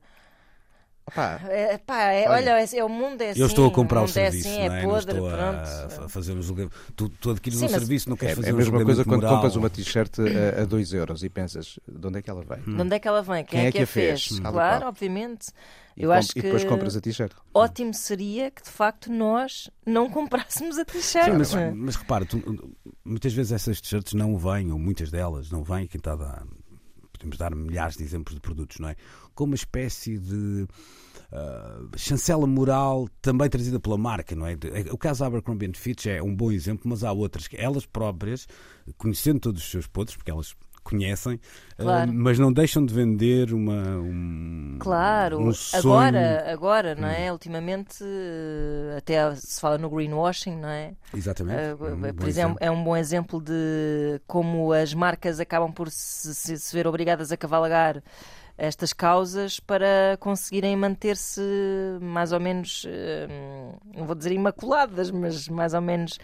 Pá, 1.15 1.39
é, 1.49 1.77
pá, 1.77 2.13
é, 2.13 2.29
olha, 2.31 2.55
olha, 2.55 2.77
é, 2.77 2.85
o 2.85 2.89
mundo 2.89 3.21
é 3.21 3.31
assim. 3.31 3.41
Eu 3.41 3.47
estou 3.47 3.67
a 3.67 3.71
comprar 3.71 4.01
o, 4.01 4.05
o 4.05 4.09
serviço, 4.09 4.49
é 4.49 4.51
assim, 4.53 4.69
não, 4.69 4.75
é 4.75 4.83
podre, 4.83 5.15
não 5.15 5.29
estou 5.29 6.03
a, 6.03 6.07
a 6.07 6.09
fazer 6.09 6.33
um 6.33 6.43
julgamento. 6.43 6.75
Tu, 6.97 7.09
tu 7.09 7.31
adquires 7.31 7.59
Sim, 7.59 7.67
um 7.67 7.69
serviço, 7.69 8.09
não 8.09 8.17
queres 8.17 8.33
é, 8.33 8.37
fazer 8.37 8.49
é 8.49 8.53
a 8.53 8.57
mesma 8.57 8.85
coisa 8.85 9.05
quando 9.05 9.29
compras 9.29 9.55
uma 9.57 9.69
t-shirt 9.69 10.19
a 10.61 10.65
2 10.65 10.93
euros 10.95 11.23
e 11.23 11.29
pensas 11.29 11.79
de 11.87 12.07
onde 12.07 12.19
é 12.19 12.23
que 12.23 12.31
ela 12.31 12.43
vem? 12.43 12.63
De 12.63 12.81
onde 12.81 12.97
é 12.97 12.99
que 12.99 13.07
ela 13.07 13.23
vem? 13.23 13.45
Quem, 13.45 13.61
Quem 13.61 13.67
é, 13.67 13.73
que 13.73 13.83
a 13.83 13.87
fez? 13.87 14.29
fez? 14.29 14.41
Claro, 14.41 14.87
obviamente. 14.87 15.49
Eu 15.97 16.11
e 16.11 16.17
acho 16.17 16.33
e 16.37 16.43
depois 16.43 16.65
compras 16.65 16.97
a 16.97 17.01
t-shirt. 17.01 17.33
Ótimo 17.53 17.95
seria 17.95 18.51
que 18.51 18.63
de 18.63 18.71
facto 18.71 19.13
nós 19.13 19.71
não 19.87 20.09
comprássemos 20.11 20.79
a 20.79 20.85
t-shirt. 20.85 21.33
Mas, 21.37 21.55
mas 21.75 21.97
repara, 21.97 22.25
tu, 22.25 22.43
muitas 23.05 23.33
vezes 23.33 23.53
essas 23.53 23.81
t-shirts 23.81 24.15
não 24.15 24.37
vêm, 24.37 24.73
ou 24.73 24.79
muitas 24.79 25.11
delas 25.11 25.51
não 25.51 25.63
vêm, 25.63 25.87
quem 25.87 25.99
está 25.99 26.15
a 26.15 26.17
dar, 26.17 26.47
podemos 27.13 27.37
dar 27.37 27.55
milhares 27.55 27.97
de 27.97 28.03
exemplos 28.03 28.35
de 28.35 28.41
produtos, 28.41 28.79
não 28.79 28.89
é? 28.89 28.97
Com 29.35 29.45
uma 29.45 29.55
espécie 29.55 30.19
de 30.19 30.67
uh, 31.33 31.89
chancela 31.97 32.47
moral 32.47 33.09
também 33.21 33.49
trazida 33.49 33.81
pela 33.81 33.99
marca, 33.99 34.35
não 34.35 34.47
é? 34.47 34.57
O 34.91 34.99
caso 34.99 35.21
da 35.21 35.27
Abercrombie 35.27 35.73
Fitch 35.75 36.07
é 36.07 36.23
um 36.23 36.35
bom 36.35 36.53
exemplo, 36.53 36.89
mas 36.89 37.03
há 37.03 37.13
outras 37.13 37.49
que 37.49 37.57
elas 37.57 37.87
próprias, 37.87 38.47
conhecendo 38.97 39.41
todos 39.41 39.63
os 39.63 39.71
seus 39.71 39.87
podres, 39.87 40.17
porque 40.17 40.31
elas 40.31 40.55
conhecem, 40.85 41.41
claro. 41.79 42.11
uh, 42.11 42.15
mas 42.15 42.39
não 42.39 42.53
deixam 42.53 42.85
de 42.85 42.93
vender 42.93 43.55
uma 43.55 43.97
um, 43.97 44.77
claro 44.79 45.41
um 45.41 45.51
agora 45.73 46.53
agora 46.53 46.95
não 46.95 47.09
é 47.09 47.31
hum. 47.31 47.33
ultimamente 47.33 48.05
até 48.95 49.35
se 49.35 49.59
fala 49.59 49.79
no 49.79 49.89
greenwashing 49.89 50.57
não 50.57 50.69
é 50.69 50.93
exatamente 51.15 51.57
uh, 51.73 52.15
por 52.15 52.29
exemplo 52.29 52.59
é 52.61 52.71
um 52.71 52.85
bom 52.85 52.95
exemplo 52.95 53.41
de 53.41 54.21
como 54.27 54.75
as 54.75 54.93
marcas 54.93 55.41
acabam 55.41 55.73
por 55.73 55.91
se, 55.91 56.35
se, 56.35 56.59
se 56.59 56.77
ver 56.77 56.87
obrigadas 56.87 57.33
a 57.33 57.37
cavalgar 57.37 58.03
estas 58.57 58.93
causas 58.93 59.59
para 59.59 60.17
conseguirem 60.21 60.77
manter-se 60.77 61.41
mais 62.01 62.33
ou 62.33 62.41
menos, 62.41 62.87
hum, 62.87 63.73
não 63.97 64.07
vou 64.07 64.15
dizer 64.15 64.33
imaculadas, 64.33 65.11
mas 65.11 65.49
mais 65.49 65.75
ou 65.75 65.81
menos 65.81 66.19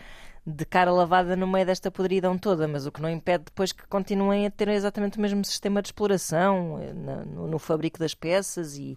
de 0.46 0.64
cara 0.64 0.90
lavada 0.90 1.36
no 1.36 1.46
meio 1.46 1.66
desta 1.66 1.90
podridão 1.90 2.38
toda, 2.38 2.66
mas 2.66 2.86
o 2.86 2.92
que 2.92 3.02
não 3.02 3.10
impede 3.10 3.44
depois 3.44 3.72
que 3.72 3.86
continuem 3.86 4.46
a 4.46 4.50
ter 4.50 4.68
exatamente 4.68 5.18
o 5.18 5.20
mesmo 5.20 5.44
sistema 5.44 5.82
de 5.82 5.88
exploração 5.88 6.78
eh, 6.80 6.92
no, 6.94 7.46
no 7.46 7.58
fabrico 7.58 7.98
das 7.98 8.14
peças 8.14 8.76
e, 8.76 8.96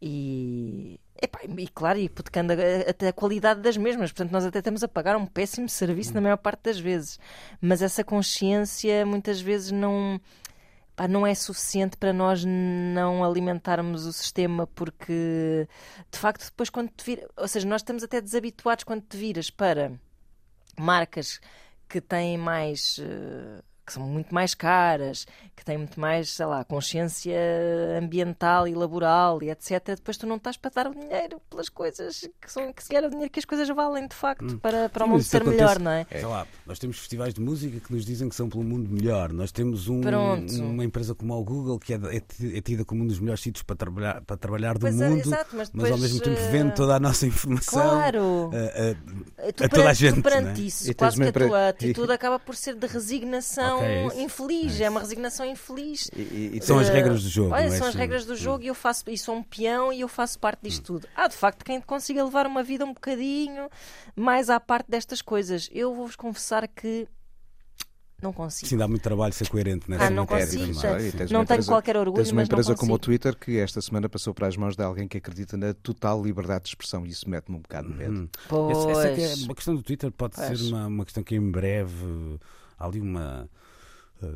e, 0.00 1.00
e 1.56 1.68
claro, 1.68 1.98
hipotecando 1.98 2.52
até 2.86 3.08
a 3.08 3.12
qualidade 3.12 3.60
das 3.60 3.76
mesmas. 3.76 4.12
Portanto, 4.12 4.32
nós 4.32 4.44
até 4.44 4.58
estamos 4.58 4.82
a 4.82 4.88
pagar 4.88 5.16
um 5.16 5.26
péssimo 5.26 5.68
serviço 5.68 6.12
na 6.12 6.20
maior 6.20 6.36
parte 6.36 6.64
das 6.64 6.78
vezes. 6.78 7.18
Mas 7.60 7.80
essa 7.80 8.04
consciência 8.04 9.06
muitas 9.06 9.40
vezes 9.40 9.72
não 9.72 10.20
pá, 10.96 11.06
não 11.06 11.26
é 11.26 11.34
suficiente 11.34 11.96
para 11.96 12.12
nós 12.12 12.42
não 12.44 13.22
alimentarmos 13.22 14.06
o 14.06 14.12
sistema, 14.12 14.66
porque 14.66 15.68
de 16.10 16.18
facto, 16.18 16.46
depois, 16.46 16.70
quando 16.70 16.88
te 16.90 17.04
viras, 17.04 17.28
ou 17.36 17.46
seja, 17.46 17.68
nós 17.68 17.82
estamos 17.82 18.02
até 18.02 18.20
desabituados 18.20 18.82
quando 18.82 19.02
te 19.02 19.16
viras 19.16 19.50
para 19.50 19.92
marcas 20.78 21.38
que 21.88 22.00
têm 22.00 22.38
mais. 22.38 22.98
Uh, 22.98 23.62
que 23.86 23.92
são 23.92 24.02
muito 24.02 24.34
mais 24.34 24.54
caras, 24.54 25.26
que 25.54 25.64
têm 25.64 25.78
muito 25.78 25.98
mais, 26.00 26.30
sei 26.30 26.46
lá, 26.46 26.64
consciência 26.64 27.36
ambiental 27.98 28.66
e 28.66 28.74
laboral 28.74 29.42
e 29.42 29.50
etc., 29.50 29.80
depois 29.96 30.16
tu 30.16 30.26
não 30.26 30.36
estás 30.36 30.56
para 30.56 30.70
dar 30.74 30.86
o 30.88 30.94
dinheiro 30.94 31.40
pelas 31.48 31.68
coisas 31.68 32.28
que, 32.40 32.50
são, 32.50 32.72
que 32.72 32.82
se 32.82 32.96
o 32.96 33.08
dinheiro 33.10 33.30
que 33.30 33.38
as 33.38 33.44
coisas 33.44 33.68
valem 33.68 34.08
de 34.08 34.14
facto 34.14 34.58
para, 34.58 34.88
para 34.88 35.04
o 35.04 35.06
Sim, 35.06 35.10
mundo 35.10 35.18
mas 35.18 35.22
isso 35.22 35.30
ser 35.30 35.36
acontece- 35.42 35.56
melhor, 35.62 35.78
não 35.80 35.90
é? 35.90 36.06
Sei 36.10 36.24
lá, 36.26 36.46
nós 36.66 36.78
temos 36.78 36.98
festivais 36.98 37.32
de 37.34 37.40
música 37.40 37.78
que 37.80 37.92
nos 37.92 38.04
dizem 38.04 38.28
que 38.28 38.34
são 38.34 38.48
pelo 38.48 38.64
mundo 38.64 38.88
melhor. 38.90 39.32
Nós 39.32 39.52
temos 39.52 39.88
um- 39.88 40.00
uma 40.60 40.84
empresa 40.84 41.14
como 41.14 41.34
a 41.34 41.42
Google 41.42 41.78
que 41.78 41.94
é, 41.94 41.96
é 41.96 42.56
é 42.56 42.60
tida 42.60 42.84
como 42.84 43.04
um 43.04 43.06
dos 43.06 43.18
melhores 43.20 43.40
sítios 43.42 43.62
para 43.62 43.76
trabalhar, 43.76 44.20
para 44.22 44.36
trabalhar 44.36 44.76
do 44.78 44.86
é, 44.86 44.90
mundo, 44.90 45.18
exato, 45.20 45.50
mas 45.56 45.70
mas 45.72 45.90
ao 45.90 45.96
depois, 45.96 46.00
mesmo 46.00 46.20
tempo 46.20 46.40
eh, 46.40 46.50
vende 46.50 46.74
toda 46.74 46.96
a 46.96 47.00
nossa 47.00 47.26
informação. 47.26 47.82
Claro! 47.82 48.50
eh, 48.52 48.96
eh, 49.38 49.52
Tu 49.52 49.64
a 49.64 49.68
toda 49.68 49.90
a 49.90 49.94
perante, 49.94 49.96
tu 49.98 50.00
gente, 50.00 50.22
perante 50.22 50.44
não 50.44 50.50
é? 50.50 50.66
isso, 50.66 50.94
quase 50.96 51.16
que 51.20 51.28
a 51.28 51.32
tua 51.32 51.68
atitude 51.68 52.12
acaba 52.12 52.38
por 52.38 52.56
ser 52.56 52.74
de 52.74 52.86
resignação 52.86 53.75
É 53.82 54.06
isso. 54.06 54.20
infeliz. 54.20 54.80
É 54.80 54.84
É, 54.84 54.90
uma 54.90 55.00
resignação 55.00 55.44
infeliz. 55.46 56.08
E- 56.16 56.20
e- 56.20 56.58
e 56.58 56.62
São 56.62 56.78
as 56.78 56.88
regras 56.88 57.22
do 57.22 57.28
jogo. 57.28 57.52
Olha, 57.54 57.64
é 57.64 57.68
são 57.70 57.82
as 57.82 57.88
assim? 57.88 57.98
regras 57.98 58.24
do 58.26 58.36
jogo 58.36 58.62
e 58.64 58.66
eu 58.68 58.74
faço 58.74 59.04
e 59.08 59.16
sou 59.18 59.36
um 59.36 59.42
peão 59.42 59.92
e 59.92 60.00
eu 60.00 60.08
faço 60.08 60.38
parte 60.38 60.60
disto 60.62 60.82
tudo. 60.82 61.08
Há 61.14 61.28
de 61.28 61.34
facto 61.36 61.64
quem 61.64 61.80
consiga 61.80 62.24
levar 62.24 62.46
uma 62.46 62.62
vida 62.62 62.84
um 62.84 62.92
bocadinho 62.94 63.68
mais 64.14 64.48
à 64.50 64.58
parte 64.60 64.90
destas 64.90 65.20
coisas. 65.22 65.68
Eu 65.72 65.94
vou-vos 65.94 66.16
confessar 66.16 66.66
que 66.68 67.06
não 68.22 68.32
consigo. 68.32 68.66
Sim, 68.70 68.78
dá 68.78 68.88
muito 68.88 69.02
trabalho 69.02 69.32
ser 69.34 69.46
coerente 69.50 69.90
nessa 69.90 70.04
Ah, 70.04 70.10
não 70.10 70.22
matéria, 70.22 70.46
consigo, 70.46 70.62
não 70.62 70.68
é? 70.68 70.72
e 70.72 70.82
Não 70.82 70.90
uma 70.92 71.26
tenho 71.28 71.42
empresa- 71.42 71.70
qualquer 71.72 71.96
orgulho, 71.98 72.22
Tens 72.24 72.32
uma 72.32 72.40
mas 72.40 72.48
não 72.48 72.54
empresa 72.54 72.74
como 72.74 72.94
o. 72.94 72.98
Twitter 72.98 73.36
que 73.36 73.58
esta 73.58 73.80
semana 73.82 74.08
passou 74.08 74.32
para 74.32 74.46
as 74.46 74.56
mãos 74.56 74.74
de 74.74 74.82
alguém 74.82 75.06
que 75.06 75.18
acredita 75.18 75.54
na 75.56 75.74
total 75.74 76.22
liberdade 76.24 76.62
de 76.64 76.68
expressão 76.70 77.04
e 77.04 77.10
isso 77.10 77.28
mete-me 77.28 77.58
um 77.58 77.60
bocado 77.60 77.88
de 77.90 77.94
medo. 77.94 78.12
Hum. 78.20 78.28
Pois. 78.48 78.78
Essa, 78.78 79.08
essa 79.10 79.42
é 79.42 79.44
uma 79.44 79.54
questão 79.54 79.74
do 79.76 79.82
Twitter 79.82 80.10
pode 80.10 80.34
Pois. 80.34 80.58
ser 80.58 80.66
uma, 80.68 80.86
uma 80.86 81.04
questão 81.04 81.22
que 81.22 81.34
em 81.36 81.50
breve 81.50 82.38
há 82.78 82.86
ali 82.86 83.00
uma 83.02 83.50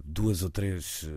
duas 0.04 0.42
ou 0.42 0.50
três 0.50 1.08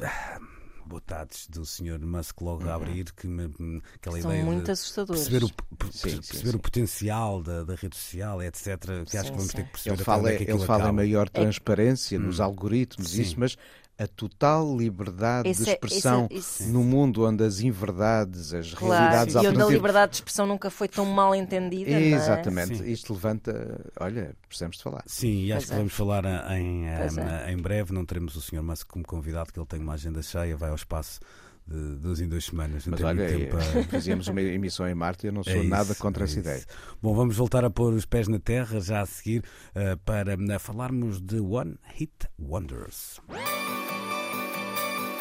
eh, 0.00 0.38
botadas 0.86 1.46
do 1.50 1.64
Sr. 1.66 1.98
Musk 2.00 2.40
logo 2.40 2.68
a 2.68 2.74
abrir 2.74 3.12
que 3.12 3.26
me, 3.26 3.48
me- 3.58 3.82
aquela 3.94 4.16
Uhum. 4.16 4.22
São 4.22 4.30
ideia 4.30 4.44
muito 4.44 4.70
assustadores. 4.70 5.22
perceber 5.28 5.44
o, 5.44 5.52
per- 5.76 5.92
Sim, 5.92 6.10
sim, 6.10 6.16
perceber 6.16 6.50
sim. 6.50 6.56
o 6.56 6.60
potencial 6.60 7.42
da, 7.42 7.64
da 7.64 7.74
rede 7.74 7.96
social, 7.96 8.42
etc. 8.42 9.04
Que 9.08 9.16
acho 9.18 9.30
que 9.30 9.36
vamos 9.36 9.50
sim. 9.50 9.56
ter 9.56 9.64
que 9.64 9.70
perceber 9.72 9.94
Ele 9.94 10.02
até 10.02 10.04
fala, 10.04 10.30
é 10.30 10.36
que 10.36 10.50
ele 10.50 10.64
fala 10.66 10.88
em 10.88 10.92
maior 10.92 11.26
É 11.26 11.30
transparência 11.30 12.18
nos 12.18 12.38
Hum. 12.38 12.44
algoritmos, 12.44 13.10
Sim. 13.10 13.22
isso, 13.22 13.34
mas 13.38 13.56
a 13.98 14.06
total 14.06 14.76
liberdade 14.76 15.48
Esse 15.48 15.64
de 15.64 15.70
é- 15.70 15.72
expressão 15.72 16.26
esse 16.30 16.64
é- 16.64 16.66
isso- 16.66 16.72
num 16.72 16.84
mundo 16.84 17.24
onde 17.26 17.42
as 17.42 17.60
inverdades, 17.60 18.52
as 18.52 18.74
Claro, 18.74 18.92
realidades 18.94 19.34
e 19.34 19.38
onde 19.38 19.62
a 19.62 19.66
liberdade 19.66 20.10
de 20.12 20.16
expressão 20.18 20.46
nunca 20.46 20.68
foi 20.70 20.86
tão 20.88 21.04
mal 21.06 21.34
entendida. 21.34 21.90
não 21.90 21.96
é? 21.96 22.02
Exatamente, 22.10 22.76
Sim. 22.78 22.90
isto 22.90 23.12
levanta. 23.14 23.80
Olha, 23.98 24.34
precisamos 24.48 24.76
de 24.76 24.82
falar. 24.82 25.02
Sim, 25.06 25.44
e 25.44 25.52
acho 25.52 25.60
Pois 25.60 25.68
que 25.68 25.72
é. 25.74 25.76
vamos 25.78 25.92
falar 25.94 26.24
em, 26.56 26.84
em, 26.84 26.88
é. 26.88 27.52
em 27.52 27.56
breve. 27.56 27.92
Não 27.94 28.04
teremos 28.04 28.36
o 28.36 28.40
Sr. 28.42 28.62
Musk 28.62 28.86
como 28.88 29.04
convidado, 29.06 29.52
que 29.52 29.58
ele 29.58 29.66
tem 29.66 29.80
uma 29.80 29.94
agenda 29.94 30.20
cheia, 30.22 30.56
vai 30.56 30.68
ao 30.70 30.76
espaço 30.76 31.20
de 31.66 31.96
duas 31.96 32.20
em 32.20 32.28
duas 32.28 32.44
semanas. 32.44 32.86
Não 32.86 32.92
Mas 32.92 33.00
tem 33.00 33.06
olha, 33.08 33.24
muito 33.24 33.38
tempo 33.38 33.56
para. 33.56 33.84
fazíamos 33.90 34.28
uma 34.28 34.40
emissão 34.40 34.88
em 34.88 34.94
Marte 34.94 35.26
e 35.26 35.28
eu 35.28 35.32
não 35.32 35.42
sou 35.42 35.52
É 35.52 35.62
nada 35.62 35.92
isso, 35.92 36.00
contra 36.00 36.24
é 36.24 36.26
essa 36.26 36.38
ideia. 36.38 36.64
Bom, 37.02 37.14
vamos 37.14 37.36
voltar 37.36 37.64
a 37.64 37.70
pôr 37.70 37.92
os 37.92 38.04
pés 38.04 38.28
na 38.28 38.38
terra 38.38 38.80
já 38.80 39.00
a 39.00 39.06
seguir 39.06 39.42
eh, 39.74 39.96
para 40.04 40.34
eh, 40.34 40.58
falarmos 40.58 41.20
de 41.20 41.40
One 41.40 41.76
Hit 41.94 42.28
Wonders. 42.38 43.20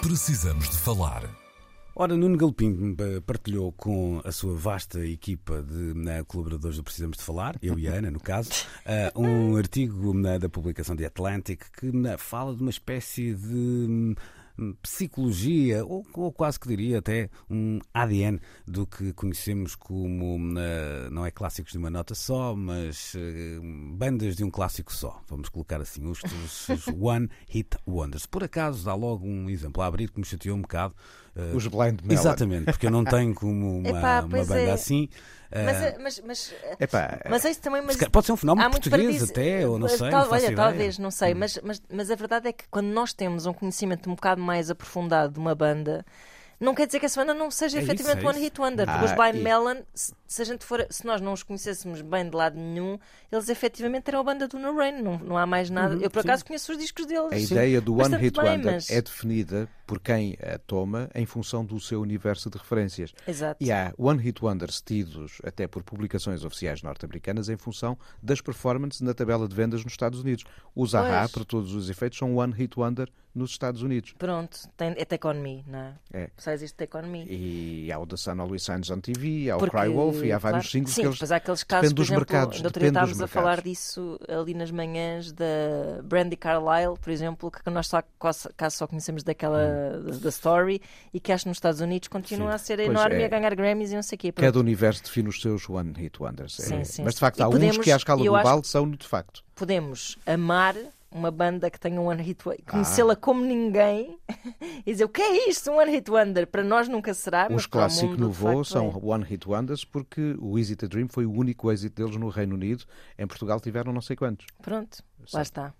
Precisamos 0.01 0.69
de 0.69 0.77
falar. 0.77 1.23
Ora, 1.97 2.17
Nuno 2.17 2.37
Galpim 2.37 2.93
eh, 2.99 3.21
partilhou 3.25 3.71
com 3.71 4.21
a 4.25 4.31
sua 4.31 4.53
vasta 4.53 4.99
equipa 5.05 5.63
de 5.63 5.93
eh, 6.09 6.23
colaboradores 6.27 6.75
do 6.75 6.83
Precisamos 6.83 7.15
de 7.17 7.23
Falar, 7.23 7.57
eu 7.61 7.79
e 7.79 7.87
a 7.87 7.93
Ana, 7.93 8.11
no 8.11 8.19
caso, 8.19 8.49
eh, 8.85 9.13
um 9.15 9.55
artigo 9.55 10.13
eh, 10.27 10.37
da 10.37 10.49
publicação 10.49 10.93
de 10.93 11.05
Atlantic 11.05 11.63
que 11.71 11.87
eh, 11.87 12.17
fala 12.17 12.53
de 12.53 12.61
uma 12.61 12.69
espécie 12.69 13.33
de 13.33 13.87
hum, 13.89 14.13
psicologia, 14.81 15.85
ou, 15.85 16.05
ou 16.13 16.31
quase 16.31 16.59
que 16.59 16.67
diria 16.67 16.99
até 16.99 17.29
um 17.49 17.79
ADN 17.93 18.39
do 18.65 18.87
que 18.87 19.11
conhecemos 19.13 19.75
como, 19.75 20.37
eh, 20.57 21.09
não 21.11 21.25
é 21.25 21.31
clássicos 21.31 21.71
de 21.73 21.77
uma 21.77 21.89
nota 21.89 22.15
só, 22.15 22.55
mas 22.55 23.13
eh, 23.15 23.59
bandas 23.97 24.35
de 24.35 24.43
um 24.43 24.49
clássico 24.49 24.93
só, 24.93 25.21
vamos 25.27 25.49
colocar 25.49 25.81
assim, 25.81 26.05
os, 26.07 26.19
os- 26.23 26.69
os 26.69 26.87
One 26.99 27.29
Hit 27.49 27.77
Wonders. 27.87 28.25
Por 28.25 28.43
acaso, 28.43 28.85
dá 28.85 28.93
logo 28.95 29.25
um 29.27 29.49
exemplo 29.49 29.81
a 29.83 29.85
abrir 29.87 30.09
que 30.09 30.19
me 30.19 30.25
chateou 30.25 30.57
um 30.57 30.61
bocado. 30.61 30.95
Eh, 31.35 31.51
Os 31.55 31.67
Blind 31.67 31.99
Melon. 32.01 32.13
Exatamente, 32.21 32.65
porque 32.65 32.87
eu 32.87 32.91
não 32.91 33.03
tenho 33.03 33.33
como 33.33 33.79
uma, 33.79 33.89
Epá, 33.89 34.19
uma 34.21 34.27
banda 34.27 34.59
é. 34.59 34.71
assim. 34.71 35.09
Mas, 35.51 35.81
eh, 35.81 35.97
mas, 36.01 36.19
mas, 36.25 36.53
Epá, 36.79 37.19
mas 37.29 37.45
é 37.45 37.51
isso 37.51 37.61
também. 37.61 37.81
Mas 37.81 37.95
pode 37.95 38.25
ser 38.25 38.31
um 38.33 38.35
fenómeno 38.37 38.69
português 38.71 39.13
dizer- 39.13 39.31
até, 39.31 39.67
ou 39.67 39.79
não 39.79 39.87
sei. 39.87 40.09
Tal- 40.09 40.25
não 40.25 40.31
olha, 40.31 40.41
ideia. 40.41 40.55
talvez, 40.55 40.97
não 40.99 41.11
sei, 41.11 41.33
mas, 41.33 41.59
mas, 41.63 41.81
mas 41.89 42.11
a 42.11 42.15
verdade 42.15 42.49
é 42.49 42.51
que 42.51 42.65
quando 42.69 42.87
nós 42.87 43.13
temos 43.13 43.45
um 43.45 43.53
conhecimento 43.53 44.09
um 44.09 44.15
bocado 44.15 44.41
mais 44.41 44.69
aprofundado 44.69 45.33
de 45.33 45.39
uma 45.39 45.55
banda. 45.55 46.05
Não 46.59 46.73
quer 46.73 46.85
dizer 46.87 46.99
que 47.01 47.05
essa 47.05 47.19
banda 47.19 47.33
não 47.33 47.51
seja 47.51 47.77
É 47.77 47.81
isso, 47.81 47.91
efetivamente 47.91 48.23
é 48.25 48.27
One 48.29 48.37
isso. 48.37 48.45
Hit 48.45 48.61
Wonder, 48.61 48.85
porque 48.85 48.99
Ah, 49.01 49.05
os 49.05 49.11
Blind 49.11 49.35
e- 49.35 49.43
Melon, 49.43 49.75
se, 50.27 50.41
a 50.41 50.45
gente 50.45 50.65
for, 50.65 50.85
se 50.89 51.05
nós 51.05 51.21
não 51.21 51.33
os 51.33 51.43
conhecêssemos 51.43 52.01
bem 52.01 52.29
de 52.29 52.35
lado 52.35 52.55
nenhum, 52.57 52.97
eles 53.31 53.49
efetivamente 53.49 54.07
eram 54.07 54.19
a 54.19 54.23
banda 54.23 54.47
do 54.47 54.57
No 54.59 54.75
Rain, 54.75 55.01
não, 55.01 55.17
não 55.19 55.37
há 55.37 55.45
mais 55.45 55.69
nada. 55.69 55.95
Uhum, 55.95 56.01
Eu 56.01 56.09
por 56.09 56.21
sim. 56.21 56.27
acaso 56.29 56.45
conheço 56.45 56.71
os 56.71 56.77
discos 56.77 57.05
deles. 57.05 57.31
A 57.31 57.37
ideia 57.37 57.81
do 57.81 57.95
One 57.97 58.15
Hit 58.17 58.39
bem, 58.39 58.51
Wonder 58.51 58.73
mas- 58.73 58.89
é 58.89 59.01
definida 59.01 59.67
por 59.85 59.99
quem 59.99 60.35
a 60.41 60.57
toma 60.57 61.09
em 61.13 61.25
função 61.25 61.63
do 61.63 61.79
seu 61.79 62.01
universo 62.01 62.49
de 62.49 62.57
referências. 62.57 63.13
Exato. 63.27 63.63
E 63.63 63.71
há 63.71 63.93
One 63.97 64.21
Hit 64.21 64.43
Wonders 64.43 64.81
tidos 64.81 65.39
até 65.43 65.67
por 65.67 65.83
publicações 65.83 66.43
oficiais 66.43 66.81
norte-americanas 66.81 67.49
em 67.49 67.57
função 67.57 67.97
das 68.21 68.41
performances 68.41 69.01
na 69.01 69.13
tabela 69.13 69.47
de 69.47 69.53
vendas 69.55 69.83
nos 69.83 69.93
Estados 69.93 70.21
Unidos. 70.21 70.43
Os 70.75 70.95
AHA, 70.95 71.29
para 71.29 71.45
todos 71.45 71.73
os 71.75 71.89
efeitos, 71.89 72.17
são 72.17 72.35
One 72.35 72.53
Hit 72.53 72.79
Wonder 72.79 73.09
nos 73.33 73.51
Estados 73.51 73.81
Unidos. 73.81 74.13
Pronto, 74.17 74.57
tem, 74.77 74.93
é 74.97 75.03
Take 75.05 75.27
On 75.27 75.33
Me, 75.33 75.63
não 75.67 75.77
é? 75.79 75.93
É. 76.13 76.29
Só 76.37 76.51
existe 76.51 76.75
Take 76.77 76.95
On 76.97 77.03
Me. 77.03 77.25
E 77.29 77.91
há 77.91 77.99
o 77.99 78.07
The 78.07 78.15
Sun 78.15 78.39
Always 78.39 78.63
Shines 78.63 78.89
on 78.89 79.01
TV, 79.01 79.51
há 79.51 79.57
o 79.57 79.59
Porque, 79.59 79.77
Cry 79.77 79.89
Wolf 79.89 80.14
e 80.23 80.31
há 80.31 80.37
vários 80.37 80.63
claro, 80.65 80.71
singles 80.71 80.93
Sim, 80.95 81.01
que 81.01 81.07
eles... 81.07 81.31
há 81.31 81.35
aqueles 81.37 81.63
casos, 81.63 81.81
depende 81.81 81.95
por 81.95 82.01
dos 82.01 82.07
exemplo, 82.07 82.19
mercados, 82.19 82.63
outro 82.63 82.79
dia 82.79 82.91
depende 82.91 82.91
dos 82.91 83.11
estávamos 83.11 83.17
a 83.17 83.25
mercados. 83.25 83.43
falar 83.43 83.61
disso 83.61 84.19
ali 84.29 84.53
nas 84.53 84.71
manhãs 84.71 85.31
da 85.31 85.45
Brandy 86.03 86.35
Carlile, 86.35 86.95
por 87.01 87.09
exemplo, 87.11 87.51
que 87.51 87.69
nós 87.69 87.87
só, 87.87 88.03
caso 88.57 88.77
só 88.77 88.87
conhecemos 88.87 89.23
daquela 89.23 89.55
Hum. 89.55 90.19
da, 90.19 90.29
story 90.29 90.81
e 91.13 91.19
que 91.19 91.31
acho 91.31 91.43
que 91.45 91.49
nos 91.49 91.57
Estados 91.57 91.81
Unidos 91.81 92.07
continua 92.07 92.53
a 92.53 92.57
ser 92.57 92.79
enorme 92.79 93.15
é. 93.15 93.21
e 93.21 93.23
a 93.23 93.27
ganhar 93.27 93.55
Grammys 93.55 93.91
e 93.91 93.95
não 93.95 94.03
sei 94.03 94.15
o 94.15 94.19
quê. 94.19 94.31
Cada 94.31 94.51
Pronto, 94.51 94.59
universo 94.59 95.03
define 95.03 95.29
os 95.29 95.41
seus 95.41 95.67
One 95.69 95.93
Hit 95.97 96.21
Wonders. 96.21 96.59
É. 96.59 96.63
Sim, 96.63 96.83
sim, 96.83 97.03
Mas 97.03 97.13
de 97.13 97.19
sim. 97.19 97.21
facto 97.21 97.39
E 97.39 97.43
há 97.43 97.47
uns 97.47 97.51
podemos- 97.53 97.77
que 97.79 97.91
à 97.91 97.95
escala 97.95 98.21
global 98.21 98.59
acho- 98.59 98.67
são 98.69 98.89
de 98.89 99.07
facto. 99.07 99.43
Podemos 99.55 100.17
amar 100.25 100.75
uma 101.15 101.31
banda 101.31 101.69
que 101.69 101.79
tenha 101.79 101.99
um 101.99 102.07
One 102.07 102.21
Hit 102.21 102.41
Ah. 102.45 102.49
Wonder, 102.49 102.65
conhecê-la 102.65 103.15
como 103.15 103.43
ninguém 103.43 104.17
e 104.85 104.91
dizer 104.91 105.05
o 105.05 105.09
que 105.09 105.21
é 105.21 105.49
isto, 105.49 105.71
um 105.71 105.77
One 105.77 105.91
Hit 105.91 106.09
Wonder? 106.11 106.45
Para 106.45 106.63
nós 106.63 106.87
nunca 106.87 107.13
será, 107.13 107.47
mas 107.49 107.61
Os 107.61 107.65
clássicos 107.65 108.17
Nouveau 108.17 108.57
facto, 108.63 108.69
são 108.69 108.87
é. 108.89 108.99
One 109.13 109.23
Hit 109.23 109.47
Wonders 109.47 109.85
porque 109.85 110.35
o 110.39 110.57
Easy 110.59 110.75
to 110.75 110.87
Dream 110.87 111.07
foi 111.07 111.25
o 111.25 111.31
único 111.31 111.71
êxito 111.71 112.01
deles 112.03 112.17
no 112.19 112.29
Reino 112.29 112.55
Unido. 112.55 112.83
Em 113.17 113.25
Portugal 113.25 113.59
tiveram 113.59 113.93
não 113.93 114.01
sei 114.01 114.15
quantos. 114.15 114.45
Pronto, 114.61 115.03
lá 115.33 115.41
está. 115.41 115.73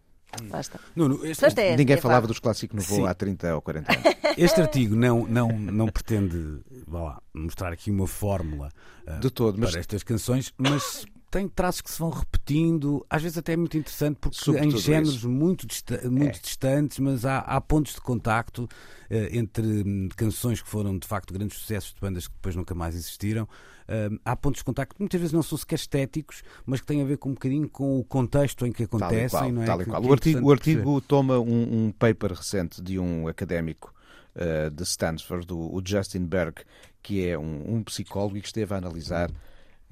Lá 0.49 0.59
está. 0.59 0.79
Nuno, 0.95 1.25
este, 1.25 1.39
Portanto, 1.39 1.59
é- 1.59 1.77
Ninguém 1.77 1.95
é 1.95 2.01
falava 2.01 2.27
dos 2.27 2.39
clássicos 2.39 2.75
Nouveau 2.75 3.05
Sim. 3.05 3.11
há 3.11 3.13
30 3.13 3.55
ou 3.55 3.61
40 3.61 3.91
anos. 3.91 4.03
este 4.37 4.59
artigo 4.61 4.95
não, 4.95 5.25
não, 5.25 5.47
não 5.49 5.87
pretende 5.87 6.59
vá 6.87 7.01
lá, 7.03 7.21
mostrar 7.33 7.71
aqui 7.71 7.89
uma 7.89 8.07
fórmula 8.07 8.69
De 9.21 9.29
todo, 9.29 9.57
mas 9.59 9.71
para 9.71 9.79
estas 9.79 10.03
canções, 10.03 10.53
mas 10.57 11.05
tem 11.31 11.47
traços 11.49 11.81
que 11.81 11.91
se 11.91 11.99
vão 11.99 12.09
repetindo, 12.09 13.05
às 13.09 13.21
vezes 13.21 13.38
até 13.38 13.53
é 13.53 13.57
muito 13.57 13.77
interessante, 13.77 14.17
porque 14.21 14.38
Sobretudo 14.38 14.75
em 14.77 14.79
géneros 14.79 15.15
isso. 15.15 15.29
muito, 15.29 15.67
dista- 15.67 16.09
muito 16.09 16.38
É. 16.38 16.41
distantes, 16.41 16.99
mas 16.99 17.25
há, 17.25 17.39
há 17.39 17.59
pontos 17.59 17.93
de 17.95 18.01
contacto 18.01 18.67
eh, 19.09 19.29
entre 19.33 19.65
hum, 19.85 20.09
canções 20.15 20.61
que 20.61 20.69
foram 20.69 20.97
de 20.97 21.07
facto 21.07 21.33
grandes 21.33 21.57
sucessos 21.57 21.93
de 21.93 21.99
bandas 21.99 22.27
que 22.27 22.33
depois 22.35 22.55
nunca 22.55 22.73
mais 22.73 22.95
existiram. 22.95 23.47
Hum, 23.88 24.17
há 24.25 24.35
pontos 24.35 24.59
de 24.59 24.63
contacto 24.65 24.95
que 24.95 25.01
muitas 25.01 25.19
vezes 25.19 25.33
não 25.33 25.43
são 25.43 25.57
sequer 25.57 25.75
estéticos, 25.75 26.41
mas 26.65 26.79
que 26.81 26.88
têm 26.88 27.01
a 27.01 27.05
ver 27.05 27.17
com 27.17 27.29
um 27.29 27.33
bocadinho 27.33 27.69
com 27.69 27.99
o 27.99 28.03
contexto 28.03 28.65
em 28.65 28.71
que 28.71 28.88
Tal 28.88 28.99
e 29.01 29.03
acontecem. 29.03 29.29
qual. 29.39 29.51
não 29.51 29.61
é? 29.61 29.65
tal 29.65 29.81
e 29.81 29.85
qual. 29.85 30.01
que 30.01 30.07
é 30.07 30.09
O 30.09 30.13
artigo, 30.13 30.47
o 30.47 30.51
artigo 30.51 31.01
toma 31.01 31.38
um, 31.39 31.85
um 31.88 31.91
paper 31.91 32.31
recente 32.33 32.81
de 32.81 32.97
um 32.97 33.27
académico 33.27 33.93
eh, 34.35 34.69
de 34.69 34.83
Stanford, 34.83 35.51
o, 35.53 35.75
o 35.75 35.81
Justin 35.85 36.25
Berg, 36.25 36.61
que 37.03 37.27
é 37.27 37.38
um, 37.38 37.75
um 37.75 37.83
psicólogo 37.83 38.38
e 38.38 38.41
que 38.41 38.47
esteve 38.47 38.73
a 38.73 38.77
analisar 38.77 39.29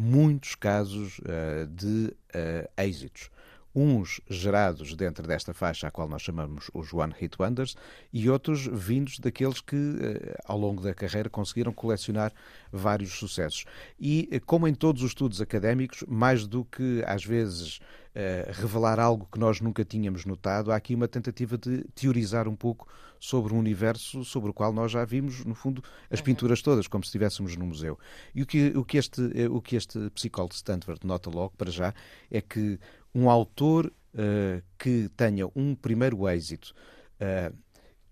muitos 0.03 0.53
casos 0.55 1.21
eh, 1.25 1.65
de 1.69 2.13
eh, 2.33 2.69
êxitos. 2.77 3.29
Uns 3.75 4.21
gerados 4.29 4.95
dentro 4.95 5.27
desta 5.27 5.53
faixa, 5.53 5.87
a 5.87 5.91
qual 5.91 6.07
nós 6.07 6.21
chamamos 6.21 6.69
os 6.73 6.93
One 6.93 7.13
Hit 7.17 7.35
Wonders, 7.39 7.75
e 8.11 8.29
outros 8.29 8.67
vindos 8.67 9.17
daqueles 9.17 9.61
que, 9.61 9.75
eh, 9.75 10.35
ao 10.45 10.57
longo 10.57 10.81
da 10.81 10.93
carreira, 10.93 11.29
conseguiram 11.29 11.73
colecionar 11.73 12.31
vários 12.71 13.13
sucessos. 13.13 13.65
E, 13.99 14.29
eh, 14.31 14.39
como 14.39 14.67
em 14.67 14.75
todos 14.75 15.01
os 15.01 15.09
estudos 15.09 15.41
académicos, 15.41 16.03
mais 16.07 16.45
do 16.45 16.63
que, 16.63 17.03
às 17.07 17.25
vezes, 17.25 17.79
eh, 18.13 18.51
revelar 18.53 18.99
algo 18.99 19.27
que 19.31 19.39
nós 19.39 19.59
nunca 19.59 19.83
tínhamos 19.83 20.23
notado, 20.23 20.71
há 20.71 20.75
aqui 20.75 20.93
uma 20.93 21.07
tentativa 21.07 21.57
de 21.57 21.83
teorizar 21.95 22.47
um 22.47 22.55
pouco 22.55 22.87
sobre 23.19 23.53
um 23.53 23.57
universo 23.57 24.25
sobre 24.25 24.49
o 24.49 24.53
qual 24.53 24.73
nós 24.73 24.91
já 24.91 25.05
vimos, 25.05 25.45
no 25.45 25.55
fundo, 25.55 25.81
as 26.11 26.19
pinturas 26.19 26.61
todas, 26.61 26.87
como 26.87 27.03
se 27.05 27.07
estivéssemos 27.07 27.55
num 27.55 27.67
museu. 27.67 27.97
E 28.35 28.43
o 28.43 28.45
que, 28.45 28.73
o 28.75 28.83
que, 28.83 28.97
este, 28.97 29.21
o 29.49 29.61
que 29.61 29.77
este 29.77 30.09
psicólogo 30.09 30.51
de 30.51 30.57
Stanford 30.57 31.07
nota 31.07 31.29
logo, 31.29 31.53
para 31.57 31.71
já, 31.71 31.93
é 32.29 32.41
que 32.41 32.77
um 33.13 33.29
autor 33.29 33.87
uh, 33.87 34.63
que 34.77 35.09
tenha 35.15 35.47
um 35.55 35.75
primeiro 35.75 36.27
êxito 36.27 36.73
uh, 37.21 37.55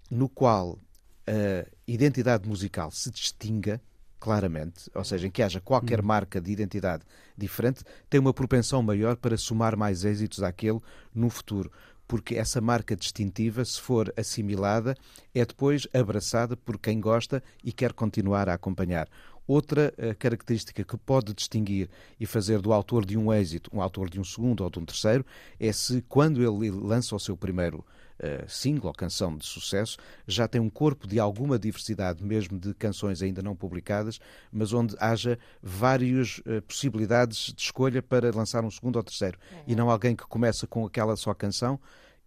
no 0.09 0.27
qual 0.27 0.79
a 1.27 1.65
identidade 1.87 2.47
musical 2.47 2.91
se 2.91 3.09
distinga 3.09 3.81
claramente, 4.21 4.89
ou 4.93 5.03
seja, 5.03 5.27
em 5.27 5.31
que 5.31 5.41
haja 5.41 5.59
qualquer 5.59 5.99
uhum. 5.99 6.05
marca 6.05 6.39
de 6.39 6.51
identidade 6.51 7.03
diferente, 7.35 7.83
tem 8.07 8.19
uma 8.19 8.31
propensão 8.31 8.83
maior 8.83 9.15
para 9.15 9.35
somar 9.35 9.75
mais 9.75 10.05
êxitos 10.05 10.43
àquele 10.43 10.79
no 11.13 11.27
futuro. 11.29 11.71
Porque 12.07 12.35
essa 12.35 12.61
marca 12.61 12.95
distintiva, 12.95 13.65
se 13.65 13.81
for 13.81 14.13
assimilada, 14.15 14.95
é 15.33 15.43
depois 15.43 15.87
abraçada 15.91 16.55
por 16.55 16.77
quem 16.77 16.99
gosta 16.99 17.41
e 17.63 17.71
quer 17.71 17.93
continuar 17.93 18.47
a 18.47 18.53
acompanhar. 18.53 19.07
Outra 19.51 19.93
uh, 19.97 20.15
característica 20.17 20.81
que 20.81 20.95
pode 20.95 21.33
distinguir 21.33 21.89
e 22.17 22.25
fazer 22.25 22.61
do 22.61 22.71
autor 22.71 23.05
de 23.05 23.17
um 23.17 23.33
êxito 23.33 23.69
um 23.73 23.81
autor 23.81 24.09
de 24.09 24.17
um 24.17 24.23
segundo 24.23 24.63
ou 24.63 24.69
de 24.69 24.79
um 24.79 24.85
terceiro 24.85 25.25
é 25.59 25.73
se, 25.73 26.01
quando 26.07 26.41
ele 26.41 26.71
lança 26.71 27.13
o 27.13 27.19
seu 27.19 27.35
primeiro 27.35 27.79
uh, 27.79 28.49
single 28.49 28.87
ou 28.87 28.93
canção 28.93 29.35
de 29.35 29.45
sucesso, 29.45 29.97
já 30.25 30.47
tem 30.47 30.61
um 30.61 30.69
corpo 30.69 31.05
de 31.05 31.19
alguma 31.19 31.59
diversidade, 31.59 32.23
mesmo 32.23 32.57
de 32.57 32.73
canções 32.73 33.21
ainda 33.21 33.41
não 33.41 33.53
publicadas, 33.53 34.21
mas 34.49 34.71
onde 34.71 34.95
haja 34.97 35.37
várias 35.61 36.37
uh, 36.37 36.61
possibilidades 36.65 37.53
de 37.53 37.61
escolha 37.61 38.01
para 38.01 38.33
lançar 38.33 38.63
um 38.63 38.71
segundo 38.71 38.95
ou 38.95 39.03
terceiro. 39.03 39.37
Uhum. 39.51 39.63
E 39.67 39.75
não 39.75 39.89
alguém 39.89 40.15
que 40.15 40.23
começa 40.23 40.65
com 40.65 40.85
aquela 40.85 41.17
só 41.17 41.33
canção 41.33 41.77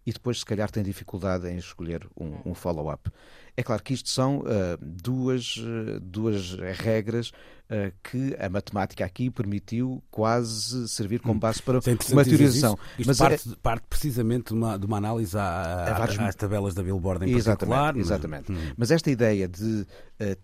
e 0.05 0.13
depois, 0.13 0.39
se 0.39 0.45
calhar, 0.45 0.69
tem 0.69 0.83
dificuldade 0.83 1.47
em 1.47 1.57
escolher 1.57 2.07
um, 2.15 2.51
um 2.51 2.53
follow-up. 2.53 3.09
É 3.57 3.63
claro 3.63 3.81
que 3.81 3.93
isto 3.93 4.09
são 4.09 4.39
uh, 4.39 4.45
duas, 4.79 5.55
uh, 5.57 5.99
duas 6.01 6.53
regras 6.77 7.29
uh, 7.29 7.91
que 8.03 8.35
a 8.37 8.49
matemática 8.49 9.03
aqui 9.05 9.31
permitiu 9.31 10.03
quase 10.11 10.87
servir 10.89 11.21
como 11.21 11.39
base 11.39 11.61
para 11.63 11.79
uma 12.11 12.23
teorização. 12.23 12.77
Isto 12.99 13.07
Mas 13.07 13.17
parte, 13.17 13.49
é... 13.49 13.55
parte, 13.63 13.85
precisamente 13.89 14.47
de 14.49 14.53
uma, 14.53 14.77
de 14.77 14.85
uma 14.85 14.97
análise 14.97 15.37
à, 15.37 15.85
à, 15.85 15.93
vários... 15.97 16.19
às 16.19 16.35
tabelas 16.35 16.75
da 16.75 16.83
Billboard 16.83 17.25
em 17.25 17.33
exatamente, 17.33 17.69
particular. 17.69 17.97
Exatamente. 17.97 18.51
Hum. 18.51 18.73
Mas 18.77 18.91
esta 18.91 19.09
ideia 19.09 19.47
de 19.47 19.87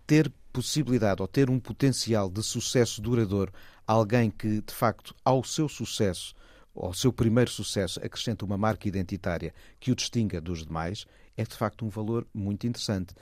ter 0.06 0.32
possibilidade 0.52 1.22
ou 1.22 1.28
ter 1.28 1.50
um 1.50 1.60
potencial 1.60 2.30
de 2.30 2.42
sucesso 2.42 3.00
duradouro, 3.00 3.52
alguém 3.86 4.30
que, 4.30 4.60
de 4.60 4.72
facto, 4.72 5.14
ao 5.24 5.44
seu 5.44 5.68
sucesso 5.68 6.34
ao 6.74 6.94
seu 6.94 7.12
primeiro 7.12 7.50
sucesso 7.50 8.00
acrescenta 8.04 8.44
uma 8.44 8.56
marca 8.56 8.88
identitária 8.88 9.54
que 9.78 9.92
o 9.92 9.96
distinga 9.96 10.40
dos 10.40 10.64
demais, 10.64 11.06
é 11.36 11.44
de 11.44 11.54
facto 11.54 11.84
um 11.84 11.88
valor 11.88 12.26
muito 12.32 12.66
interessante. 12.66 13.14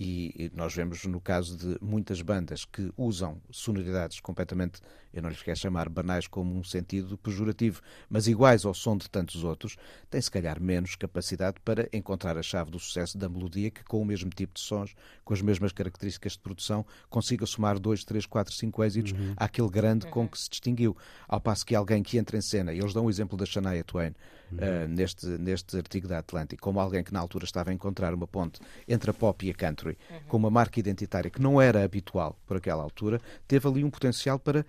E 0.00 0.50
nós 0.54 0.74
vemos 0.74 1.04
no 1.06 1.20
caso 1.20 1.56
de 1.56 1.76
muitas 1.84 2.22
bandas 2.22 2.64
que 2.64 2.92
usam 2.96 3.42
sonoridades 3.50 4.20
completamente, 4.20 4.80
eu 5.12 5.22
não 5.22 5.30
lhes 5.30 5.42
quero 5.42 5.58
chamar 5.58 5.88
banais 5.88 6.26
como 6.26 6.54
um 6.54 6.62
sentido 6.62 7.16
pejorativo, 7.16 7.80
mas 8.08 8.26
iguais 8.26 8.64
ao 8.64 8.74
som 8.74 8.96
de 8.96 9.08
tantos 9.08 9.44
outros, 9.44 9.76
têm 10.10 10.20
se 10.20 10.30
calhar 10.30 10.60
menos 10.60 10.96
capacidade 10.96 11.56
para 11.64 11.88
encontrar 11.92 12.36
a 12.36 12.42
chave 12.42 12.70
do 12.70 12.78
sucesso 12.78 13.16
da 13.16 13.28
melodia 13.28 13.70
que, 13.70 13.82
com 13.84 14.02
o 14.02 14.04
mesmo 14.04 14.30
tipo 14.30 14.54
de 14.54 14.60
sons, 14.60 14.94
com 15.24 15.32
as 15.32 15.40
mesmas 15.40 15.72
características 15.72 16.32
de 16.32 16.40
produção, 16.40 16.84
consiga 17.08 17.46
somar 17.46 17.78
dois, 17.78 18.04
três, 18.04 18.26
quatro, 18.26 18.54
cinco 18.54 18.84
êxitos 18.84 19.12
uhum. 19.12 19.34
àquele 19.36 19.68
grande 19.68 20.06
uhum. 20.06 20.12
com 20.12 20.28
que 20.28 20.38
se 20.38 20.50
distinguiu. 20.50 20.96
Ao 21.26 21.40
passo 21.40 21.64
que 21.64 21.74
alguém 21.74 22.02
que 22.02 22.18
entra 22.18 22.36
em 22.36 22.42
cena, 22.42 22.72
e 22.72 22.78
eles 22.78 22.92
dão 22.92 23.06
o 23.06 23.10
exemplo 23.10 23.36
da 23.38 23.46
Shania 23.46 23.84
Twain 23.84 24.14
uhum. 24.52 24.58
uh, 24.58 24.88
neste, 24.88 25.26
neste 25.26 25.76
artigo 25.76 26.06
da 26.06 26.18
Atlantic, 26.18 26.60
como 26.60 26.80
alguém 26.80 27.02
que 27.02 27.12
na 27.12 27.20
altura 27.20 27.44
estava 27.44 27.70
a 27.70 27.72
encontrar 27.72 28.12
uma 28.12 28.26
ponte 28.26 28.60
entre 28.86 29.10
a 29.10 29.14
pop 29.14 29.46
e 29.46 29.50
a 29.50 29.54
country 29.54 29.78
Country, 29.78 29.98
uhum. 30.10 30.20
com 30.28 30.36
uma 30.36 30.50
marca 30.50 30.80
identitária 30.80 31.30
que 31.30 31.40
não 31.40 31.60
era 31.60 31.84
habitual 31.84 32.38
por 32.46 32.56
aquela 32.56 32.82
altura, 32.82 33.20
teve 33.46 33.68
ali 33.68 33.84
um 33.84 33.90
potencial 33.90 34.38
para 34.38 34.64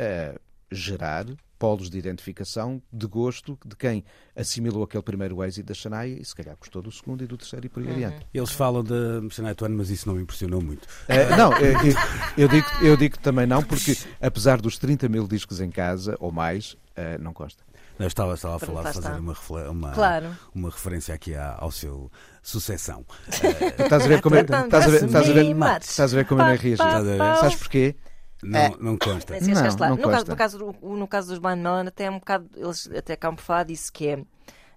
uh, 0.00 0.40
gerar 0.70 1.26
polos 1.60 1.90
de 1.90 1.98
identificação, 1.98 2.80
de 2.90 3.06
gosto, 3.06 3.58
de 3.66 3.76
quem 3.76 4.02
assimilou 4.34 4.82
aquele 4.82 5.02
primeiro 5.02 5.44
êxito 5.44 5.68
da 5.68 5.74
Shania 5.74 6.18
e 6.18 6.24
se 6.24 6.34
calhar 6.34 6.56
gostou 6.58 6.80
do 6.80 6.90
segundo 6.90 7.22
e 7.22 7.26
do 7.26 7.36
terceiro 7.36 7.66
e 7.66 7.68
por 7.68 7.82
aí 7.82 7.88
uhum. 7.88 7.92
adiante. 7.92 8.26
Eles 8.32 8.50
falam 8.50 8.82
de 8.82 9.28
Shania 9.30 9.54
Twain, 9.54 9.72
mas 9.72 9.90
isso 9.90 10.08
não 10.08 10.14
me 10.14 10.22
impressionou 10.22 10.62
muito. 10.62 10.84
Uh, 10.84 11.36
não, 11.36 11.52
eu, 11.58 11.72
eu, 11.72 11.94
eu, 12.38 12.48
digo, 12.48 12.66
eu 12.80 12.96
digo 12.96 13.18
também 13.18 13.46
não, 13.46 13.62
porque 13.62 13.94
apesar 14.22 14.58
dos 14.58 14.78
30 14.78 15.06
mil 15.10 15.28
discos 15.28 15.60
em 15.60 15.70
casa 15.70 16.16
ou 16.18 16.32
mais, 16.32 16.72
uh, 16.72 17.20
não 17.20 17.34
consta. 17.34 17.62
Eu 17.98 18.06
estava, 18.06 18.32
estava 18.32 18.56
a 18.56 18.58
falar 18.58 18.82
de 18.84 18.94
fazer 18.94 19.20
uma, 19.20 19.36
uma, 19.68 19.92
claro. 19.92 20.34
uma 20.54 20.70
referência 20.70 21.14
aqui 21.14 21.34
ao 21.36 21.70
seu 21.70 22.10
sucessão. 22.42 23.04
estás 23.78 24.06
a 24.06 24.08
ver 24.08 24.22
como 24.22 24.36
é, 24.36 24.40
estás 24.40 24.72
a 24.72 24.88
ver, 24.88 25.04
estás 25.04 25.28
a 25.28 25.32
ver, 25.34 25.80
estás 25.82 26.14
a 26.14 26.16
ver 26.16 26.24
como 26.24 26.40
é 26.40 26.56
reagir? 26.56 26.78
Sabes 26.78 27.56
porquê? 27.56 27.94
Não, 28.42 28.58
é. 28.58 28.72
não 28.78 28.96
consta. 28.96 29.38
Não, 29.40 29.48
não, 29.48 29.54
não 29.54 29.96
no, 29.96 30.02
consta. 30.02 30.36
Caso, 30.36 30.58
no, 30.58 30.72
caso, 30.72 30.80
no 30.82 31.08
caso 31.08 31.28
dos 31.28 31.38
Blind 31.38 31.58
Melon, 31.58 31.86
até 31.86 32.04
é 32.04 32.10
um 32.10 32.18
bocado, 32.18 32.48
eles 32.56 32.90
até 32.96 33.12
acabam 33.14 33.36
por 33.36 33.42
falar 33.42 33.64
disso, 33.64 33.92
que 33.92 34.08
é 34.08 34.24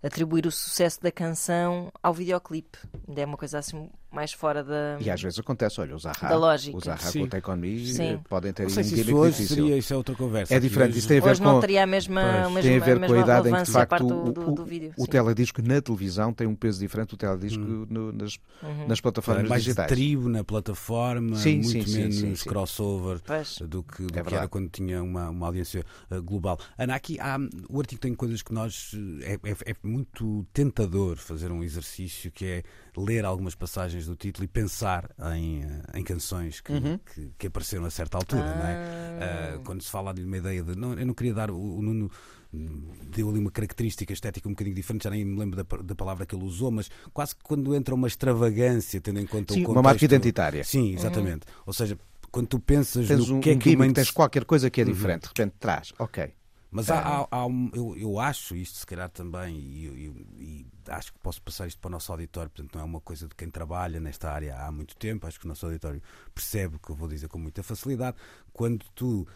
atribuir 0.01 0.45
o 0.45 0.51
sucesso 0.51 1.01
da 1.01 1.11
canção 1.11 1.91
ao 2.01 2.13
videoclipe. 2.13 2.77
Ainda 3.07 3.21
é 3.21 3.25
uma 3.25 3.37
coisa 3.37 3.59
assim 3.59 3.89
mais 4.13 4.31
fora 4.31 4.63
da. 4.63 4.97
E 4.99 5.09
às 5.09 5.21
vezes 5.21 5.39
acontece, 5.39 5.81
olha, 5.81 5.95
os 5.95 6.03
Zaha, 6.03 6.29
da 6.29 6.37
lógica. 6.37 6.77
os 6.77 6.83
Zaha 6.83 7.41
com 7.41 7.55
Me 7.55 7.85
Sim. 7.85 8.19
podem 8.29 8.53
ter 8.53 8.67
um 8.67 8.69
gimmick 8.69 9.03
difícil. 9.03 9.47
Seria, 9.47 9.77
isso 9.77 9.93
é 9.93 9.97
outra 9.97 10.15
conversa. 10.15 10.53
É 10.53 10.59
diferente, 10.59 10.97
isso 10.97 11.07
tem 11.07 11.17
a 11.17 11.21
ver 11.21 11.31
hoje 11.31 11.41
com. 11.41 11.47
não 11.47 11.59
teria 11.59 11.83
a 11.83 11.87
mesma, 11.87 12.21
pois, 12.51 12.63
tem 12.63 12.77
a 12.77 12.79
ver 12.79 12.99
com 13.05 13.13
a 13.13 13.19
idade 13.19 13.49
em 13.49 13.55
que, 13.55 13.63
de 13.63 13.71
facto, 13.71 14.05
do, 14.05 14.31
do, 14.31 14.51
do 14.51 14.65
vídeo, 14.65 14.93
o, 14.95 15.03
o 15.03 15.07
teledisco 15.07 15.61
na 15.61 15.81
televisão 15.81 16.31
tem 16.31 16.45
um 16.45 16.55
peso 16.55 16.79
diferente 16.79 17.09
do 17.09 17.17
teledisco 17.17 17.63
hum. 17.63 17.87
no, 17.89 18.11
nas, 18.11 18.37
uhum. 18.61 18.87
nas 18.87 19.01
plataformas 19.01 19.45
é 19.45 19.49
mais 19.49 19.63
digitais. 19.63 19.89
Mais 19.89 19.99
tribo 19.99 20.29
na 20.29 20.43
plataforma, 20.43 21.35
sim, 21.35 21.61
muito 21.61 21.89
sim, 21.89 21.97
menos 21.97 22.39
sim, 22.39 22.49
crossover 22.49 23.19
do 23.67 23.83
que, 23.83 24.03
do 24.05 24.19
é 24.19 24.23
que 24.23 24.35
era 24.35 24.47
quando 24.47 24.69
tinha 24.69 25.01
uma, 25.01 25.29
uma 25.29 25.47
audiência 25.47 25.83
uh, 26.11 26.21
global. 26.21 26.59
Ana, 26.77 26.95
aqui 26.95 27.19
há, 27.19 27.37
o 27.67 27.79
artigo 27.79 27.99
tem 27.99 28.13
coisas 28.13 28.41
que 28.43 28.53
nós. 28.53 28.91
É, 29.21 29.33
é, 29.33 29.71
é 29.71 29.75
muito 29.81 30.45
tentador 30.53 31.17
fazer 31.17 31.51
um 31.51 31.63
exercício 31.63 32.31
que 32.31 32.45
é 32.45 32.63
ler 32.95 33.25
algumas 33.25 33.55
passagens 33.55 34.02
do 34.05 34.15
título 34.15 34.45
e 34.45 34.47
pensar 34.47 35.09
em, 35.35 35.63
eh, 35.63 35.99
em 35.99 36.03
canções 36.03 36.61
que, 36.61 36.71
uhum. 36.71 36.97
que, 36.97 37.31
que, 37.37 37.47
apareceram 37.47 37.85
a 37.85 37.89
certa 37.89 38.17
altura, 38.17 38.43
ah. 38.43 38.55
não 38.55 38.67
é? 38.67 39.55
Uh, 39.55 39.63
quando 39.63 39.81
se 39.81 39.89
fala 39.89 40.13
de 40.13 40.23
uma 40.23 40.37
ideia 40.37 40.63
de. 40.63 40.75
Não, 40.75 40.93
eu 40.93 41.05
não 41.05 41.13
queria 41.13 41.33
dar. 41.33 41.51
O, 41.51 41.77
o 41.77 41.81
Nuno 41.81 42.11
deu 42.53 43.29
ali 43.29 43.39
uma 43.39 43.51
característica 43.51 44.13
estética 44.13 44.47
um 44.47 44.51
bocadinho 44.51 44.75
diferente, 44.75 45.03
já 45.03 45.09
nem 45.09 45.25
me 45.25 45.39
lembro 45.39 45.63
da, 45.63 45.77
da, 45.77 45.95
palavra 45.95 46.25
que 46.25 46.35
ele 46.35 46.43
usou, 46.43 46.69
mas 46.69 46.89
quase 47.11 47.35
que 47.35 47.43
quando 47.43 47.73
entra 47.75 47.95
uma 47.95 48.07
extravagância, 48.07 49.01
tendo 49.01 49.19
em 49.19 49.25
conta 49.25 49.53
Sim, 49.53 49.61
o 49.61 49.65
contexto. 49.65 49.71
Uma 49.71 49.81
marca 49.81 50.05
identitária. 50.05 50.63
Sim, 50.63 50.93
exatamente. 50.93 51.47
Uhum. 51.47 51.63
Ou 51.65 51.73
seja, 51.73 51.97
quando 52.31 52.47
tu 52.47 52.59
pensas 52.59 53.07
tens 53.07 53.27
no 53.27 53.37
um, 53.37 53.39
que 53.41 53.49
é 53.49 53.53
um 53.53 53.59
que 53.59 53.75
uma... 53.75 53.91
tens 53.91 54.11
qualquer 54.11 54.45
coisa 54.45 54.69
que 54.69 54.81
é 54.81 54.83
uhum. 54.83 54.91
diferente, 54.91 55.25
uhum. 55.25 55.33
de 55.33 55.41
repente 55.41 55.55
traz, 55.59 55.93
ok. 55.97 56.31
Mas 56.73 56.89
há, 56.89 56.99
há, 56.99 57.27
há 57.29 57.45
um, 57.45 57.69
eu, 57.73 57.95
eu, 57.95 58.19
acho 58.19 58.55
isto, 58.55 58.79
se 58.79 58.85
calhar 58.85 59.07
também, 59.07 59.55
e, 59.55 59.85
e, 59.85 60.27
e, 60.39 60.67
acho 60.87 61.13
que 61.13 61.19
posso 61.19 61.39
passar 61.41 61.67
isto 61.67 61.79
para 61.79 61.89
o 61.89 61.91
nosso 61.91 62.11
auditório, 62.11 62.49
portanto, 62.49 62.73
não 62.73 62.81
é 62.81 62.83
uma 62.83 62.99
coisa 62.99 63.27
de 63.27 63.35
quem 63.35 63.47
trabalha 63.47 63.99
nesta 63.99 64.31
área 64.31 64.57
há 64.57 64.71
muito 64.71 64.95
tempo, 64.95 65.27
acho 65.27 65.39
que 65.39 65.45
o 65.45 65.47
nosso 65.47 65.67
auditório 65.67 66.01
percebe 66.33 66.77
o 66.77 66.79
que 66.79 66.89
eu 66.89 66.95
vou 66.95 67.07
dizer 67.07 67.27
com 67.27 67.37
muita 67.37 67.61
facilidade. 67.61 68.17
Quando 68.51 68.83
tu 68.95 69.27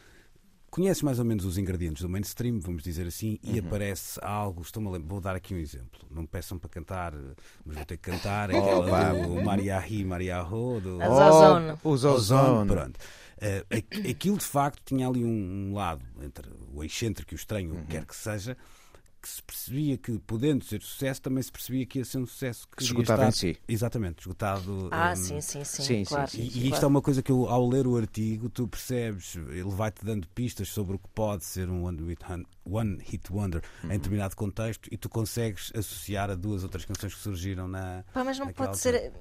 conheces 0.77 1.01
mais 1.01 1.17
ou 1.17 1.25
menos 1.25 1.43
os 1.43 1.57
ingredientes 1.57 2.03
do 2.03 2.07
mainstream, 2.07 2.59
vamos 2.59 2.83
dizer 2.83 3.07
assim, 3.07 3.39
e 3.41 3.59
uhum. 3.59 3.65
aparece 3.65 4.19
algo, 4.21 4.61
estou-me 4.61 4.87
a 4.89 4.91
lembrar, 4.91 5.09
vou 5.09 5.19
dar 5.19 5.35
aqui 5.35 5.55
um 5.55 5.57
exemplo. 5.57 5.99
Não 6.11 6.21
me 6.21 6.27
peçam 6.27 6.59
para 6.59 6.69
cantar, 6.69 7.13
mas 7.65 7.75
vou 7.77 7.85
ter 7.85 7.97
que 7.97 8.11
cantar 8.11 8.51
aquela 8.51 9.13
oh, 9.13 9.27
do 9.27 9.43
Maria 9.43 9.79
Ri, 9.79 10.05
Maria 10.05 10.39
Ro, 10.39 10.79
do 10.79 10.99
oh, 10.99 11.01
Os 11.83 12.05
Ozone. 12.05 12.67
Pronto. 12.67 12.99
Uh, 13.37 14.09
aquilo 14.11 14.37
de 14.37 14.45
facto 14.45 14.79
tinha 14.85 15.07
ali 15.07 15.25
um, 15.25 15.69
um 15.69 15.73
lado 15.73 16.05
entre 16.21 16.47
o 16.71 16.83
excêntrico 16.83 17.33
e 17.33 17.35
o 17.35 17.37
estranho, 17.37 17.71
uhum. 17.71 17.79
o 17.79 17.81
que 17.81 17.87
quer 17.87 18.05
que 18.05 18.15
seja, 18.15 18.55
que 19.21 19.27
se 19.29 19.41
percebia 19.41 19.97
que, 19.97 20.17
podendo 20.19 20.63
ser 20.63 20.81
sucesso, 20.81 21.21
também 21.21 21.41
se 21.41 21.51
percebia 21.51 21.85
que 21.85 21.99
ia 21.99 22.05
ser 22.05 22.19
um 22.19 22.25
sucesso 22.25 22.67
que, 22.67 22.77
que 22.77 22.83
esgotava 22.83 23.27
estar... 23.27 23.47
em 23.47 23.53
si. 23.53 23.59
Exatamente, 23.67 24.19
esgotado. 24.19 24.89
Ah, 24.91 25.13
um... 25.13 25.15
sim, 25.15 25.41
sim, 25.41 25.63
sim, 25.63 25.83
sim, 25.83 26.03
claro. 26.03 26.29
sim, 26.29 26.49
sim. 26.49 26.59
E, 26.59 26.69
isto 26.69 26.83
é 26.83 26.87
uma 26.87 27.01
coisa 27.01 27.21
que 27.21 27.31
eu, 27.31 27.47
ao 27.47 27.67
ler 27.67 27.87
o 27.87 27.97
artigo, 27.97 28.49
tu 28.49 28.67
percebes, 28.67 29.35
ele 29.35 29.69
vai-te 29.69 30.03
dando 30.05 30.27
pistas 30.29 30.69
sobre 30.69 30.95
o 30.95 30.99
que 30.99 31.09
pode 31.13 31.43
ser 31.45 31.69
um 31.69 31.85
One 31.85 32.03
Hit, 32.07 32.23
one 32.69 32.97
hit 33.03 33.31
Wonder 33.31 33.61
uhum. 33.83 33.91
em 33.91 33.93
determinado 33.93 34.35
contexto 34.35 34.87
e 34.91 34.97
tu 34.97 35.09
consegues 35.09 35.71
associar 35.75 36.29
a 36.29 36.35
duas 36.35 36.63
outras 36.63 36.85
canções 36.85 37.13
que 37.13 37.19
surgiram 37.21 37.67
na. 37.67 38.03
Pá, 38.13 38.23
mas 38.23 38.37
não 38.37 38.47
pode 38.47 38.69
altura. 38.69 38.99
ser. 38.99 39.13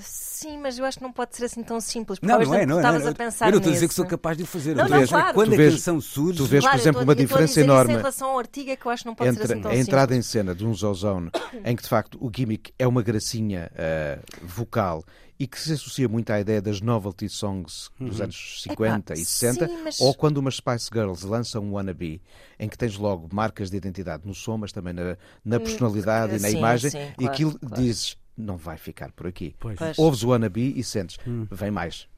Sim, 0.00 0.58
mas 0.58 0.78
eu 0.78 0.84
acho 0.84 0.98
que 0.98 1.04
não 1.04 1.12
pode 1.12 1.36
ser 1.36 1.44
assim 1.44 1.62
tão 1.62 1.80
simples. 1.80 2.18
Não, 2.20 2.38
não 2.38 2.54
é, 2.54 2.66
não 2.66 2.78
é. 2.78 2.82
Não, 2.82 3.06
é. 3.06 3.08
a 3.08 3.14
pensar 3.14 3.46
eu 3.46 3.52
não 3.52 3.58
estou 3.58 3.70
a 3.70 3.74
dizer 3.74 3.88
que 3.88 3.94
sou 3.94 4.06
capaz 4.06 4.36
de 4.36 4.42
o 4.42 4.46
fazer. 4.46 4.74
Não, 4.76 4.88
não, 4.88 5.06
claro. 5.06 5.34
Quando 5.34 5.48
tu 5.48 5.54
a 5.54 5.56
vês, 5.56 5.74
canção 5.74 6.00
surge. 6.00 6.38
Tu 6.38 6.46
vês, 6.46 6.62
claro, 6.62 6.76
por 6.76 6.82
exemplo, 6.82 7.02
uma 7.02 7.14
diferença 7.14 7.60
enorme. 7.60 7.94
Em 7.94 7.96
relação 7.96 8.30
ao 8.30 8.38
artigo 8.38 8.70
é 8.70 8.76
que 8.76 8.86
eu 8.86 8.90
acho 8.90 9.02
que 9.02 9.08
não 9.08 9.14
pode 9.14 9.30
entre 9.30 9.46
ser 9.46 9.52
assim 9.52 9.62
tão 9.62 9.70
a 9.70 9.76
entrada 9.76 10.14
simples. 10.14 10.26
em 10.26 10.30
cena 10.30 10.54
de 10.54 10.66
um 10.66 10.74
Zozone, 10.74 11.30
em 11.64 11.76
que 11.76 11.82
de 11.82 11.88
facto 11.88 12.18
o 12.20 12.30
gimmick 12.34 12.72
é 12.78 12.86
uma 12.86 13.02
gracinha 13.02 13.70
uh, 13.72 14.46
vocal 14.46 15.04
e 15.38 15.46
que 15.46 15.58
se 15.58 15.72
associa 15.72 16.08
muito 16.08 16.30
à 16.30 16.40
ideia 16.40 16.60
das 16.60 16.80
novelty 16.80 17.28
songs 17.28 17.90
dos 17.98 18.18
uhum. 18.18 18.24
anos 18.24 18.62
50 18.62 19.12
Epa, 19.12 19.20
e 19.20 19.24
60, 19.24 19.68
sim, 19.68 19.82
mas... 19.84 20.00
ou 20.00 20.12
quando 20.14 20.38
umas 20.38 20.56
Spice 20.56 20.90
Girls 20.92 21.24
lançam 21.24 21.62
um 21.62 21.74
Wannabe, 21.74 22.20
em 22.58 22.68
que 22.68 22.76
tens 22.76 22.96
logo 22.96 23.28
marcas 23.32 23.70
de 23.70 23.76
identidade 23.76 24.26
no 24.26 24.34
som, 24.34 24.56
mas 24.56 24.72
também 24.72 24.92
na, 24.92 25.16
na 25.44 25.56
hum, 25.56 25.60
personalidade 25.60 26.36
e 26.36 26.40
na 26.40 26.48
sim, 26.48 26.58
imagem, 26.58 26.90
sim, 26.90 27.12
e 27.18 27.26
aquilo 27.26 27.56
claro. 27.58 27.74
dizes, 27.76 28.16
não 28.36 28.56
vai 28.56 28.76
ficar 28.76 29.12
por 29.12 29.26
aqui. 29.26 29.54
Pois. 29.60 29.78
Ouves 29.96 30.22
o 30.22 30.28
Wannabe 30.28 30.74
e 30.76 30.82
sentes, 30.82 31.18
hum. 31.26 31.46
vem 31.50 31.70
mais. 31.70 32.08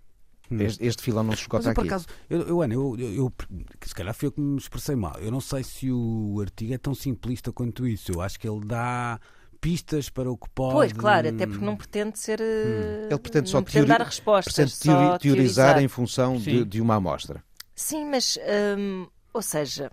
Este, 0.51 0.85
este 0.85 1.03
filão 1.03 1.23
não 1.23 1.33
se 1.33 1.43
escota 1.43 1.71
eu, 1.71 1.75
por 1.75 1.83
aqui. 1.83 1.89
acaso, 1.89 2.07
eu, 2.29 2.43
eu, 2.43 2.61
Ana, 2.61 2.75
eu, 2.75 2.97
eu, 2.99 3.15
eu- 3.15 3.33
que 3.79 3.89
se 3.89 3.95
calhar 3.95 4.13
foi 4.13 4.29
eu 4.29 4.33
que 4.33 4.41
me 4.41 4.59
expressei 4.59 4.97
mal. 4.97 5.17
Eu 5.21 5.31
não 5.31 5.41
sei 5.41 5.63
se 5.63 5.93
o 5.93 6.41
artigo 6.41 6.75
é 6.75 6.79
tão 6.79 6.93
simplista 6.93 7.53
quanto 7.53 7.87
isso. 7.87 8.11
Eu 8.11 8.21
acho 8.21 8.41
que 8.41 8.49
ele 8.49 8.65
dá 8.65 9.21
pistas 9.61 10.09
para 10.09 10.31
o 10.31 10.37
que 10.37 10.49
pode. 10.51 10.73
Pois, 10.75 10.93
claro, 10.93 11.29
até 11.29 11.47
porque 11.47 11.65
não 11.65 11.77
pretende 11.77 12.19
ser. 12.19 12.41
Hum. 12.41 13.07
Ele 13.11 13.19
pretende 13.19 13.51
só 13.51 13.61
pretende 13.61 13.87
teori- 13.87 13.99
dar 13.99 14.05
respostas. 14.05 14.55
pretende 14.55 14.77
só 14.77 14.83
teori- 14.83 15.19
teorizar 15.19 15.67
teorizar. 15.75 15.83
em 15.83 15.89
função 15.89 16.37
de, 16.37 16.65
de 16.65 16.81
uma 16.81 16.95
amostra. 16.97 17.43
Sim, 17.75 18.07
mas. 18.07 18.39
hum, 18.79 19.07
ou 19.33 19.43
seja, 19.43 19.91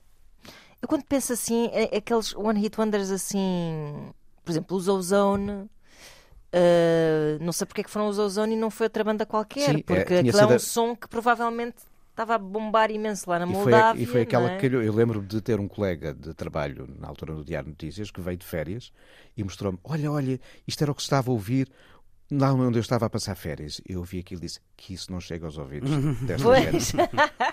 eu 0.82 0.88
quando 0.88 1.04
penso 1.06 1.34
assim, 1.34 1.70
é- 1.74 1.98
aqueles 1.98 2.34
One 2.36 2.60
Hit 2.60 2.80
Wonders 2.80 3.12
assim. 3.12 4.12
Por 4.44 4.52
exemplo, 4.52 4.78
os 4.78 4.88
Ozone. 4.88 5.52
uh, 5.52 5.70
não 7.42 7.52
sei 7.52 7.68
porque 7.68 7.82
é 7.82 7.84
que 7.84 7.90
foram 7.90 8.08
os 8.08 8.18
Ozone 8.18 8.54
e 8.54 8.58
não 8.58 8.70
foi 8.70 8.86
outra 8.86 9.04
banda 9.04 9.26
qualquer, 9.26 9.70
Sim, 9.72 9.80
é, 9.80 9.84
porque 9.84 10.06
tinha 10.06 10.20
aquilo 10.22 10.40
é 10.40 10.46
um 10.48 10.56
a- 10.56 10.60
som 10.60 10.96
que 10.96 11.08
provavelmente 11.08 11.76
estava 12.18 12.36
a 12.36 12.38
bombar 12.40 12.90
imenso 12.90 13.30
lá 13.30 13.38
na 13.40 13.46
E 13.46 13.54
foi, 13.54 13.58
Moldávia. 13.72 14.02
e 14.02 14.06
foi 14.08 14.22
aquela 14.22 14.52
é? 14.52 14.58
que 14.58 14.66
eu, 14.66 14.82
eu 14.82 14.94
lembro 14.94 15.22
de 15.22 15.40
ter 15.40 15.60
um 15.60 15.68
colega 15.68 16.14
de 16.14 16.34
trabalho 16.34 16.90
na 17.00 17.08
altura 17.08 17.34
no 17.34 17.46
Diário 17.46 17.70
Notícias 17.70 18.10
que 18.10 18.20
veio 18.20 18.38
de 18.38 18.46
férias 18.46 18.92
e 19.36 19.44
mostrou-me: 19.44 19.78
Olha, 19.84 20.12
olha, 20.12 20.40
isto 20.68 20.82
era 20.82 20.92
o 20.92 20.96
que 20.96 21.02
se 21.02 21.06
estava 21.06 21.30
a 21.30 21.34
ouvir 21.34 21.70
lá 22.30 22.52
onde 22.54 22.78
eu 22.78 22.82
estava 22.82 23.06
a 23.06 23.10
passar 23.10 23.36
férias. 23.36 23.80
Eu 23.88 24.00
ouvi 24.00 24.20
aquilo 24.20 24.42
e 24.42 24.46
disse 24.48 24.60
que 24.76 24.94
isso 24.94 25.12
não 25.12 25.20
chega 25.22 25.46
aos 25.46 25.58
ouvidos 25.58 25.90
desta 26.26 26.44
Pois. 26.44 26.62
gente. 26.90 26.94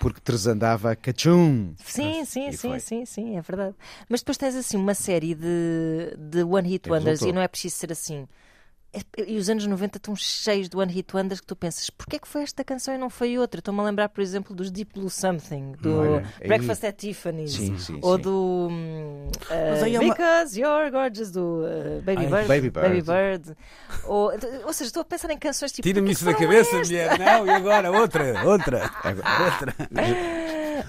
Porque 0.00 0.20
tresandava 0.20 0.96
cachum. 0.96 1.74
Sim, 1.84 2.24
sim, 2.24 2.48
E 2.48 2.52
sim, 2.56 2.68
foi. 2.70 2.80
sim, 2.80 3.04
sim, 3.06 3.36
é 3.36 3.40
verdade. 3.42 3.76
Mas 4.08 4.20
depois 4.20 4.36
tens 4.38 4.54
assim 4.56 4.76
uma 4.76 4.94
série 4.94 5.34
de, 5.34 6.16
de 6.18 6.42
One 6.42 6.68
Hit 6.70 6.90
Wonders 6.90 7.20
e 7.22 7.32
não 7.32 7.40
é 7.42 7.46
preciso 7.48 7.76
ser 7.76 7.92
assim. 7.92 8.26
É- 8.94 9.24
E 9.26 9.36
os 9.38 9.48
anos 9.50 9.66
90 9.66 9.98
estão 9.98 10.14
cheios 10.14 10.68
de 10.68 10.76
One 10.76 10.92
Hit 10.92 11.14
Wonders 11.16 11.40
que 11.40 11.46
tu 11.46 11.56
pensas, 11.56 11.90
porquê 11.90 12.16
é 12.16 12.18
que 12.18 12.28
foi 12.28 12.42
esta 12.42 12.62
canção 12.62 12.94
e 12.94 12.98
não 12.98 13.10
foi 13.10 13.36
outra? 13.38 13.58
Estou-me 13.58 13.80
a 13.80 13.82
lembrar, 13.82 14.08
por 14.08 14.20
exemplo, 14.20 14.54
dos 14.54 14.70
Deep 14.70 14.92
Blue 14.94 15.10
Something, 15.10 15.72
do 15.80 15.98
Olha, 15.98 16.24
aí- 16.40 16.46
Breakfast 16.48 16.84
at 16.84 16.96
Tiffany's, 16.96 17.52
Sim, 17.52 17.76
sim, 17.78 17.98
ou 18.00 18.16
sim. 18.16 18.22
do 18.22 18.68
hum, 18.70 19.28
uh, 19.50 19.84
aí 19.84 19.96
é 19.96 20.00
uma- 20.00 20.14
Because 20.14 20.60
You're 20.60 20.90
Gorgeous, 20.90 21.30
do 21.32 21.64
uh, 21.64 22.02
Baby, 22.02 22.26
Ai, 22.26 22.46
Bird, 22.46 22.48
Baby 22.48 22.70
Bird. 22.70 23.02
Bird. 23.02 23.56
Ou, 24.06 24.30
ou 24.64 24.72
seja, 24.72 24.88
estou 24.88 25.00
a 25.02 25.04
pensar 25.04 25.30
em 25.30 25.38
canções 25.38 25.72
tipo. 25.72 25.82
Tira-me 25.86 26.06
"Porquê 26.08 26.12
isso 26.12 26.24
da 26.24 26.34
cabeça, 26.34 26.70
estas?" 26.76 26.88
mulher. 26.88 27.18
Não, 27.18 27.46
e 27.46 27.50
agora? 27.50 27.90
Outra, 27.90 28.44
outra. 28.46 28.90
outra. 29.44 29.74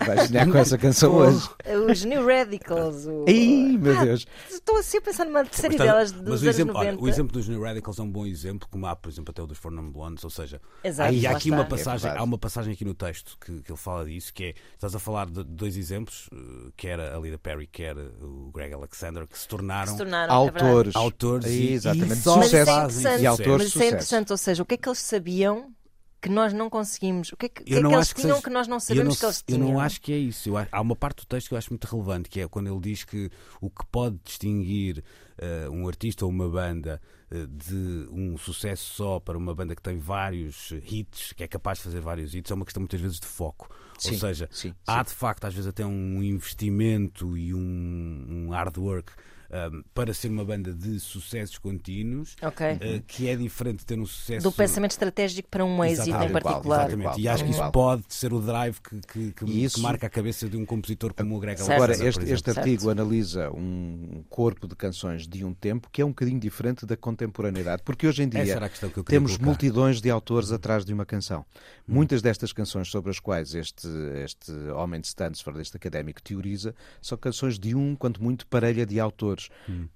Vais 0.05 0.27
sonhar 0.27 0.49
com 0.51 0.57
essa 0.57 0.77
canção 0.77 1.13
hoje. 1.15 1.49
Os 1.89 2.03
New 2.05 2.25
Radicals. 2.25 3.05
O... 3.07 3.25
Ai, 3.27 3.77
meu 3.79 3.97
Ah, 3.99 4.05
Deus. 4.05 4.25
Estou 4.49 4.77
assim 4.77 4.97
a 4.97 5.01
pensar 5.01 5.25
numa 5.25 5.45
série 5.51 5.77
Mas, 5.77 5.87
delas 5.87 6.11
mas 6.11 6.21
dos 6.21 6.27
o 6.41 6.43
anos 6.43 6.43
exemplo, 6.55 6.73
90. 6.73 6.89
olha, 6.91 6.99
o 7.01 7.07
exemplo 7.09 7.33
dos 7.33 7.47
New 7.47 7.61
Radicals 7.61 7.99
é 7.99 8.01
um 8.03 8.09
bom 8.11 8.25
exemplo, 8.25 8.67
como 8.69 8.85
há, 8.87 8.95
por 8.95 9.09
exemplo, 9.09 9.31
até 9.31 9.41
o 9.41 9.47
dos 9.47 9.57
Four 9.57 9.71
Non 9.71 9.89
Blondes, 9.91 10.23
ou 10.23 10.29
seja, 10.29 10.61
Exato, 10.83 11.13
e 11.13 11.27
há 11.27 11.31
aqui 11.31 11.49
está. 11.49 11.55
uma 11.57 11.63
É 11.63 11.67
passagem, 11.67 12.01
verdade. 12.01 12.19
há 12.19 12.23
uma 12.23 12.37
passagem 12.37 12.73
aqui 12.73 12.85
no 12.85 12.93
texto 12.93 13.37
que, 13.39 13.61
que 13.61 13.71
ele 13.71 13.77
fala 13.79 14.05
disso, 14.05 14.33
que 14.33 14.43
é, 14.45 14.53
estás 14.73 14.95
a 14.95 14.99
falar 14.99 15.27
de 15.27 15.43
dois 15.43 15.77
exemplos, 15.77 16.29
eh, 16.33 16.71
que 16.75 16.87
era 16.87 17.15
a 17.15 17.19
Lida 17.19 17.37
Perry, 17.37 17.67
que 17.67 17.83
era 17.83 18.01
o 18.21 18.51
Greg 18.53 18.73
Alexander, 18.73 19.27
que 19.27 19.37
se 19.37 19.47
tornaram 19.47 19.91
se 19.91 19.97
tornaram 19.97 20.31
é. 20.33 20.35
Autores. 20.35 20.95
autores 20.95 21.45
e, 21.47 21.73
Exatamente. 21.73 22.13
e 22.13 22.15
só 22.17 22.37
Mas 22.37 22.47
isso 22.47 22.55
é 22.57 22.65
Sucesso. 22.65 22.79
interessante, 22.99 23.21
E 23.21 23.25
autores 23.27 23.51
mas 23.51 23.61
de 23.61 23.67
isso 23.67 23.77
é 23.77 23.81
sucesso. 23.81 23.95
interessante, 23.95 24.31
ou 24.31 24.37
seja, 24.37 24.63
o 24.63 24.65
que 24.65 24.73
é 24.73 24.77
que 24.77 24.89
eles 24.89 24.99
sabiam 24.99 25.71
que 26.25 26.31
nós 26.31 26.53
não 26.53 26.69
conseguimos? 26.69 27.31
O 27.31 27.37
que 27.37 27.45
é 27.45 27.49
que, 27.49 27.61
é 27.73 27.77
Eu 27.77 27.87
que 27.87 27.95
eles 27.95 28.07
tinham 28.13 28.29
seja- 28.35 28.41
que 28.43 28.49
nós 28.49 28.67
não 28.67 28.77
Eu 28.77 28.79
sabemos 28.81 29.07
não, 29.13 29.15
que 29.19 29.25
eles 29.25 29.37
eu 29.47 29.55
tinham? 29.57 29.71
não 29.73 29.79
acho 29.79 30.01
que 30.01 30.11
é 30.13 30.17
isso. 30.17 30.49
Eu 30.49 30.57
há 30.71 30.81
uma 30.81 30.95
parte 30.95 31.23
do 31.23 31.27
texto 31.27 31.47
que 31.49 31.53
eu 31.53 31.57
acho 31.57 31.69
muito 31.71 31.85
relevante, 31.85 32.29
que 32.29 32.39
é 32.41 32.47
quando 32.47 32.67
ele 32.71 32.79
diz 32.79 33.03
que 33.03 33.29
o 33.61 33.69
que 33.69 33.85
pode 33.91 34.17
distinguir 34.23 35.03
eh, 35.37 35.69
um 35.69 35.87
artista 35.87 36.25
ou 36.25 36.31
uma 36.31 36.49
banda 36.49 37.01
eh, 37.29 37.45
de 37.47 38.07
um 38.11 38.37
sucesso 38.37 38.93
só 38.95 39.19
para 39.19 39.37
uma 39.37 39.53
banda 39.53 39.75
que 39.75 39.81
tem 39.81 39.97
vários 39.97 40.71
hits, 40.71 41.33
que 41.33 41.43
é 41.43 41.47
capaz 41.47 41.77
de 41.79 41.83
fazer 41.85 41.99
vários 42.01 42.33
hits, 42.33 42.49
é 42.49 42.53
uma 42.53 42.65
questão 42.65 42.81
muitas 42.81 42.99
vezes 43.01 43.19
de 43.19 43.27
foco. 43.27 43.69
Sim, 43.99 44.13
ou 44.13 44.17
seja, 44.19 44.49
sim, 44.51 44.73
há 44.87 45.03
de 45.03 45.11
facto 45.11 45.45
às 45.45 45.53
vezes 45.53 45.67
até 45.67 45.85
um 45.85 46.21
investimento 46.23 47.37
e 47.37 47.53
um, 47.53 48.25
um 48.29 48.49
hard 48.49 48.77
work 48.77 49.11
um, 49.51 49.83
para 49.93 50.13
ser 50.13 50.29
uma 50.29 50.43
banda 50.45 50.73
de 50.73 50.99
sucessos 50.99 51.57
contínuos, 51.57 52.35
Ok. 52.41 52.65
eh, 52.65 53.01
que 53.07 53.27
é 53.29 53.35
diferente 53.35 53.79
de 53.79 53.85
ter 53.85 53.99
um 53.99 54.05
sucesso 54.05 54.43
Do 54.43 54.51
pensamento 54.51 54.91
estratégico 54.91 55.47
para 55.49 55.63
um 55.65 55.83
êxito 55.83 56.09
Exatamente, 56.09 56.29
em 56.29 56.41
particular. 56.41 56.87
Exatamente. 56.87 57.21
E 57.21 57.27
acho 57.27 57.43
que 57.45 57.51
isso 57.51 57.71
pode 57.71 58.03
ser 58.09 58.33
o 58.33 58.39
drive 58.41 58.79
que, 58.81 58.99
que, 59.01 59.31
que- 59.33 59.63
isso- 59.63 59.75
que 59.75 59.81
marca 59.81 60.07
a 60.07 60.09
cabeça 60.09 60.47
de 60.49 60.57
um 60.57 60.65
compositor 60.65 61.13
como 61.13 61.35
o 61.35 61.39
Greg 61.39 61.57
Certo. 61.59 61.71
Agora, 61.73 61.93
este, 61.93 62.23
este 62.31 62.49
artigo 62.49 62.81
Certo. 62.83 62.89
analisa 63.01 63.49
um 63.51 64.23
corpo 64.29 64.67
de 64.67 64.75
canções 64.75 65.27
de 65.27 65.43
um 65.45 65.53
tempo 65.53 65.89
que 65.91 66.01
é 66.01 66.05
um 66.05 66.09
bocadinho 66.09 66.39
diferente 66.39 66.85
da 66.85 66.95
contemporaneidade, 66.97 67.81
porque 67.83 68.07
hoje 68.07 68.23
em 68.23 68.29
dia 68.29 68.43
temos 69.05 69.31
colocar. 69.33 69.45
multidões 69.45 70.01
de 70.01 70.09
autores 70.09 70.51
atrás 70.51 70.83
de 70.85 70.93
uma 70.93 71.05
canção. 71.05 71.45
Muitas 71.87 72.21
destas 72.21 72.51
canções 72.51 72.89
sobre 72.89 73.11
as 73.11 73.19
quais 73.19 73.53
este, 73.53 73.87
este 74.23 74.51
homem 74.75 74.99
de 74.99 75.07
Stansford, 75.07 75.61
este 75.61 75.77
académico, 75.77 76.21
teoriza, 76.21 76.73
são 77.01 77.17
canções 77.17 77.59
de 77.59 77.75
um, 77.75 77.95
quanto 77.95 78.21
muito, 78.23 78.47
parelha 78.47 78.85
de 78.85 78.99
autores. 78.99 79.49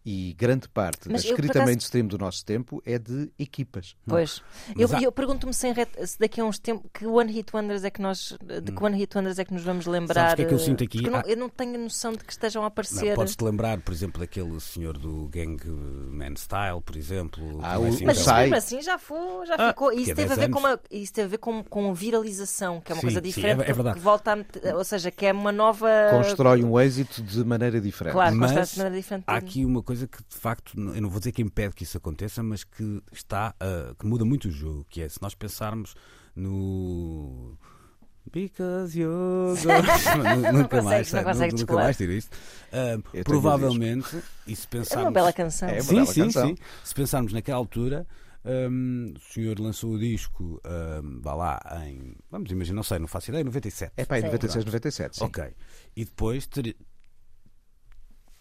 E 0.06 0.34
grande 0.38 0.70
parte 0.70 1.10
Mas 1.10 1.24
da 1.24 1.30
eu, 1.30 1.32
escrita 1.34 1.54
acaso- 1.54 1.66
mainstream 1.66 2.06
do 2.08 2.18
nosso 2.18 2.46
tempo 2.46 2.82
é 2.86 3.00
de 3.00 3.32
equipas. 3.40 3.96
Pois. 4.08 4.42
Eu, 4.78 4.88
há- 4.96 5.02
eu 5.02 5.12
pergunto-me 5.12 5.54
se, 5.54 5.68
se 6.06 6.20
daqui 6.20 6.40
a 6.42 6.46
uns 6.46 6.60
tempos 6.60 6.90
que 6.94 7.06
One 7.08 7.32
Hit 7.32 7.56
Wonders 7.56 7.84
é 7.84 7.90
que 7.90 8.02
nós 8.02 8.38
de 8.64 8.72
que 8.72 8.84
One 8.84 8.96
Hit 8.98 9.18
Wonders 9.18 9.40
é 9.40 9.46
que 9.46 9.54
nos 9.54 9.64
vamos 9.64 9.86
lembrar. 9.86 10.34
o 10.34 10.36
que 10.36 10.42
é 10.44 10.46
que 10.46 10.54
eu 10.54 10.58
eh, 10.58 10.62
sinto 10.62 10.84
aqui? 10.84 11.02
não, 11.02 11.20
Há- 11.20 11.24
eu 11.26 11.38
não 11.38 11.50
tenho 11.50 11.78
noção 11.80 12.12
de 12.12 12.20
que 12.24 12.32
estejam 12.32 12.64
a 12.64 12.68
aparecer. 12.68 13.16
Podes-te 13.16 13.44
lembrar, 13.44 13.82
por 13.82 13.92
exemplo, 13.94 14.20
daquele 14.20 14.60
senhor 14.60 14.98
do 14.98 15.28
Gang 15.30 15.58
Man 15.68 16.36
Style, 16.36 16.82
por 16.86 16.96
exemplo. 16.96 17.60
Ah, 17.64 17.76
é 17.76 17.78
o- 17.80 17.86
assim 17.88 18.06
Mas 18.06 18.26
mesmo 18.28 18.56
assim 18.56 18.82
já, 18.82 18.98
foi, 19.00 19.46
já 19.48 19.56
Ah, 19.58 19.70
ficou. 19.70 19.92
Isso 19.92 20.12
é 20.12 20.16
teve, 20.16 20.34
a 20.34 20.36
10 20.36 20.40
ver 20.48 20.50
com 20.54 20.60
uma, 20.60 20.80
isso 20.92 21.14
teve 21.14 21.26
a 21.26 21.30
ver 21.30 21.38
com, 21.40 21.64
com 21.64 21.79
viralização, 21.94 22.82
que 22.82 22.92
é 22.92 22.96
uma 22.96 23.02
Sim, 23.02 23.08
coisa 23.08 23.20
sim, 23.22 23.28
é- 23.28 23.32
diferente. 23.32 23.62
é 23.62 23.74
verdade. 23.74 23.98
Que 23.98 24.04
volta 24.04 24.34
a 24.34 24.76
ou 24.76 24.84
seja, 24.84 25.12
que 25.12 25.26
é 25.26 25.32
uma 25.32 25.52
nova. 25.52 25.88
Constrói 26.12 26.64
um 26.64 26.80
êxito 26.80 27.22
de 27.22 27.44
maneira 27.44 27.80
diferente. 27.82 28.14
Claro, 28.14 28.36
Mas 28.36 28.72
de 28.72 28.78
maneira 28.78 28.98
diferente. 28.98 29.24
Há 29.28 29.36
aqui 29.36 29.66
uma 29.66 29.82
coisa 29.84 30.08
que 30.08 30.18
de 30.18 30.36
facto, 30.36 30.74
eu 30.78 31.02
não 31.02 31.10
vou 31.10 31.20
dizer 31.20 31.32
que 31.32 31.42
impede 31.42 31.74
que 31.76 31.84
isso 31.84 31.98
aconteça, 31.98 32.42
mas 32.44 32.64
que 32.64 33.02
está, 33.12 33.54
ah, 33.60 33.94
que 33.98 34.06
muda 34.06 34.24
muito 34.26 34.48
o 34.48 34.52
jogo, 34.52 34.86
que 34.90 35.02
é 35.02 35.10
se 35.10 35.22
nós 35.22 35.34
pensarmos 35.36 35.96
no 36.36 37.58
Because 38.32 38.98
you 39.00 39.10
go... 39.10 39.58
nunca 40.54 40.82
mais, 40.82 41.12
não 41.12 41.20
sabe, 41.20 41.26
consegues 41.26 41.62
nunca 41.62 41.74
mais 41.74 41.98
tiro 41.98 42.12
isto. 42.12 42.38
Ah, 42.72 42.98
tenho 43.12 43.24
provavelmente, 43.24 44.18
e 44.46 44.56
se 44.56 44.66
É 44.66 44.70
pensarmos 44.70 45.06
uma 45.06 45.12
bela 45.12 45.34
canção. 45.34 45.70
É 45.70 45.74
uma 45.74 45.82
sim, 45.82 45.96
bela 45.96 46.06
sim, 46.06 46.22
canção. 46.24 46.48
sim. 46.50 46.56
Se 46.84 46.94
pensarmos 46.94 47.34
naquela 47.34 47.58
altura, 47.58 48.06
hum, 48.46 49.14
o 49.16 49.20
senhor 49.20 49.60
lançou 49.60 49.94
o 49.94 50.00
disco, 50.00 50.62
hum, 51.04 51.20
vá 51.22 51.34
lá, 51.34 51.60
em. 51.88 52.16
Vamos 52.30 52.52
imaginar, 52.52 52.76
não 52.76 52.84
sei, 52.84 53.00
não 53.00 53.08
faço 53.08 53.30
ideia, 53.32 53.44
97. 53.44 53.94
É 53.98 54.06
pá, 54.06 54.18
em 54.18 54.22
Sim. 54.22 54.28
96, 54.28 54.66
97, 54.66 55.18
sim. 55.18 55.24
Ok. 55.26 55.44
E 55.96 56.06
depois 56.06 56.46
ter- 56.48 56.76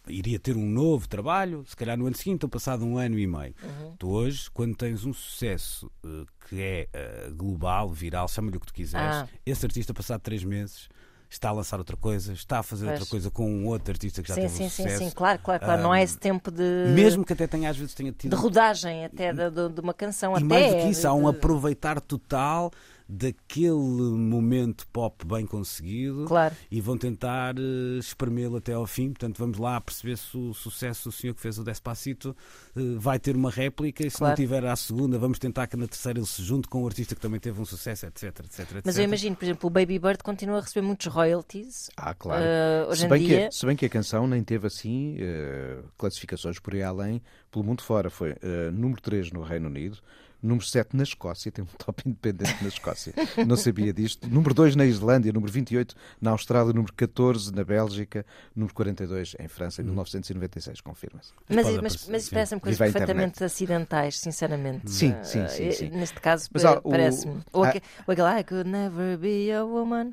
iria 0.09 0.38
ter 0.38 0.57
um 0.57 0.66
novo 0.66 1.07
trabalho, 1.07 1.64
se 1.66 1.76
calhar 1.76 1.96
no 1.99 2.07
ano 2.07 2.16
seguinte, 2.16 2.42
ou 2.44 2.49
passado 2.49 2.82
um 2.84 2.96
ano 2.96 3.18
e 3.18 3.26
meio. 3.26 3.55
Uhum. 3.62 3.96
Tu 3.99 4.09
hoje, 4.09 4.51
quando 4.51 4.74
tens 4.74 5.05
um 5.05 5.12
sucesso 5.12 5.90
eh, 6.03 6.24
que 6.49 6.61
é 6.62 6.88
eh, 6.94 7.30
global, 7.36 7.90
viral, 7.90 8.26
chama-lhe 8.26 8.57
o 8.57 8.61
que 8.61 8.66
tu 8.68 8.72
quiseres, 8.72 9.16
Ah. 9.16 9.28
esse 9.44 9.66
artista, 9.66 9.92
passado 9.92 10.22
três 10.22 10.42
meses, 10.42 10.88
está 11.31 11.51
a 11.51 11.53
lançar 11.53 11.79
outra 11.79 11.97
coisa, 11.97 12.33
está 12.33 12.61
a 12.61 12.62
fazer 12.62 12.87
Pois. 12.87 12.99
outra 13.01 13.11
coisa 13.11 13.31
com 13.31 13.51
um 13.51 13.66
outro 13.66 13.93
artista 13.93 14.22
que 14.22 14.29
já 14.29 14.35
Sim, 14.35 14.43
teve 14.43 14.55
sim, 14.55 14.64
um 14.64 14.70
sim, 14.70 14.83
sucesso. 14.85 15.05
sim, 15.05 15.11
claro, 15.11 15.39
claro, 15.43 15.64
claro. 15.64 15.83
não 15.83 15.93
há 15.93 15.97
Ah, 15.97 16.03
esse 16.03 16.16
tempo 16.18 16.51
de. 16.51 16.62
Mesmo 16.95 17.24
que 17.24 17.33
até 17.33 17.47
tenha, 17.47 17.68
às 17.70 17.76
vezes 17.76 17.95
tenha 17.95 18.12
tido 18.12 18.35
de 18.35 18.41
rodagem 18.43 19.05
até 19.05 19.33
de, 19.33 19.51
de- 19.51 19.68
de 19.68 19.81
uma 19.81 19.93
canção 19.95 20.33
e 20.33 20.37
até 20.37 20.45
mais 20.45 20.70
do 20.74 20.76
que 20.83 20.89
isso, 20.89 21.07
há 21.07 21.12
um 21.14 21.29
aproveitar 21.29 22.01
total 22.01 22.70
daquele 23.09 23.73
momento 23.73 24.87
pop 24.93 25.25
bem 25.27 25.47
conseguido 25.47 26.27
Claro. 26.27 26.55
e 26.71 26.81
vão 26.81 26.99
tentar 26.99 27.55
eh, 27.59 27.99
espremê-lo 27.99 28.57
até 28.59 28.75
ao 28.75 28.87
fim. 28.87 29.09
Portanto, 29.09 29.39
vamos 29.39 29.59
lá 29.59 29.81
perceber 29.81 30.17
se 30.19 30.37
o 30.37 30.53
sucesso 30.53 31.09
do 31.09 31.13
senhor 31.13 31.35
que 31.35 31.41
fez 31.41 31.59
o 31.59 31.65
Despacito 31.65 32.37
eh, 32.77 32.81
vai 32.99 33.19
ter 33.19 33.35
uma 33.35 33.51
réplica 33.51 34.07
e 34.07 34.11
se 34.11 34.19
Claro. 34.19 34.33
não 34.33 34.37
tiver 34.37 34.65
à 34.67 34.77
segunda, 34.77 35.19
vamos 35.19 35.39
tentar 35.39 35.67
que 35.67 35.77
na 35.77 35.87
terceira 35.87 36.19
ele 36.19 36.27
se 36.27 36.43
junte 36.43 36.69
com 36.69 36.83
o 36.83 36.87
artista 36.87 37.15
que 37.15 37.21
também 37.21 37.41
teve 37.41 37.61
um 37.61 37.65
sucesso, 37.65 38.07
etc. 38.07 38.25
etc, 38.45 38.59
etc. 38.61 38.83
Mas 38.85 38.99
eu 38.99 39.05
imagino, 39.05 39.35
por 39.37 39.45
exemplo, 39.45 39.67
o 39.69 39.71
Baby 39.71 39.99
Bird 39.99 40.23
continua 40.23 40.59
a 40.59 40.61
receber 40.61 40.87
muitos 40.87 41.07
royalties. 41.07 41.91
Ah, 41.97 42.15
claro. 42.15 42.43
eh, 42.45 42.87
hoje 42.89 43.01
se, 43.01 43.07
em 43.07 43.09
bem 43.09 43.23
dia. 43.27 43.49
que, 43.49 43.55
se 43.55 43.65
bem 43.67 43.77
que 43.77 43.87
a 43.87 43.89
canção 43.91 44.27
nem 44.27 44.43
teve 44.45 44.67
assim 44.67 45.17
eh, 45.19 45.79
classificações 45.97 46.59
por 46.59 46.75
aí 46.75 46.83
além 46.83 47.23
pelo 47.51 47.65
mundo 47.65 47.83
fora. 47.83 48.11
Foi 48.11 48.37
eh, 48.43 48.71
número 48.71 49.01
3 49.01 49.33
no 49.33 49.43
Reino 49.43 49.69
Unido, 49.69 49.99
número 50.43 50.64
7 50.64 50.97
na 50.97 51.03
Escócia, 51.03 51.51
tem 51.51 51.64
um 51.64 51.68
top 51.78 52.03
independente 52.09 52.57
na 52.62 52.68
Escócia. 52.68 53.12
Não 53.47 53.57
sabia 53.57 53.93
disto. 53.93 54.28
Número 54.28 54.55
2 54.55 54.76
na 54.76 54.84
Islândia, 54.86 55.32
número 55.32 55.53
28 55.53 55.95
na 56.20 56.30
Austrália, 56.30 56.72
número 56.72 56.93
14 56.93 57.55
na 57.55 57.64
Bélgica, 57.64 58.24
número 58.55 58.74
42 58.74 59.36
em 59.39 59.49
França, 59.49 59.82
em 59.82 59.84
1996, 59.84 60.80
confirma-se. 60.80 61.32
Mas, 61.49 61.66
mas, 61.80 62.09
mas 62.09 62.22
sim. 62.24 62.30
parecem 62.30 62.59
coisas 62.59 62.78
perfeitamente 62.78 63.43
acidentais, 63.43 64.18
sinceramente. 64.18 64.91
Sim, 64.91 65.12
Eh, 65.12 65.24
sim, 65.24 65.49
sim, 65.49 65.68
eh, 65.68 65.72
sim. 65.72 65.89
Neste 65.91 66.20
caso, 66.20 66.49
Mas 66.53 66.64
eh, 66.64 66.80
parece-me. 66.80 67.41
Ou, 67.53 67.64
aquele 67.64 68.41
I 68.41 68.45
could 68.45 68.68
never 68.68 69.16
be 69.18 69.51
a 69.53 69.64
woman. 69.64 70.12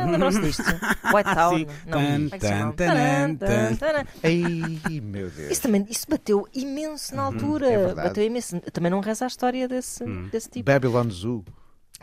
Lembram-se 0.00 0.40
disto? 0.42 0.62
White 1.14 1.34
Town. 1.34 1.66
É. 4.22 4.30
Ei, 4.30 5.00
meu 5.00 5.30
Deus. 5.30 5.52
Isso 5.52 5.62
também 5.62 5.86
isso 5.88 6.06
bateu 6.08 6.48
imenso 6.54 7.14
na 7.14 7.22
altura. 7.22 7.70
é 7.70 7.94
bateu 7.94 8.24
imenso. 8.24 8.60
Também 8.72 8.90
não 8.90 9.00
reza 9.00 9.24
a 9.24 9.28
história 9.28 9.51
desse, 9.68 10.02
Hum. 10.04 10.28
desse 10.30 10.48
tipo. 10.50 10.64
Babylon 10.70 11.08
Zoo. 11.10 11.44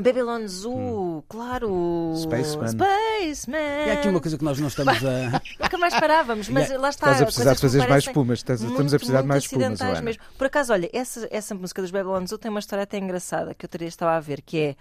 Babylon 0.02 0.48
Zoo, 0.48 1.26
claro. 1.28 2.14
Spaceman. 2.16 2.70
Spaceman. 2.70 3.88
E 3.88 3.90
há 3.90 3.94
aqui 3.96 4.08
uma 4.08 4.22
coisa 4.22 4.38
que 4.38 4.44
nós 4.46 4.58
não 4.58 4.70
estamos 4.70 4.94
a. 5.04 5.42
Nunca 5.60 5.78
mais 5.78 5.94
parávamos, 6.00 6.48
mas 6.48 6.70
lá 6.70 6.90
está. 6.90 7.08
Estás 7.12 7.22
a 7.22 7.26
precisar 7.26 7.54
de 7.56 7.60
fazer 7.62 7.88
mais 7.90 8.06
espumas. 8.06 8.40
Estás- 8.40 8.62
muito, 8.62 8.72
estamos 8.74 8.94
a 8.94 8.98
precisar 8.98 9.22
de 9.24 9.28
mais 9.28 9.44
espumas, 9.44 10.02
mesmo. 10.02 10.24
Por 10.38 10.48
acaso, 10.48 10.72
olha, 10.72 10.90
essa, 10.94 11.28
essa 11.30 11.54
música 11.54 11.82
dos 11.82 11.92
Babylon 11.92 12.26
Zoo 12.26 12.38
tem 12.38 12.50
uma 12.50 12.62
história 12.62 12.84
até 12.84 12.98
engraçada 12.98 13.54
que 13.54 13.66
eu 13.66 13.70
teria, 13.70 13.90
estava 13.90 14.16
a 14.16 14.20
ver, 14.22 14.42
que 14.42 14.58
é 14.58 14.76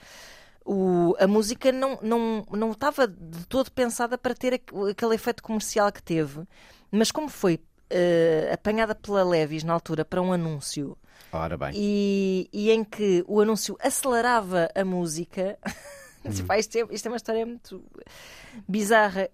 o, 0.65 1.17
a 1.19 1.27
música 1.27 1.73
não, 1.73 1.99
não, 2.01 2.47
não 2.53 2.71
estava 2.71 3.09
de 3.09 3.45
todo 3.49 3.73
pensada 3.73 4.17
para 4.17 4.35
ter 4.35 4.55
aqu- 4.55 4.87
aquele 4.91 5.15
efeito 5.17 5.43
comercial 5.43 5.91
que 5.91 6.03
teve, 6.03 6.43
mas 6.93 7.11
como 7.11 7.29
foi 7.29 7.59
eh, 7.91 8.51
apanhada 8.53 8.95
pela 8.95 9.23
Levis 9.23 9.65
na 9.65 9.73
altura 9.73 10.05
para 10.05 10.21
um 10.23 10.33
anúncio 10.33 10.97
Ora 11.33 11.57
bem. 11.57 11.73
e, 11.75 12.49
e 12.53 12.71
em 12.71 12.85
que 12.85 13.25
o 13.27 13.41
anúncio 13.41 13.77
acelerava 13.81 14.69
a 14.75 14.85
música. 14.85 15.59
Tipo, 16.35 16.53
isto, 16.55 16.77
é, 16.77 16.87
isto 16.91 17.07
é 17.07 17.11
uma 17.11 17.17
história 17.17 17.47
muito 17.47 17.83
bizarra. 18.67 19.31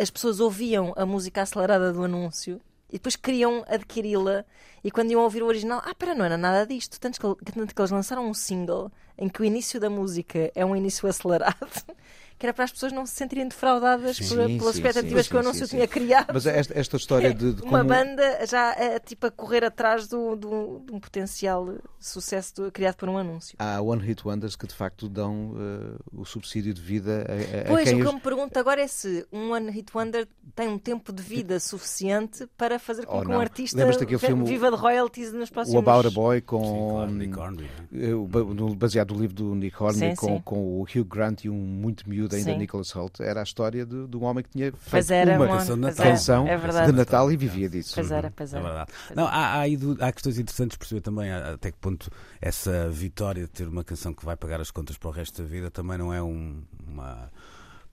As 0.00 0.08
pessoas 0.08 0.40
ouviam 0.40 0.94
a 0.96 1.04
música 1.04 1.42
acelerada 1.42 1.92
do 1.92 2.04
anúncio 2.04 2.60
e 2.88 2.92
depois 2.92 3.16
queriam 3.16 3.64
adquiri-la. 3.66 4.44
E 4.84 4.90
quando 4.90 5.10
iam 5.10 5.20
ouvir 5.22 5.42
o 5.42 5.46
original, 5.46 5.82
ah, 5.84 5.94
pera, 5.94 6.14
não 6.14 6.24
era 6.24 6.36
nada 6.36 6.66
disto. 6.66 6.98
Tanto 7.00 7.20
que, 7.20 7.52
tanto 7.52 7.74
que 7.74 7.80
eles 7.80 7.90
lançaram 7.90 8.26
um 8.28 8.32
single 8.32 8.90
em 9.18 9.28
que 9.28 9.42
o 9.42 9.44
início 9.44 9.80
da 9.80 9.90
música 9.90 10.50
é 10.54 10.64
um 10.64 10.74
início 10.76 11.08
acelerado, 11.08 11.56
que 12.42 12.46
era 12.46 12.52
para 12.52 12.64
as 12.64 12.72
pessoas 12.72 12.92
não 12.92 13.06
se 13.06 13.12
sentirem 13.14 13.46
defraudadas 13.46 14.16
Sim, 14.16 14.26
por- 14.34 14.46
sim, 14.48 14.58
pelas 14.58 14.74
expectativas 14.74 15.26
sim, 15.26 15.30
que 15.30 15.36
o 15.36 15.38
anúncio 15.38 15.64
sim, 15.64 15.76
tinha 15.76 15.86
criado. 15.86 16.32
Mas 16.34 16.44
esta, 16.44 16.76
esta 16.76 16.96
história 16.96 17.32
de, 17.32 17.52
de 17.52 17.62
Uma 17.62 17.78
como... 17.78 17.90
banda 17.90 18.44
já 18.46 18.72
é, 18.72 18.98
tipo 18.98 19.28
a 19.28 19.30
correr 19.30 19.62
atrás 19.62 20.08
do, 20.08 20.34
do- 20.34 20.82
de 20.84 20.92
um 20.92 20.98
potencial 20.98 21.72
sucesso 22.00 22.52
do- 22.56 22.72
criado 22.72 22.96
por 22.96 23.08
um 23.08 23.16
anúncio. 23.16 23.54
Há 23.60 23.80
One 23.80 24.02
Hit 24.02 24.26
Wonders 24.26 24.56
que 24.56 24.66
de 24.66 24.74
facto 24.74 25.08
dão 25.08 25.54
eh, 25.56 25.98
o 26.12 26.24
subsídio 26.24 26.74
de 26.74 26.80
vida 26.80 27.24
a, 27.28 27.58
a- 27.58 27.60
a 27.60 27.64
Pois, 27.68 27.84
quem 27.84 27.92
o 27.94 27.96
que 27.98 28.02
os- 28.02 28.08
eu 28.08 28.14
me 28.14 28.20
pergunto 28.20 28.58
agora 28.58 28.80
é 28.82 28.88
se 28.88 29.24
um 29.32 29.52
One 29.52 29.70
Hit 29.70 29.96
Wonder 29.96 30.26
tem 30.56 30.66
um 30.66 30.78
tempo 30.80 31.12
de 31.12 31.22
vida 31.22 31.60
suficiente 31.60 32.48
para 32.58 32.76
fazer 32.80 33.06
com 33.06 33.18
Ou 33.18 33.22
que 33.22 33.28
um 33.28 33.34
não. 33.34 33.40
artista 33.40 33.86
vi- 33.86 34.18
filme, 34.18 34.44
viva 34.44 34.68
de 34.68 34.76
royalties 34.76 35.32
nos 35.32 35.48
o 35.48 35.52
próximos... 35.52 35.78
About 35.78 36.08
a 36.08 36.10
Boy 36.10 36.38
Sim, 36.38 36.42
com 36.46 36.88
claro, 36.90 37.10
Nick 37.12 37.38
Hornby. 37.38 37.70
eh, 37.94 38.12
o 38.14 38.26
ba- 38.26 38.42
no- 38.42 38.74
baseado 38.74 39.14
no 39.14 39.20
livro 39.20 39.36
do 39.36 39.54
Nick 39.54 39.80
Hornby 39.80 39.98
Sim, 40.10 40.14
com, 40.16 40.26
sim. 40.26 40.42
com 40.44 40.56
o 40.80 40.82
Hugh 40.82 41.04
Grant 41.04 41.44
e 41.44 41.48
um 41.48 41.54
muito 41.54 42.08
miúdo 42.08 42.31
ainda 42.36 42.52
Sim. 42.52 42.58
Nicholas 42.58 42.94
Hoult 42.94 43.22
era 43.22 43.40
a 43.40 43.42
história 43.42 43.84
de, 43.86 44.06
de 44.06 44.16
um 44.16 44.24
homem 44.24 44.42
que 44.44 44.50
tinha 44.50 44.72
feito 44.72 45.12
era, 45.12 45.36
uma 45.36 45.44
uma- 45.46 45.58
canção 45.58 45.74
de 45.76 45.80
Natal. 45.82 46.06
canção 46.06 46.46
é 46.48 46.56
verdade. 46.56 46.90
de 46.90 46.96
Natal 46.98 47.32
e 47.32 47.36
vivia 47.36 47.68
disso 47.68 47.92
Pois 47.94 48.10
era, 48.10 48.30
pois 48.30 48.52
É 48.52 48.56
era. 48.58 48.64
verdade. 48.66 48.90
Não, 49.14 49.26
há, 49.26 49.54
há, 49.62 49.62
há 50.08 50.12
questões 50.12 50.38
interessantes 50.38 50.74
de 50.74 50.78
perceber 50.78 51.00
também 51.00 51.30
até 51.32 51.70
que 51.70 51.78
ponto 51.78 52.10
essa 52.40 52.88
vitória 52.90 53.42
de 53.44 53.50
ter 53.50 53.68
uma 53.68 53.84
canção 53.84 54.12
que 54.14 54.24
vai 54.24 54.36
pagar 54.36 54.60
as 54.60 54.70
contas 54.70 54.96
para 54.96 55.08
o 55.08 55.12
resto 55.12 55.42
da 55.42 55.48
vida 55.48 55.70
também 55.70 55.98
não 55.98 56.12
é 56.12 56.22
um- 56.22 56.62
uma 56.86 57.30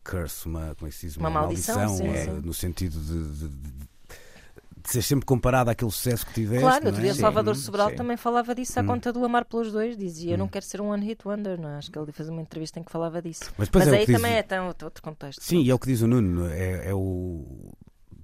curse, 0.04 0.48
uma, 0.48 0.74
como 0.76 0.88
é 0.88 0.92
que 0.92 0.96
se 0.98 1.08
diz? 1.08 1.18
Uma 1.18 1.30
maldição, 1.30 1.98
sim, 1.98 2.08
é, 2.08 2.26
sim. 2.26 2.32
no 2.44 2.54
sentido 2.54 3.00
de, 3.00 3.32
de, 3.40 3.48
de- 3.50 3.89
de 4.84 4.92
ser 4.92 5.02
sempre 5.02 5.26
comparado 5.26 5.70
àquele 5.70 5.92
sucesso 5.92 6.26
que 6.26 6.34
tiveste. 6.34 6.62
Claro, 6.64 6.84
não 6.84 6.88
outro 6.92 7.00
é? 7.02 7.04
dia 7.04 7.12
o 7.12 7.16
Sim, 7.16 7.22
Salvador 7.22 7.56
sim. 7.56 7.62
Sobral 7.64 7.92
também 7.96 8.16
falava 8.18 8.56
disso 8.56 8.80
à 8.80 8.84
Hum. 8.84 8.88
conta 8.88 9.12
do 9.14 9.24
Amar 9.26 9.46
pelos 9.46 9.72
Dois. 9.72 9.98
Dizia, 9.98 10.32
eu 10.34 10.38
não 10.38 10.48
quero 10.48 10.66
ser 10.66 10.80
um 10.82 10.88
One 10.90 11.06
Hit 11.06 11.28
Wonder, 11.28 11.60
não 11.60 11.70
é? 11.70 11.78
Acho 11.78 11.92
que 11.92 12.00
ele 12.00 12.12
fez 12.12 12.30
uma 12.30 12.42
entrevista 12.42 12.80
em 12.80 12.84
que 12.84 12.92
falava 12.92 13.22
disso. 13.22 13.52
Mas 13.58 13.70
Mas 13.74 13.88
é 13.88 13.92
o 13.92 13.94
aí 13.96 14.06
diz- 14.06 14.16
também 14.16 14.34
é 14.34 14.44
tão, 14.44 14.68
outro 14.68 15.02
contexto. 15.04 15.42
Sim, 15.44 15.62
e 15.62 15.70
é 15.70 15.74
o 15.74 15.80
que 15.80 15.88
diz 15.88 16.02
o 16.02 16.08
Nuno, 16.08 16.48
é, 16.50 16.90
é 16.90 16.94
o. 16.94 17.72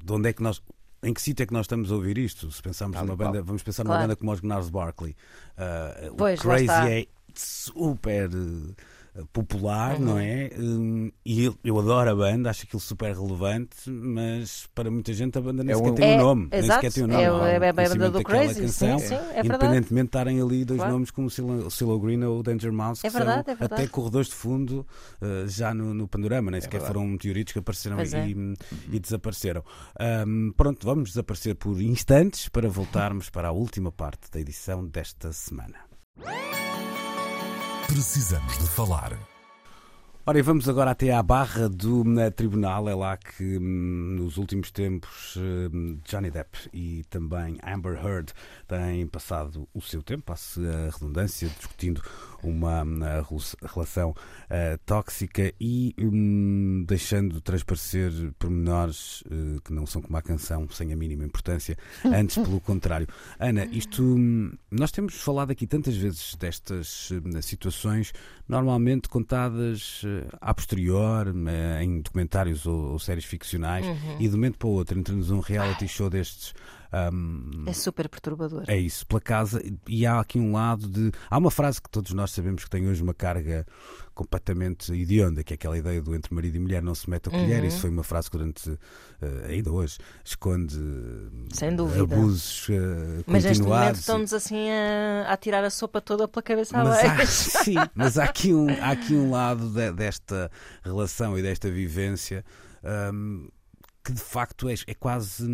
De 0.03 0.13
onde 0.13 0.29
é 0.29 0.33
que 0.33 0.41
nós. 0.41 0.61
Em 1.03 1.13
que 1.13 1.21
sítio 1.21 1.43
é 1.43 1.45
que 1.45 1.53
nós 1.53 1.65
estamos 1.65 1.91
a 1.91 1.95
ouvir 1.95 2.17
isto? 2.17 2.49
Se 2.51 2.61
pensarmos 2.61 2.99
numa 2.99 3.15
banda, 3.15 3.41
vamos 3.43 3.61
pensar 3.61 3.83
numa 3.83 3.93
Claro. 3.95 4.07
banda 4.07 4.15
como 4.15 4.31
os 4.31 4.39
Gnars 4.39 4.69
Barkley. 4.69 5.15
Ah, 5.57 6.09
Pois, 6.17 6.39
o 6.39 6.47
lá 6.47 6.53
Crazy 6.55 6.63
está. 6.65 6.89
é 6.91 7.05
super 7.35 8.29
popular, 9.31 9.95
Uhum. 9.97 10.05
não 10.05 10.19
é? 10.19 10.49
Hum, 10.57 11.11
E 11.25 11.45
eu, 11.63 11.79
adoro 11.79 12.09
a 12.11 12.15
banda, 12.15 12.49
acho 12.49 12.63
aquilo 12.63 12.79
super 12.81 13.15
relevante, 13.15 13.89
mas 13.89 14.67
para 14.75 14.91
muita 14.91 15.13
gente 15.13 15.37
a 15.37 15.41
banda 15.41 15.63
nem 15.63 15.73
É 15.73 15.75
sequer 15.77 15.91
um- 15.91 15.95
tem 15.95 16.05
um 16.05 16.11
É, 16.13 16.17
nome. 16.17 16.47
nem 16.51 16.59
exato, 16.59 16.81
sequer 16.81 16.91
tem 16.93 17.03
um 17.03 17.07
nome. 17.07 17.23
é, 17.23 17.31
o- 17.31 17.35
um 17.35 17.45
é 17.45 17.69
a 17.69 17.73
banda 17.73 18.09
do 18.11 18.23
Crazy, 18.23 18.61
canção, 18.61 18.99
sim, 18.99 19.07
sim, 19.07 19.13
é 19.15 19.17
verdade. 19.19 19.47
Independentemente 19.47 20.03
de 20.05 20.07
estarem 20.09 20.41
ali 20.41 20.65
dois 20.65 20.79
Claro. 20.79 20.93
nomes 20.93 21.11
como 21.11 21.29
Silo, 21.29 21.71
Silo 21.71 21.99
Green 21.99 22.23
ou 22.23 22.43
Danger 22.43 22.71
Mouse, 22.73 23.01
que 23.01 23.07
É 23.07 23.09
verdade, 23.09 23.45
são 23.45 23.53
é 23.53 23.55
verdade. 23.55 23.81
até 23.83 23.91
corredores 23.91 24.27
de 24.27 24.35
fundo 24.35 24.85
eh, 25.21 25.45
já 25.47 25.73
no, 25.73 25.93
no 25.93 26.07
panorama, 26.07 26.51
nem 26.51 26.59
sequer 26.61 26.79
verdade. 26.79 26.93
foram 26.99 27.07
meteoritos 27.07 27.53
que 27.53 27.59
apareceram 27.59 27.97
e, 28.03 28.15
é. 28.15 28.55
e 28.91 28.99
desapareceram. 28.99 29.63
Ahm, 29.99 30.51
pronto, 30.57 30.85
vamos 30.85 31.09
desaparecer 31.09 31.55
por 31.55 31.81
instantes 31.81 32.49
para 32.49 32.67
voltarmos 32.69 33.29
para 33.29 33.47
a 33.47 33.51
última 33.51 33.91
parte 33.91 34.29
da 34.31 34.39
edição 34.39 34.85
desta 34.85 35.31
semana. 35.31 35.75
Precisamos 37.87 38.57
de 38.57 38.67
falar. 38.67 39.17
Ora, 40.27 40.39
e 40.39 40.41
vamos 40.41 40.67
agora 40.67 40.89
até 40.89 41.13
à 41.13 41.21
barra 41.21 41.69
do 41.69 42.03
eh, 42.19 42.31
tribunal. 42.31 42.89
É 42.89 42.95
lá 42.95 43.15
que 43.15 43.57
hum, 43.59 44.15
nos 44.17 44.37
últimos 44.37 44.71
tempos 44.71 45.37
hum, 45.37 45.99
Johnny 46.03 46.31
Depp 46.31 46.57
e 46.73 47.03
também 47.11 47.59
Amber 47.63 47.93
Heard 48.03 48.33
têm 48.67 49.05
passado 49.05 49.69
o 49.71 49.81
seu 49.81 50.01
tempo, 50.01 50.23
passe 50.23 50.59
a 50.67 50.89
redundância, 50.91 51.47
discutindo 51.47 52.01
uma 52.47 52.81
a 52.81 53.21
relu- 53.21 53.41
relação 53.73 54.15
eh, 54.49 54.77
tóxica 54.85 55.53
e 55.59 55.93
hum, 55.99 56.83
deixando 56.87 57.41
transparecer 57.41 58.11
pormenores 58.39 59.23
eh, 59.29 59.59
que 59.63 59.73
não 59.73 59.85
são 59.85 60.01
como 60.01 60.15
a 60.17 60.21
canção, 60.21 60.67
sem 60.69 60.91
a 60.93 60.95
mínima 60.95 61.23
importância, 61.25 61.77
antes 62.05 62.35
pelo 62.37 62.59
contrário. 62.61 63.07
Ana, 63.39 63.65
isto 63.71 64.03
hum, 64.03 64.51
nós 64.71 64.91
temos 64.91 65.15
falado 65.15 65.51
aqui 65.51 65.65
tantas 65.67 65.95
vezes 65.95 66.35
destas 66.35 67.09
hum, 67.11 67.41
situações, 67.41 68.13
normalmente 68.47 69.09
contadas 69.09 70.01
eh, 70.05 70.27
a 70.41 70.53
posterior, 70.53 71.33
em 71.81 72.01
documentários 72.01 72.65
ou, 72.65 72.91
ou 72.93 72.99
séries 72.99 73.25
ficcionais, 73.25 73.85
Uhum. 73.85 74.15
e 74.19 74.23
de 74.27 74.29
um 74.29 74.37
momento 74.37 74.57
para 74.57 74.67
o 74.67 74.71
outro 74.71 74.97
entra-nos 74.97 75.31
um 75.31 75.39
reality 75.39 75.87
show 75.87 76.09
destes. 76.09 76.53
Hum, 77.13 77.63
É 77.67 77.73
super 77.73 78.07
perturbador. 78.09 78.63
é 78.67 78.77
isso, 78.77 79.05
pela 79.07 79.21
casa, 79.21 79.61
e 79.87 80.05
há 80.05 80.19
aqui 80.19 80.39
um 80.39 80.51
lado 80.53 80.87
de. 80.87 81.11
Há 81.29 81.37
uma 81.37 81.51
frase 81.51 81.81
que 81.81 81.89
todos 81.89 82.11
nós 82.13 82.31
sabemos 82.31 82.63
que 82.63 82.69
tem 82.69 82.87
hoje 82.87 83.01
uma 83.03 83.13
carga 83.13 83.65
completamente 84.13 84.93
hedionda, 84.93 85.43
que 85.43 85.53
é 85.53 85.55
aquela 85.55 85.77
ideia 85.77 86.01
do 86.01 86.15
entre 86.15 86.33
marido 86.33 86.55
e 86.55 86.59
mulher 86.59 86.81
não 86.81 86.95
se 86.95 87.09
mete 87.09 87.27
a 87.27 87.31
colher. 87.31 87.61
Uhum. 87.61 87.67
Isso 87.67 87.79
foi 87.81 87.89
uma 87.89 88.03
frase 88.03 88.31
que 88.31 88.37
durante, 88.37 88.79
eh, 89.21 89.45
ainda 89.49 89.71
hoje, 89.71 89.97
esconde 90.23 90.79
Sem 91.51 91.69
eh, 91.69 91.71
dúvida. 91.75 92.03
abusos 92.03 92.67
eh, 92.69 93.23
Mas 93.27 93.43
neste 93.43 93.61
momento 93.63 93.95
estão-nos 93.95 94.31
assim 94.33 94.69
a, 94.71 95.25
a 95.33 95.35
tirar 95.37 95.63
a 95.65 95.69
sopa 95.69 95.99
toda 95.99 96.27
pela 96.29 96.41
cabeça 96.43 96.77
Mas 96.81 96.97
há, 97.03 97.25
sim, 97.25 97.75
mas 97.93 98.17
há 98.17 98.23
aqui 98.23 98.53
um, 98.53 98.69
há 98.81 98.91
aqui 98.91 99.13
um 99.15 99.31
lado 99.31 99.67
de- 99.69 99.91
desta 99.91 100.49
relação 100.81 101.37
e 101.37 101.41
desta 101.41 101.69
vivência 101.69 102.45
hum, 103.13 103.49
que 104.01 104.13
de 104.13 104.21
facto 104.21 104.69
é, 104.69 104.75
é 104.87 104.93
quase. 104.93 105.45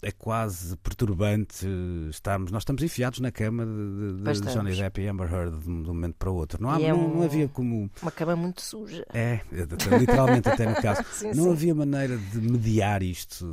É 0.00 0.12
quase 0.12 0.76
perturbante 0.76 1.66
estarmos. 2.08 2.52
Nós 2.52 2.62
estamos 2.62 2.82
enfiados 2.84 3.18
na 3.18 3.32
cama 3.32 3.66
de, 3.66 4.22
de- 4.22 4.40
de 4.40 4.52
Johnny. 4.54 4.76
Depp 4.76 5.00
e 5.00 5.08
Amber 5.08 5.32
Heard 5.32 5.58
de 5.58 5.68
um 5.68 5.80
um 5.80 5.84
momento 5.86 6.14
para 6.16 6.30
o 6.30 6.34
outro. 6.36 6.62
Não, 6.62 6.70
há, 6.70 6.80
é 6.80 6.92
não, 6.92 7.00
um- 7.08 7.14
não 7.16 7.22
havia 7.24 7.48
como. 7.48 7.90
Uma 8.00 8.10
cama 8.12 8.36
muito 8.36 8.62
suja. 8.62 9.04
É, 9.12 9.40
literalmente 9.50 10.48
até 10.48 10.66
no 10.68 10.76
caso. 10.80 11.02
Sim, 11.12 11.28
não 11.34 11.44
sim. 11.44 11.50
havia 11.50 11.74
maneira 11.74 12.16
de 12.16 12.40
mediar 12.40 13.02
isto. 13.02 13.44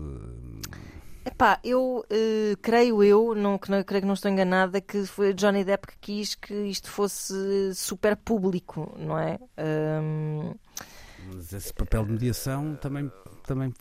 Epá, 1.25 1.59
eu 1.63 2.05
eh, 2.11 2.55
creio 2.61 3.01
eu, 3.03 3.33
não, 3.33 3.57
que 3.57 3.71
não, 3.71 3.83
creio 3.83 4.01
que 4.03 4.07
não 4.07 4.13
estou 4.13 4.29
enganada, 4.29 4.79
que 4.79 5.03
foi 5.07 5.33
Johnny 5.33 5.63
Depp 5.63 5.87
que 5.87 5.97
quis 5.99 6.35
que 6.35 6.53
isto 6.53 6.87
fosse 6.91 7.73
super 7.73 8.15
público, 8.15 8.95
não 8.99 9.17
é? 9.17 9.39
Ahm, 9.57 10.53
Mas 11.33 11.51
esse 11.51 11.73
papel 11.73 12.05
de 12.05 12.11
mediação 12.11 12.75
também, 12.79 13.11
também 13.47 13.73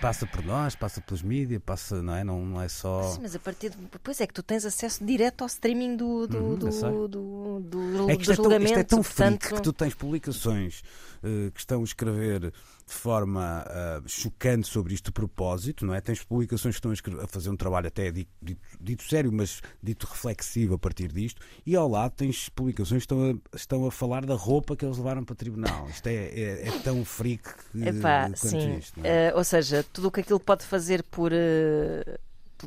passa 0.00 0.26
por 0.26 0.44
nós, 0.44 0.74
passa 0.74 1.00
pelos 1.00 1.22
mídias, 1.22 1.60
passa, 1.64 2.02
não 2.02 2.14
é? 2.14 2.24
Não, 2.24 2.44
não 2.44 2.60
é 2.60 2.68
só. 2.68 3.12
sim, 3.12 3.20
mas 3.22 3.34
a 3.34 3.38
partir 3.38 3.70
de. 3.70 3.76
Pois 4.02 4.20
é 4.20 4.26
que 4.26 4.34
tu 4.34 4.42
tens 4.42 4.64
acesso 4.64 5.04
direto 5.04 5.42
ao 5.42 5.46
streaming 5.46 5.96
do, 5.96 6.26
do, 6.26 6.38
Uhum, 6.38 6.56
do, 6.56 7.08
do, 7.08 7.60
do, 7.60 8.10
É 8.10 8.16
que 8.16 8.22
isto 8.22 8.32
é 8.32 8.36
tão, 8.36 8.62
isto 8.62 8.78
é 8.78 8.82
tão 8.84 9.02
portanto, 9.02 9.42
freak 9.44 9.54
que 9.54 9.62
tu 9.62 9.72
tens 9.72 9.94
publicações 9.94 10.82
eh, 11.22 11.50
que 11.52 11.60
estão 11.60 11.80
a 11.80 11.84
escrever 11.84 12.40
de 12.50 12.96
forma 12.96 13.64
ah, 13.68 14.02
chocante 14.06 14.66
sobre 14.66 14.92
isto 14.94 15.06
de 15.06 15.12
propósito, 15.12 15.86
não 15.86 15.94
é? 15.94 16.00
Tens 16.00 16.24
publicações 16.24 16.74
que 16.80 16.88
estão 16.88 17.20
a, 17.22 17.28
fazer 17.28 17.48
um 17.48 17.56
trabalho 17.56 17.86
até 17.86 18.10
dito, 18.10 18.30
dito- 18.42 18.60
dito 18.80 19.04
sério, 19.04 19.30
mas 19.32 19.60
dito 19.80 20.08
reflexivo 20.10 20.74
a 20.74 20.78
partir 20.78 21.12
disto, 21.12 21.40
e 21.64 21.76
ao 21.76 21.88
lado 21.88 22.12
tens 22.16 22.48
publicações 22.48 23.06
que 23.06 23.14
estão 23.14 23.30
a, 23.52 23.56
estão 23.56 23.86
a 23.86 23.92
falar 23.92 24.26
da 24.26 24.34
roupa 24.34 24.74
que 24.74 24.84
eles 24.84 24.96
levaram 24.98 25.22
para 25.24 25.34
o 25.34 25.36
tribunal. 25.36 25.88
Isto 25.88 26.08
é, 26.08 26.14
é, 26.14 26.68
é 26.68 26.72
tão 26.82 27.04
freak 27.04 27.44
que, 27.70 27.88
Epá, 27.88 28.24
quanto 28.24 28.38
sim. 28.48 28.78
isto. 28.78 28.98
não 28.98 29.06
é? 29.06 29.28
Eh, 29.28 29.34
ou 29.36 29.44
seja, 29.44 29.59
tudo 29.92 30.08
o 30.08 30.10
que 30.10 30.20
aquilo 30.20 30.40
pode 30.40 30.64
fazer 30.64 31.02
por, 31.04 31.32
eh, 31.32 32.18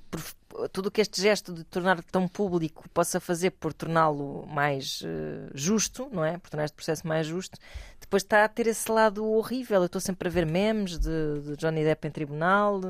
por- 0.09 0.21
por- 0.49 0.69
tudo 0.69 0.87
o 0.87 0.91
que 0.91 1.01
este 1.01 1.21
gesto 1.21 1.51
de 1.53 1.63
tornar 1.63 2.01
tão 2.03 2.27
público 2.27 2.87
possa 2.89 3.19
fazer 3.19 3.51
por 3.51 3.73
torná-lo 3.73 4.45
mais 4.47 5.01
eh, 5.05 5.49
justo, 5.53 6.07
não 6.11 6.23
é? 6.23 6.37
Por 6.37 6.49
tornar 6.49 6.65
este 6.65 6.75
processo 6.75 7.07
mais 7.07 7.25
justo, 7.27 7.57
depois 7.99 8.23
está 8.23 8.43
a 8.43 8.47
ter 8.47 8.67
esse 8.67 8.89
lado 8.91 9.25
horrível. 9.25 9.81
Eu 9.81 9.85
estou 9.87 10.01
sempre 10.01 10.27
a 10.27 10.31
ver 10.31 10.45
memes 10.45 10.97
de, 10.99 11.41
de 11.45 11.55
Johnny 11.57 11.83
Depp 11.83 12.07
em 12.07 12.11
tribunal. 12.11 12.81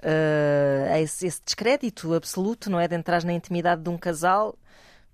é 0.00 1.00
esse, 1.00 1.26
esse 1.26 1.40
descrédito 1.44 2.14
absoluto, 2.14 2.70
não 2.70 2.78
é? 2.80 2.86
De 2.88 2.94
entrar 2.94 3.24
na 3.24 3.32
intimidade 3.32 3.82
de 3.82 3.88
um 3.88 3.96
casal 3.98 4.56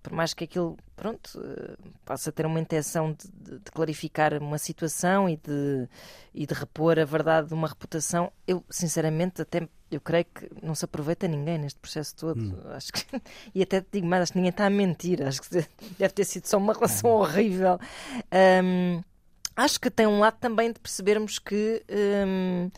por 0.03 0.13
mais 0.13 0.35
que 0.35 0.45
aquilo, 0.45 0.77
pronto, 0.97 1.41
eh, 1.43 1.77
possa 2.05 2.33
ter 2.33 2.45
uma 2.45 2.59
intenção 2.59 3.13
de, 3.13 3.29
de, 3.29 3.59
de, 3.59 3.71
clarificar 3.71 4.35
uma 4.43 4.59
situação 4.59 5.29
e 5.29 5.37
de, 5.37 5.89
e 6.35 6.45
de 6.45 6.53
repor 6.53 6.99
a 6.99 7.05
verdade 7.05 7.49
de 7.49 7.55
uma 7.55 7.69
reputação, 7.69 8.33
eu, 8.47 8.65
sinceramente, 8.69 9.41
até 9.41 9.69
eu 9.91 10.01
creio 10.01 10.25
que 10.25 10.49
não 10.63 10.75
se 10.75 10.85
aproveita 10.85 11.29
ninguém 11.29 11.59
neste 11.59 11.79
processo 11.79 12.17
todo. 12.17 12.41
Hum. 12.41 12.57
Acho 12.71 12.93
que, 12.93 13.05
e 13.55 13.63
até 13.63 13.81
te 13.81 13.89
digo 13.93 14.07
mais, 14.07 14.25
acho 14.25 14.33
que 14.33 14.39
ninguém 14.39 14.51
está 14.51 14.67
a 14.67 14.71
mentir. 14.71 15.23
Acho 15.23 15.41
que 15.43 15.49
deve 15.99 16.15
ter 16.15 16.25
sido 16.25 16.47
só 16.47 16.59
uma 16.59 16.73
relação 16.73 17.11
hum. 17.11 17.15
horrível. 17.15 17.79
Um, 18.65 19.03
acho 19.55 19.81
que 19.81 19.91
tem 19.91 20.07
um 20.07 20.19
lado 20.19 20.39
também 20.41 20.73
de 20.73 20.81
percebermos 20.81 21.39
que. 21.39 21.83
Um, 21.89 22.71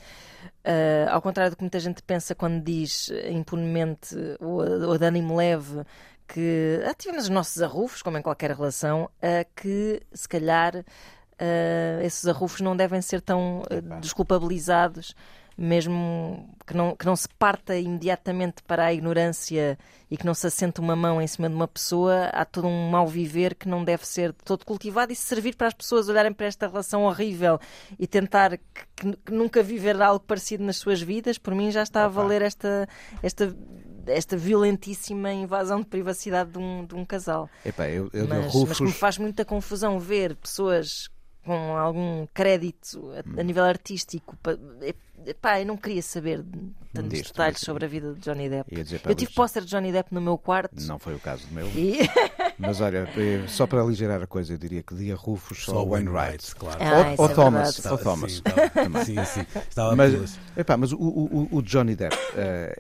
Uh, 0.67 1.09
ao 1.11 1.21
contrário 1.21 1.51
do 1.53 1.57
que 1.57 1.63
muita 1.63 1.79
gente 1.79 2.03
pensa 2.03 2.35
quando 2.35 2.63
diz 2.63 3.11
impunemente 3.31 4.17
ou, 4.41 4.61
ou 4.89 4.99
de 4.99 5.05
ânimo 5.05 5.37
leve 5.37 5.85
que 6.27 6.81
tivemos 6.99 7.25
os 7.25 7.31
nossos 7.31 7.63
arrufos, 7.63 8.03
como 8.03 8.19
em 8.19 8.23
qualquer 8.23 8.51
relação, 8.51 9.05
uh, 9.05 9.47
que 9.55 10.03
se 10.13 10.29
calhar 10.29 10.77
uh, 10.77 12.03
esses 12.03 12.27
arrufos 12.27 12.61
não 12.61 12.77
devem 12.77 13.01
ser 13.03 13.21
tão 13.21 13.63
desculpabilizados 14.01 15.15
mesmo 15.57 16.49
que 16.67 16.77
não, 16.77 16.97
que 16.97 17.07
não 17.07 17.15
se 17.15 17.29
parta 17.29 17.77
imediatamente 17.77 18.63
para 18.65 18.87
a 18.87 18.93
ignorância 18.93 19.79
e 20.11 20.17
que 20.17 20.27
não 20.27 20.35
se 20.35 20.47
assente 20.47 20.81
uma 20.81 20.97
mão 20.97 21.23
em 21.23 21.27
cima 21.27 21.49
de 21.49 21.55
uma 21.55 21.69
pessoa, 21.69 22.27
há 22.33 22.45
todo 22.45 22.67
um 22.67 22.91
mal 22.91 23.07
viver 23.07 23.55
que 23.55 23.69
não 23.69 23.85
deve 23.85 24.07
ser 24.07 24.33
todo 24.33 24.65
cultivado 24.65 25.13
e 25.13 25.17
servir 25.17 25.55
para 25.55 25.69
as 25.69 25.75
pessoas 25.75 26.09
olharem 26.09 26.33
para 26.33 26.47
esta 26.47 26.67
relação 26.67 27.05
horrível 27.05 27.59
e 27.99 28.07
tentar 28.07 28.59
que, 28.59 29.17
que 29.25 29.33
nunca 29.33 29.63
viver 29.63 30.01
algo 30.01 30.25
parecido 30.25 30.65
nas 30.65 30.77
suas 30.77 31.01
vidas, 31.01 31.39
por 31.39 31.55
mim 31.55 31.71
já 31.71 31.83
está 31.83 32.05
a 32.05 32.09
valer 32.09 32.43
esta, 32.43 32.89
esta 33.23 33.55
esta 34.07 34.37
violentíssima 34.37 35.33
invasão 35.33 35.81
de 35.81 35.87
privacidade 35.87 36.53
de 36.53 36.59
um, 36.59 36.85
de 36.85 36.95
um 36.95 37.05
casal. 37.05 37.49
Epá, 37.65 37.89
eu, 37.89 38.11
eu 38.13 38.27
mas, 38.27 38.53
Rufus... 38.53 38.81
mas 38.81 38.81
me 38.81 38.93
faz 38.93 39.19
muita 39.19 39.45
confusão 39.45 39.99
ver 39.99 40.37
pessoas 40.37 41.09
com 41.45 41.77
algum 41.77 42.27
crédito 42.33 43.13
a, 43.13 43.41
a 43.41 43.43
nível 43.43 43.65
artístico 43.65 44.37
pá, 45.41 45.61
eu 45.61 45.67
não 45.67 45.77
queria 45.77 46.03
saber 46.03 46.45
tantos 46.93 47.19
Disto, 47.19 47.33
detalhes 47.33 47.61
sobre 47.61 47.85
a 47.85 47.89
vida 47.89 48.13
de 48.15 48.21
Johnny 48.21 48.49
Depp. 48.49 48.75
Dizer, 48.75 49.01
eu 49.07 49.15
tive 49.15 49.33
póster 49.33 49.63
de 49.65 49.71
Johnny 49.71 49.93
Depp 49.93 50.13
no 50.13 50.21
meu 50.21 50.37
quarto. 50.37 50.75
Não 50.83 50.99
foi 50.99 51.15
o 51.15 51.21
caso 51.21 51.47
do 51.47 51.55
meu. 51.55 51.67
E... 51.69 52.01
Mas 52.59 52.81
olha, 52.81 53.09
eh, 53.17 53.45
só 53.49 53.67
para 53.67 53.81
aligerar 53.81 54.23
a 54.23 54.27
coisa, 54.27 54.53
eu 54.53 54.59
diria 54.59 54.83
que 54.83 54.95
Dia 54.95 55.17
Rufus 55.17 55.65
só, 55.65 55.85
Wayne 55.85 56.09
Wright. 56.09 56.55
Claro. 56.55 56.79
Ah, 56.81 57.15
ou, 57.19 57.25
ou 57.25 57.31
é 57.31 57.35
Thomas. 57.35 57.87
Ou 57.87 57.99
Thomas. 57.99 58.33
Sim, 58.33 58.43
estava, 58.47 59.05
sim, 59.05 59.25
sim. 59.25 59.47
Estava 59.69 59.97
mas, 59.97 60.39
epá, 60.57 60.77
mas 60.77 60.93
o, 60.93 60.97
o, 60.99 61.49
o, 61.51 61.63
Johnny 61.63 61.97
Depp 61.97 62.15
uh, 62.15 62.19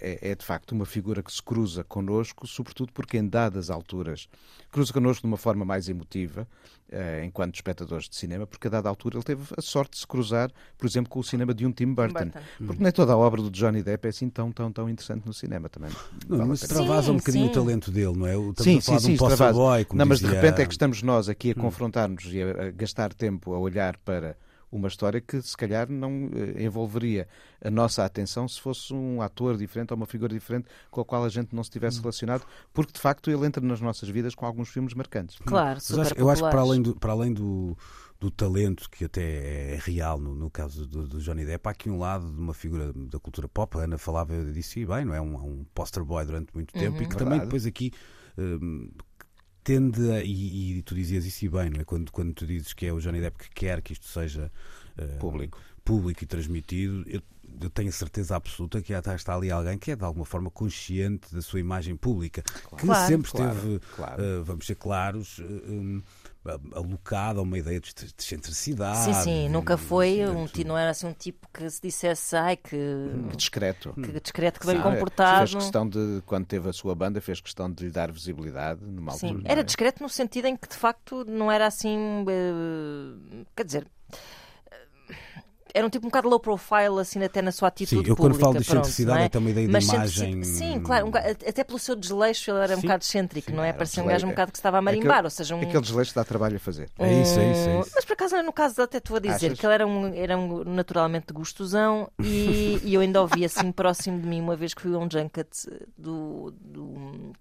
é, 0.00 0.30
é, 0.30 0.34
de 0.34 0.44
facto 0.44 0.72
uma 0.72 0.86
figura 0.86 1.22
que 1.22 1.32
se 1.32 1.42
cruza 1.42 1.82
connosco, 1.84 2.46
sobretudo 2.46 2.92
porque 2.92 3.18
em 3.18 3.26
dadas 3.26 3.70
alturas 3.70 4.28
cruza 4.74 4.92
connosco 4.92 5.22
de 5.22 5.28
uma 5.28 5.36
forma 5.36 5.64
mais 5.64 5.88
emotiva, 5.88 6.48
uh, 6.90 7.24
enquanto 7.24 7.54
espectadores 7.54 8.08
de 8.08 8.16
cinema, 8.16 8.44
porque 8.44 8.66
a 8.66 8.70
dada 8.70 8.88
altura 8.88 9.16
ele 9.16 9.22
teve 9.22 9.42
a 9.56 9.62
sorte 9.62 9.92
de 9.92 9.98
se 9.98 10.06
cruzar, 10.06 10.50
por 10.76 10.84
exemplo, 10.84 11.08
com 11.08 11.20
o 11.20 11.22
cinema 11.22 11.54
de 11.54 11.64
um 11.64 11.70
Tim 11.70 11.94
Burton. 11.94 12.24
Burton. 12.24 12.40
Porque 12.66 12.82
nem 12.82 12.90
toda 12.90 13.12
a 13.12 13.16
obra 13.16 13.40
do 13.40 13.50
Johnny 13.52 13.84
Depp 13.84 14.06
é 14.06 14.10
assim 14.10 14.28
tão, 14.28 14.50
tão, 14.50 14.72
tão 14.72 14.90
interessante 14.90 15.24
no 15.24 15.32
cinema 15.32 15.68
também. 15.68 15.90
Não, 16.28 16.38
vale 16.38 16.50
mas 16.50 16.62
extravasa 16.62 17.12
um 17.12 17.18
bocadinho 17.18 17.44
sim. 17.44 17.50
o 17.52 17.54
talento 17.54 17.90
dele, 17.92 18.16
não 18.16 18.26
é? 18.26 18.34
Estamos 18.36 18.64
sim, 18.64 18.78
a 18.78 18.82
falar 18.82 19.00
sim, 19.00 19.14
de 19.14 19.22
um 19.22 19.52
boy, 19.52 19.86
Não, 19.92 20.06
mas 20.06 20.18
dizia... 20.18 20.30
de 20.30 20.34
repente 20.34 20.62
é 20.62 20.66
que 20.66 20.72
estamos 20.72 21.02
nós 21.02 21.28
aqui 21.28 21.50
a 21.50 21.52
hum. 21.52 21.62
confrontar-nos 21.62 22.24
e 22.26 22.42
a, 22.42 22.66
a 22.66 22.70
gastar 22.72 23.14
tempo 23.14 23.54
a 23.54 23.58
olhar 23.60 23.96
para 23.98 24.36
uma 24.76 24.88
história 24.88 25.20
que 25.20 25.40
se 25.40 25.56
calhar 25.56 25.90
não 25.90 26.30
eh, 26.34 26.64
envolveria 26.64 27.28
a 27.62 27.70
nossa 27.70 28.04
atenção 28.04 28.46
se 28.48 28.60
fosse 28.60 28.92
um 28.92 29.22
ator 29.22 29.56
diferente 29.56 29.92
ou 29.92 29.96
uma 29.96 30.06
figura 30.06 30.32
diferente 30.32 30.68
com 30.90 31.00
a 31.00 31.04
qual 31.04 31.24
a 31.24 31.28
gente 31.28 31.54
não 31.54 31.62
se 31.62 31.70
tivesse 31.70 31.98
hum. 31.98 32.02
relacionado, 32.02 32.44
porque 32.72 32.92
de 32.92 33.00
facto 33.00 33.30
ele 33.30 33.46
entra 33.46 33.64
nas 33.64 33.80
nossas 33.80 34.08
vidas 34.08 34.34
com 34.34 34.46
alguns 34.46 34.68
filmes 34.68 34.94
marcantes. 34.94 35.38
Claro, 35.44 35.80
super 35.80 36.02
acho, 36.02 36.14
eu 36.16 36.30
acho 36.30 36.42
que 36.42 36.50
para 36.50 36.60
além 36.60 36.82
do, 36.82 36.94
para 36.96 37.12
além 37.12 37.32
do, 37.32 37.76
do 38.20 38.30
talento 38.30 38.88
que 38.90 39.04
até 39.04 39.74
é 39.74 39.78
real 39.80 40.18
no, 40.18 40.34
no 40.34 40.50
caso 40.50 40.86
do, 40.86 41.06
do, 41.06 41.20
Johnny 41.20 41.44
Depp, 41.44 41.68
há 41.68 41.72
aqui 41.72 41.90
um 41.90 41.98
lado 41.98 42.30
de 42.30 42.38
uma 42.38 42.54
figura 42.54 42.92
da 42.92 43.18
cultura 43.18 43.48
pop. 43.48 43.78
A 43.78 43.82
Ana 43.82 43.98
falava 43.98 44.34
disse 44.52 44.84
bem, 44.84 45.04
não 45.04 45.14
é? 45.14 45.20
Um, 45.20 45.34
um 45.36 45.66
poster 45.74 46.04
boy 46.04 46.24
durante 46.24 46.54
muito 46.54 46.72
tempo 46.72 46.96
uhum. 46.96 47.02
e 47.02 47.08
que 47.08 47.16
também 47.16 47.40
depois 47.40 47.66
aqui. 47.66 47.92
Um, 48.36 48.90
tende 49.64 50.10
a, 50.12 50.22
e, 50.22 50.78
e, 50.78 50.82
tu 50.82 50.94
dizias 50.94 51.24
isso 51.24 51.46
e 51.46 51.48
bem, 51.48 51.70
não 51.70 51.80
é? 51.80 51.84
Quando, 51.84 52.12
quando 52.12 52.34
tu 52.34 52.46
dizes 52.46 52.72
que 52.74 52.86
é 52.86 52.92
o 52.92 53.00
Johnny 53.00 53.20
Depp 53.20 53.38
que 53.38 53.50
quer 53.50 53.80
que 53.80 53.94
isto 53.94 54.06
seja 54.06 54.52
uh, 54.98 55.18
público. 55.18 55.58
público 55.82 56.22
e 56.22 56.26
transmitido, 56.26 57.02
eu, 57.08 57.22
eu 57.60 57.70
tenho 57.70 57.90
certeza 57.90 58.36
absoluta 58.36 58.82
que 58.82 58.92
está 58.92 59.34
ali 59.34 59.50
alguém 59.50 59.78
que 59.78 59.90
é 59.90 59.96
de 59.96 60.04
alguma 60.04 60.26
forma 60.26 60.50
consciente 60.50 61.34
da 61.34 61.40
sua 61.40 61.60
imagem 61.60 61.96
pública, 61.96 62.42
claro. 62.42 62.76
que 62.76 62.86
claro, 62.86 63.08
sempre 63.08 63.30
claro, 63.30 63.56
esteve, 63.56 63.76
uh, 63.76 64.44
vamos 64.44 64.66
ser 64.66 64.74
claros, 64.74 65.38
uh, 65.38 65.42
um, 65.42 66.02
alocado 66.74 67.40
a 67.40 67.42
uma 67.42 67.58
ideia 67.58 67.80
de 67.80 67.92
excentricidade. 68.18 68.98
Sim, 68.98 69.14
sim, 69.14 69.48
nunca 69.48 69.76
foi 69.76 70.20
um 70.26 70.46
não 70.66 70.76
era 70.76 70.90
assim 70.90 71.06
um 71.06 71.12
tipo 71.12 71.48
que 71.52 71.68
se 71.70 71.80
dissesse 71.80 72.36
ai 72.36 72.56
que, 72.56 72.76
que 73.30 73.36
discreto, 73.36 73.94
que 73.94 74.20
discreto, 74.20 74.60
que 74.60 74.66
bem 74.66 74.80
comportado. 74.80 75.48
Fez 75.48 75.54
questão 75.54 75.88
de 75.88 76.22
quando 76.26 76.46
teve 76.46 76.68
a 76.68 76.72
sua 76.72 76.94
banda 76.94 77.20
fez 77.20 77.40
questão 77.40 77.70
de 77.70 77.84
lhe 77.84 77.90
dar 77.90 78.12
visibilidade 78.12 78.84
numa 78.84 79.12
sim. 79.12 79.28
altura. 79.28 79.48
Era 79.50 79.60
é? 79.60 79.64
discreto 79.64 80.02
no 80.02 80.08
sentido 80.08 80.46
em 80.46 80.56
que 80.56 80.68
de 80.68 80.76
facto 80.76 81.24
não 81.24 81.50
era 81.50 81.66
assim, 81.66 81.96
uh, 82.22 83.46
quer 83.56 83.64
dizer 83.64 83.86
era 85.74 85.84
um 85.84 85.90
tipo 85.90 86.06
um 86.06 86.08
bocado 86.08 86.28
low 86.28 86.38
profile, 86.38 87.00
assim, 87.00 87.20
até 87.24 87.42
na 87.42 87.50
sua 87.50 87.66
atitude 87.66 88.04
Sim, 88.04 88.08
eu 88.08 88.16
quando 88.16 88.38
falo 88.38 88.54
de 88.54 88.60
excentricidade 88.60 89.22
é? 89.22 89.30
é 89.32 89.38
uma 89.38 89.50
ideia 89.50 89.66
de 89.66 89.72
Mas 89.72 89.88
imagem... 89.88 90.44
Sim, 90.44 90.80
claro, 90.80 91.08
um, 91.08 91.10
até 91.16 91.64
pelo 91.64 91.80
seu 91.80 91.96
desleixo 91.96 92.52
ele 92.52 92.58
era 92.60 92.74
sim, 92.74 92.78
um 92.78 92.82
bocado 92.82 93.02
excêntrico, 93.02 93.50
sim, 93.50 93.56
não 93.56 93.64
é? 93.64 93.72
Parecia 93.72 94.00
um 94.00 94.06
gajo 94.06 94.24
um 94.24 94.30
bocado 94.30 94.52
que 94.52 94.58
estava 94.58 94.78
a 94.78 94.80
marimbar, 94.80 95.14
aquele, 95.14 95.26
ou 95.26 95.30
seja... 95.30 95.56
Um... 95.56 95.60
Aquele 95.62 95.80
desleixo 95.80 96.14
dá 96.14 96.24
trabalho 96.24 96.56
a 96.56 96.60
fazer. 96.60 96.88
É 96.96 97.12
isso, 97.20 97.40
é 97.40 97.50
isso, 97.50 97.68
é 97.68 97.80
isso. 97.80 97.90
Mas 97.92 98.04
por 98.04 98.12
acaso, 98.12 98.40
no 98.40 98.52
caso 98.52 98.82
até 98.82 98.98
estou 98.98 99.16
a 99.16 99.20
dizer 99.20 99.46
Achas? 99.46 99.58
que 99.58 99.66
ele 99.66 99.74
era 99.74 99.86
um, 99.86 100.14
era 100.14 100.38
um 100.38 100.62
naturalmente 100.62 101.32
gostosão 101.32 102.08
e, 102.22 102.78
e 102.84 102.94
eu 102.94 103.00
ainda 103.00 103.20
ouvi 103.20 103.44
assim 103.44 103.70
próximo 103.74 104.20
de 104.20 104.28
mim 104.28 104.40
uma 104.40 104.54
vez 104.54 104.74
que 104.74 104.80
fui 104.80 104.94
a 104.94 104.98
um 104.98 105.10
junket 105.10 105.48
do, 105.98 106.54
do 106.60 107.32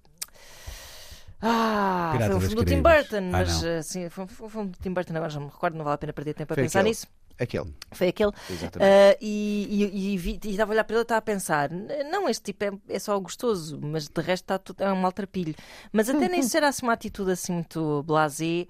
ah, 1.46 2.14
foi 2.18 2.36
um 2.36 2.40
filme 2.40 2.56
do 2.56 2.64
Tim 2.64 2.82
Burton, 2.82 3.18
ah, 3.18 3.32
mas 3.32 3.64
assim, 3.66 4.10
foi, 4.10 4.26
foi 4.28 4.48
um 4.48 4.50
filme 4.50 4.70
do 4.70 4.78
Tim 4.80 4.94
Burton, 4.94 5.14
agora 5.14 5.30
já 5.30 5.42
me 5.42 5.48
recordo, 5.48 5.76
não 5.76 5.84
vale 5.84 5.96
a 5.96 5.98
pena 5.98 6.14
perder 6.14 6.34
tempo 6.34 6.54
a 6.54 6.56
foi 6.56 6.64
pensar 6.64 6.80
aquele. 6.80 6.92
nisso. 6.92 7.06
Aquele. 7.40 7.74
Foi 7.92 8.10
aquele. 8.10 8.30
Uh, 8.30 9.18
e, 9.20 9.68
e, 9.70 10.16
e, 10.16 10.40
e, 10.44 10.50
estava 10.52 10.72
a 10.72 10.74
olhar 10.74 10.84
para 10.84 10.96
ele 10.96 11.02
e 11.02 11.04
estava 11.04 11.20
a 11.20 11.22
pensar: 11.22 11.70
não, 12.12 12.30
este 12.30 12.44
tipo 12.44 12.64
é, 12.64 12.72
é 12.90 13.00
só 13.00 13.20
gostoso, 13.20 13.80
mas 13.82 14.08
de 14.08 14.22
resto 14.22 14.44
está 14.44 14.60
tudo, 14.60 14.84
é 14.84 14.92
um 14.92 14.98
maltrapilho. 14.98 15.56
Mas 15.92 16.10
até 16.10 16.30
nem 16.30 16.42
será 16.44 16.68
assim 16.68 16.86
uma 16.86 16.94
atitude 16.94 17.32
assim 17.32 17.54
muito 17.54 18.04
blasé. 18.04 18.68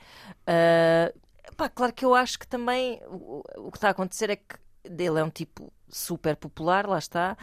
Uh, 0.47 1.53
pá, 1.55 1.69
claro 1.69 1.93
que 1.93 2.05
eu 2.05 2.15
acho 2.15 2.39
que 2.39 2.47
também 2.47 3.01
o, 3.07 3.43
o 3.57 3.71
que 3.71 3.77
está 3.77 3.89
a 3.89 3.91
acontecer 3.91 4.29
é 4.29 4.35
que 4.37 4.55
ele 4.85 5.19
é 5.19 5.23
um 5.23 5.29
tipo 5.29 5.71
super 5.89 6.35
popular, 6.35 6.87
lá 6.87 6.97
está, 6.97 7.37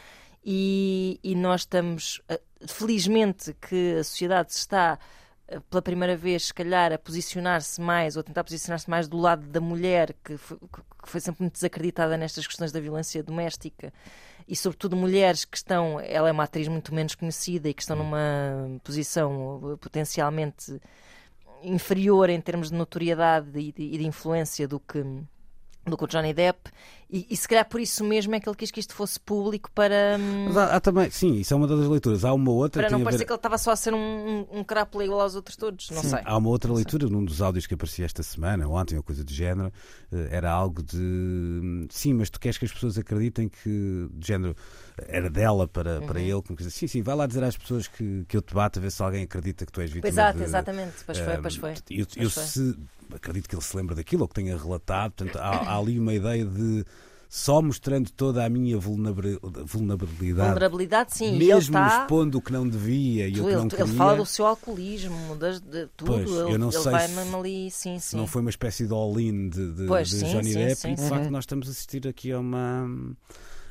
e, 0.44 1.20
e 1.22 1.34
nós 1.34 1.62
estamos, 1.62 2.20
uh, 2.30 2.66
felizmente, 2.66 3.54
que 3.54 3.96
a 4.00 4.04
sociedade 4.04 4.52
está 4.52 4.98
pela 5.68 5.82
primeira 5.82 6.16
vez, 6.16 6.46
se 6.46 6.55
calhar, 6.55 6.92
a 6.92 6.98
posicionar-se 6.98 7.80
mais 7.80 8.16
ou 8.16 8.20
a 8.20 8.22
tentar 8.22 8.44
posicionar-se 8.44 8.88
mais 8.88 9.09
do 9.09 9.16
lado 9.16 9.46
da 9.46 9.61
mulher, 9.61 10.14
que 10.24 10.36
foi, 10.36 10.59
que 10.59 11.09
foi, 11.09 11.20
sempre 11.20 11.42
muito 11.42 11.55
desacreditada 11.55 12.16
nestas 12.16 12.46
questões 12.46 12.70
da 12.70 12.80
violência 12.80 13.22
doméstica, 13.22 13.92
e 14.46 14.55
sobretudo 14.55 14.96
mulheres 14.96 15.44
que 15.44 15.57
estão. 15.57 16.01
Ela 16.01 16.28
é 16.28 16.32
uma 16.32 16.44
atriz 16.44 16.68
muito 16.68 16.94
menos 16.94 17.14
conhecida 17.14 17.68
e 17.68 17.74
que 17.74 17.82
estão 17.82 17.96
numa 17.96 18.80
posição 18.84 19.78
potencialmente 19.80 20.80
inferior 21.62 22.30
em 22.30 22.40
termos 22.40 22.70
de 22.70 22.74
notoriedade 22.74 23.59
e 23.59 23.72
de, 23.72 23.82
e 23.82 23.98
de 23.98 24.07
influência 24.07 24.66
do 24.66 24.80
que 24.80 25.05
do 25.84 25.96
que 25.96 26.05
o 26.05 26.07
Johnny 26.07 26.34
Depp 26.34 26.70
e, 27.12 27.26
e, 27.30 27.36
se 27.36 27.48
calhar 27.48 27.68
por 27.68 27.80
isso 27.80 28.04
mesmo 28.04 28.34
é 28.36 28.40
que 28.40 28.48
ele 28.48 28.56
quis 28.56 28.70
que 28.70 28.78
isto 28.78 28.94
fosse 28.94 29.18
público 29.18 29.68
para. 29.72 30.16
Hum, 30.18 30.44
Mas 30.46 30.56
há, 30.56 30.76
há 30.76 30.80
também, 30.80 31.11
sim, 31.11 31.34
isso 31.40 31.52
é 31.52 31.56
uma 31.56 31.66
das 31.66 31.80
leituras. 31.80 32.24
Há 32.24 32.32
uma 32.32 32.52
outra. 32.52 32.82
Para 32.82 32.90
não 32.90 33.02
parecer 33.02 33.18
ver... 33.18 33.24
que 33.24 33.32
ele 33.32 33.38
estava 33.38 33.58
só 33.58 33.72
a 33.72 33.76
ser 33.76 33.92
um, 33.92 33.98
um, 33.98 34.61
um 34.61 34.64
crápula 34.64 35.04
igual 35.04 35.20
aos 35.20 35.34
outros 35.34 35.56
todos. 35.56 35.90
Não 35.90 36.02
sim, 36.02 36.11
sei. 36.11 36.20
Há 36.24 36.36
uma 36.36 36.48
outra 36.48 36.72
leitura 36.72 37.08
num 37.08 37.24
dos 37.24 37.42
áudios 37.42 37.66
que 37.66 37.74
aparecia 37.74 38.04
esta 38.04 38.22
semana, 38.22 38.68
ou 38.68 38.74
ontem, 38.74 38.96
ou 38.96 39.02
coisa 39.02 39.24
do 39.24 39.32
género. 39.32 39.72
Eh, 40.12 40.28
era 40.30 40.52
algo 40.52 40.84
de. 40.84 40.98
Hum, 40.98 41.88
sim, 41.90 42.14
mas 42.14 42.30
tu 42.30 42.38
queres 42.38 42.56
que 42.58 42.64
as 42.64 42.72
pessoas 42.72 42.96
acreditem 42.96 43.48
que. 43.48 44.08
De 44.12 44.26
género. 44.26 44.54
Era 45.08 45.28
dela 45.28 45.66
para, 45.66 45.98
uhum. 45.98 46.06
para 46.06 46.20
ele. 46.20 46.42
Como 46.42 46.56
dizer, 46.56 46.70
sim, 46.70 46.86
sim, 46.86 47.02
vai 47.02 47.16
lá 47.16 47.26
dizer 47.26 47.42
às 47.42 47.56
pessoas 47.56 47.88
que, 47.88 48.24
que 48.28 48.36
eu 48.36 48.42
te 48.42 48.54
bato 48.54 48.78
a 48.78 48.82
ver 48.82 48.92
se 48.92 49.02
alguém 49.02 49.24
acredita 49.24 49.66
que 49.66 49.72
tu 49.72 49.80
és 49.80 49.90
vítima. 49.90 50.08
Exato, 50.08 50.38
de, 50.38 50.44
exatamente. 50.44 50.94
Pois 51.04 51.18
foi, 51.18 51.38
pois 51.38 51.56
foi. 51.56 51.74
Eu, 51.90 52.06
pois 52.06 52.16
eu 52.16 52.30
foi. 52.30 52.42
se. 52.44 52.78
Acredito 53.12 53.48
que 53.48 53.56
ele 53.56 53.62
se 53.62 53.76
lembra 53.76 53.96
daquilo 53.96 54.22
ou 54.22 54.28
que 54.28 54.34
tenha 54.34 54.56
relatado. 54.56 55.12
Portanto, 55.14 55.36
há, 55.36 55.72
há 55.72 55.76
ali 55.76 55.98
uma 55.98 56.14
ideia 56.14 56.44
de 56.44 56.84
só 57.32 57.62
mostrando 57.62 58.10
toda 58.10 58.44
a 58.44 58.48
minha 58.48 58.76
vulnerabilidade. 58.76 60.48
Vulnerabilidade, 60.48 61.14
sim. 61.14 61.38
Mesmo 61.38 61.52
ele 61.52 61.58
está... 61.60 62.00
expondo 62.02 62.38
o 62.38 62.42
que 62.42 62.52
não 62.52 62.68
devia 62.68 63.28
e 63.28 63.32
tu, 63.34 63.42
o 63.42 63.44
que 63.44 63.50
ele, 63.50 63.56
não 63.56 63.68
queria. 63.68 63.84
Ele 63.84 63.96
fala 63.96 64.16
do 64.16 64.26
seu 64.26 64.44
alcoolismo, 64.44 65.36
de, 65.36 65.60
de 65.60 65.86
tudo. 65.96 66.12
Pois, 66.12 66.28
ele, 66.28 66.54
eu 66.54 66.58
não 66.58 66.70
ele 66.70 66.82
sei 66.82 66.90
vai 66.90 67.06
se, 67.06 67.14
mesmo 67.14 67.36
ali, 67.38 67.70
sim, 67.70 68.00
se 68.00 68.08
sim. 68.08 68.16
não 68.16 68.26
foi 68.26 68.40
uma 68.40 68.50
espécie 68.50 68.84
de 68.84 68.92
all-in 68.92 69.48
de, 69.48 69.72
de, 69.74 69.86
pois, 69.86 70.08
de 70.08 70.16
sim, 70.16 70.32
Johnny 70.32 70.52
sim, 70.52 70.58
Depp 70.58 70.74
sim, 70.74 70.90
e 70.90 70.94
de 70.96 71.00
sim. 71.02 71.08
facto 71.08 71.30
nós 71.30 71.44
estamos 71.44 71.68
a 71.68 71.70
assistir 71.70 72.08
aqui 72.08 72.32
a 72.32 72.40
uma 72.40 72.90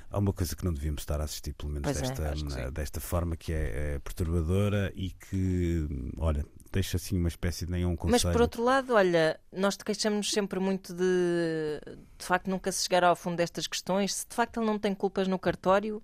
há 0.10 0.18
uma 0.18 0.32
coisa 0.32 0.55
que 0.55 0.64
não 0.64 0.74
devíamos 0.74 1.01
estar 1.01 1.20
a 1.20 1.26
assistir, 1.26 1.51
pelo 1.51 1.74
menos 1.74 1.84
pois 1.84 1.99
desta, 1.99 2.62
é, 2.62 2.72
desta 2.72 3.01
forma, 3.01 3.36
que 3.36 3.51
é, 3.51 3.95
é, 3.95 3.99
perturbadora 3.99 4.89
e 4.95 5.10
que, 5.10 5.86
olha, 6.18 6.45
deixa 6.72 6.98
assim 6.98 7.18
uma 7.18 7.28
espécie 7.28 7.66
de 7.66 7.72
nenhum 7.72 7.96
conselho. 7.96 8.12
Mas 8.12 8.24
por 8.24 8.42
outro 8.42 8.64
lado, 8.64 8.94
olha, 8.94 9.40
nós 9.52 9.76
te 9.78 9.84
queixamos 9.84 10.32
sempre 10.32 10.60
muito 10.60 10.94
de 10.94 11.80
de 12.18 12.26
facto 12.26 12.50
nunca 12.50 12.72
se 12.72 12.84
chegar 12.84 13.04
ao 13.04 13.16
fundo 13.16 13.38
destas 13.38 13.66
questões. 13.68 14.14
Se 14.14 14.28
de 14.28 14.36
facto 14.36 14.58
ele 14.60 14.66
não 14.68 14.78
tem 14.78 14.94
culpas 14.94 15.28
no 15.28 15.40
cartório, 15.40 16.02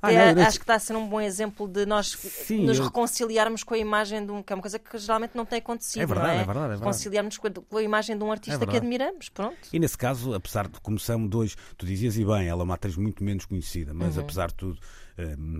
Ah, 0.00 0.10
não, 0.10 0.34
não, 0.36 0.42
acho 0.46 0.58
que 0.58 0.62
está 0.62 0.76
a 0.76 0.78
ser 0.78 0.96
um 0.96 1.06
bom 1.06 1.20
exemplo 1.20 1.68
de 1.68 1.84
nós 1.84 2.08
Sim, 2.12 2.64
nos 2.64 2.78
eu- 2.78 2.84
reconciliarmos 2.84 3.62
com 3.62 3.74
a 3.74 3.78
imagem 3.78 4.24
de 4.24 4.32
um. 4.32 4.42
que 4.42 4.50
é 4.50 4.56
uma 4.56 4.62
coisa 4.62 4.78
que 4.78 4.96
geralmente 4.96 5.32
não 5.36 5.44
tem 5.44 5.58
acontecido. 5.58 6.00
É 6.02 6.06
verdade, 6.06 6.38
é? 6.38 6.40
é 6.40 6.44
verdade, 6.44 6.72
é. 6.72 6.76
Reconciliarmos 6.76 7.36
com 7.36 7.46
a, 7.48 7.50
com 7.50 7.76
a 7.76 7.82
imagem 7.82 8.16
de 8.16 8.24
um 8.24 8.32
artista 8.32 8.64
É 8.64 8.66
que 8.66 8.76
admiramos. 8.78 9.28
Pronto. 9.28 9.58
E 9.70 9.78
nesse 9.78 9.98
caso, 9.98 10.32
apesar 10.32 10.68
de 10.68 10.78
são 11.02 11.26
dois, 11.26 11.54
tu 11.76 11.84
dizias 11.84 12.16
e 12.16 12.24
bem, 12.24 12.48
ela 12.48 12.62
é 12.62 12.64
uma 12.64 12.74
atriz 12.76 12.96
muito 12.96 13.22
menos 13.22 13.44
conhecida, 13.44 13.92
mas 13.92 14.16
Uhum. 14.16 14.22
apesar 14.22 14.48
de 14.48 14.54
tudo, 14.54 14.80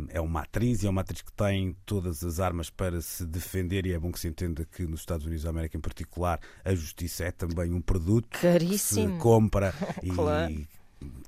é 0.09 0.21
uma 0.21 0.41
atriz 0.43 0.83
e 0.83 0.87
é 0.87 0.91
uma 0.91 1.01
atriz 1.03 1.23
que 1.23 1.33
tem 1.33 1.77
todas 1.87 2.25
as 2.25 2.41
armas 2.41 2.71
para 2.71 3.01
se 3.01 3.25
defender 3.25 3.87
e 3.87 3.93
é 3.93 3.99
bom 3.99 4.11
que 4.11 4.19
se 4.21 4.29
entenda 4.29 4.65
que 4.65 4.87
nos 4.87 5.01
Estados 5.01 5.27
Unidos 5.27 5.45
da 5.45 5.51
América 5.51 5.77
em 5.77 5.81
particular 5.81 6.41
a 6.65 6.75
justiça 6.75 7.25
é 7.25 7.31
também 7.31 7.73
um 7.73 7.81
produto 7.81 8.29
que 8.29 8.37
se 8.39 8.43
Caríssimo. 8.43 9.19
compra 9.19 9.73
e 10.03 10.11
quando- 10.11 10.67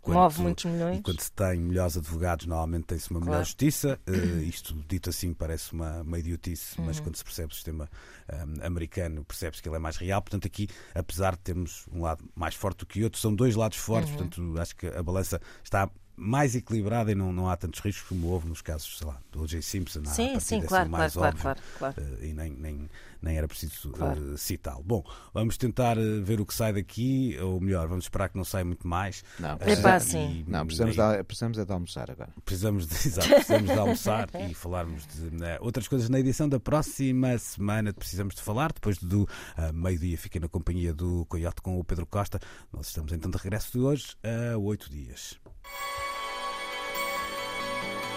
Move 0.07 0.41
muitos 0.41 0.65
milhões. 0.65 1.01
E 1.01 1.03
quando 1.03 1.21
se 1.21 1.31
tem 1.33 1.61
melhores 1.61 1.99
advogados, 1.99 2.47
normalmente 2.47 2.85
tem-se 2.85 3.11
uma 3.11 3.21
melhor 3.21 3.33
Claro. 3.33 3.45
justiça. 3.45 4.01
Eh, 4.07 4.45
isto 4.45 4.73
dito 4.89 5.11
assim 5.11 5.35
parece 5.35 5.75
uma, 5.75 6.01
uma 6.01 6.19
idiotice, 6.19 6.79
Uhum. 6.81 6.87
mas 6.87 6.99
quando 6.99 7.15
se 7.17 7.23
percebe 7.25 7.53
o 7.53 7.55
sistema 7.55 7.87
ahm, 8.27 8.55
americano, 8.65 9.23
percebe-se 9.25 9.63
que 9.63 9.69
ele 9.69 9.77
é 9.77 9.79
mais 9.79 9.99
real. 9.99 10.23
Portanto, 10.23 10.47
aqui, 10.47 10.67
apesar 10.95 11.33
de 11.35 11.41
termos 11.43 11.85
um 11.93 12.01
lado 12.01 12.25
mais 12.35 12.55
forte 12.55 12.79
do 12.79 12.87
que 12.87 13.05
outro, 13.05 13.21
são 13.21 13.35
dois 13.35 13.55
lados 13.55 13.77
fortes. 13.77 14.11
Uhum. 14.13 14.17
Portanto, 14.17 14.59
acho 14.59 14.77
que 14.77 14.87
a 14.87 15.03
balança 15.03 15.39
está 15.63 15.91
mais 16.17 16.55
equilibrada 16.55 17.13
e 17.13 17.15
não, 17.15 17.33
não 17.33 17.49
há 17.49 17.57
tantos 17.57 17.81
riscos 17.81 18.09
como 18.09 18.29
houve 18.29 18.49
nos 18.49 18.63
casos, 18.63 18.99
sei 18.99 19.07
lá, 19.07 19.21
do 19.31 19.43
O.J. 19.43 19.61
Simpson. 19.61 20.05
Sim, 20.07 20.29
sim, 20.29 20.37
assim 20.37 20.63
claro, 20.63 20.89
claro, 20.89 21.13
claro, 21.13 21.37
claro, 21.37 21.61
claro. 21.79 21.95
Eh, 21.99 22.29
e 22.29 22.33
nem, 22.33 22.51
nem, 22.51 22.91
nem 23.23 23.37
era 23.37 23.47
preciso 23.49 23.91
Claro. 23.91 24.35
eh, 24.35 24.37
citá-lo. 24.37 24.83
Bom, 24.85 25.05
vamos 25.33 25.57
tentar 25.57 25.97
eh, 25.99 26.21
ver 26.21 26.41
o 26.41 26.47
que 26.47 26.55
sai 26.55 26.73
daqui, 26.73 27.37
ou 27.41 27.61
melhor, 27.61 27.89
vamos 27.89 28.05
esperar 28.07 28.29
que 28.29 28.37
não 28.37 28.45
saia 28.45 28.65
muito 28.65 28.87
mais. 28.87 29.23
Não, 29.39 29.57
Eh, 29.61 29.73
Epá, 29.73 29.99
e-. 29.99 30.45
Não, 30.49 30.65
precisamos, 30.67 30.97
e- 30.97 31.17
de, 31.19 31.25
precisamos 31.25 31.59
é 31.59 31.65
de 31.65 31.73
almoçar 31.73 32.11
agora. 32.11 32.31
Precisamos 32.45 32.87
de, 32.87 32.95
exato, 33.09 33.29
precisamos 33.29 33.71
de 33.73 33.79
almoçar 33.79 34.29
e 34.49 34.55
falarmos 34.55 35.07
de 35.07 35.45
eh, 35.45 35.59
outras 35.61 35.89
coisas 35.89 36.09
na 36.09 36.19
edição 36.21 36.49
da 36.49 36.59
próxima 36.61 37.37
semana. 37.39 37.93
Precisamos 37.93 38.35
de 38.35 38.43
falar. 38.43 38.73
Depois 38.73 38.99
do 38.99 39.29
ah, 39.57 39.73
meio-dia, 39.73 40.17
fiquem 40.19 40.41
na 40.41 40.49
companhia 40.49 40.93
do 40.95 41.25
Coyote 41.27 41.61
com 41.63 41.79
o 41.79 41.85
Pedro 41.85 42.07
Costa. 42.07 42.39
Nós 42.73 42.89
estamos 42.89 43.13
então 43.13 43.31
de 43.31 43.37
regresso 43.39 43.73
de 43.73 43.79
hoje 43.79 44.15
a 44.23 44.57
oito 44.59 44.91
dias. 44.91 45.39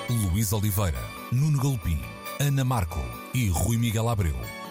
Luís 0.10 0.52
Oliveira, 0.54 0.98
Nuno 1.32 1.62
Galpim, 1.62 2.00
Ana 2.40 2.64
Marco 2.66 3.00
e 3.34 3.48
Rui 3.50 3.78
Miguel 3.78 4.10
Abreu 4.10 4.36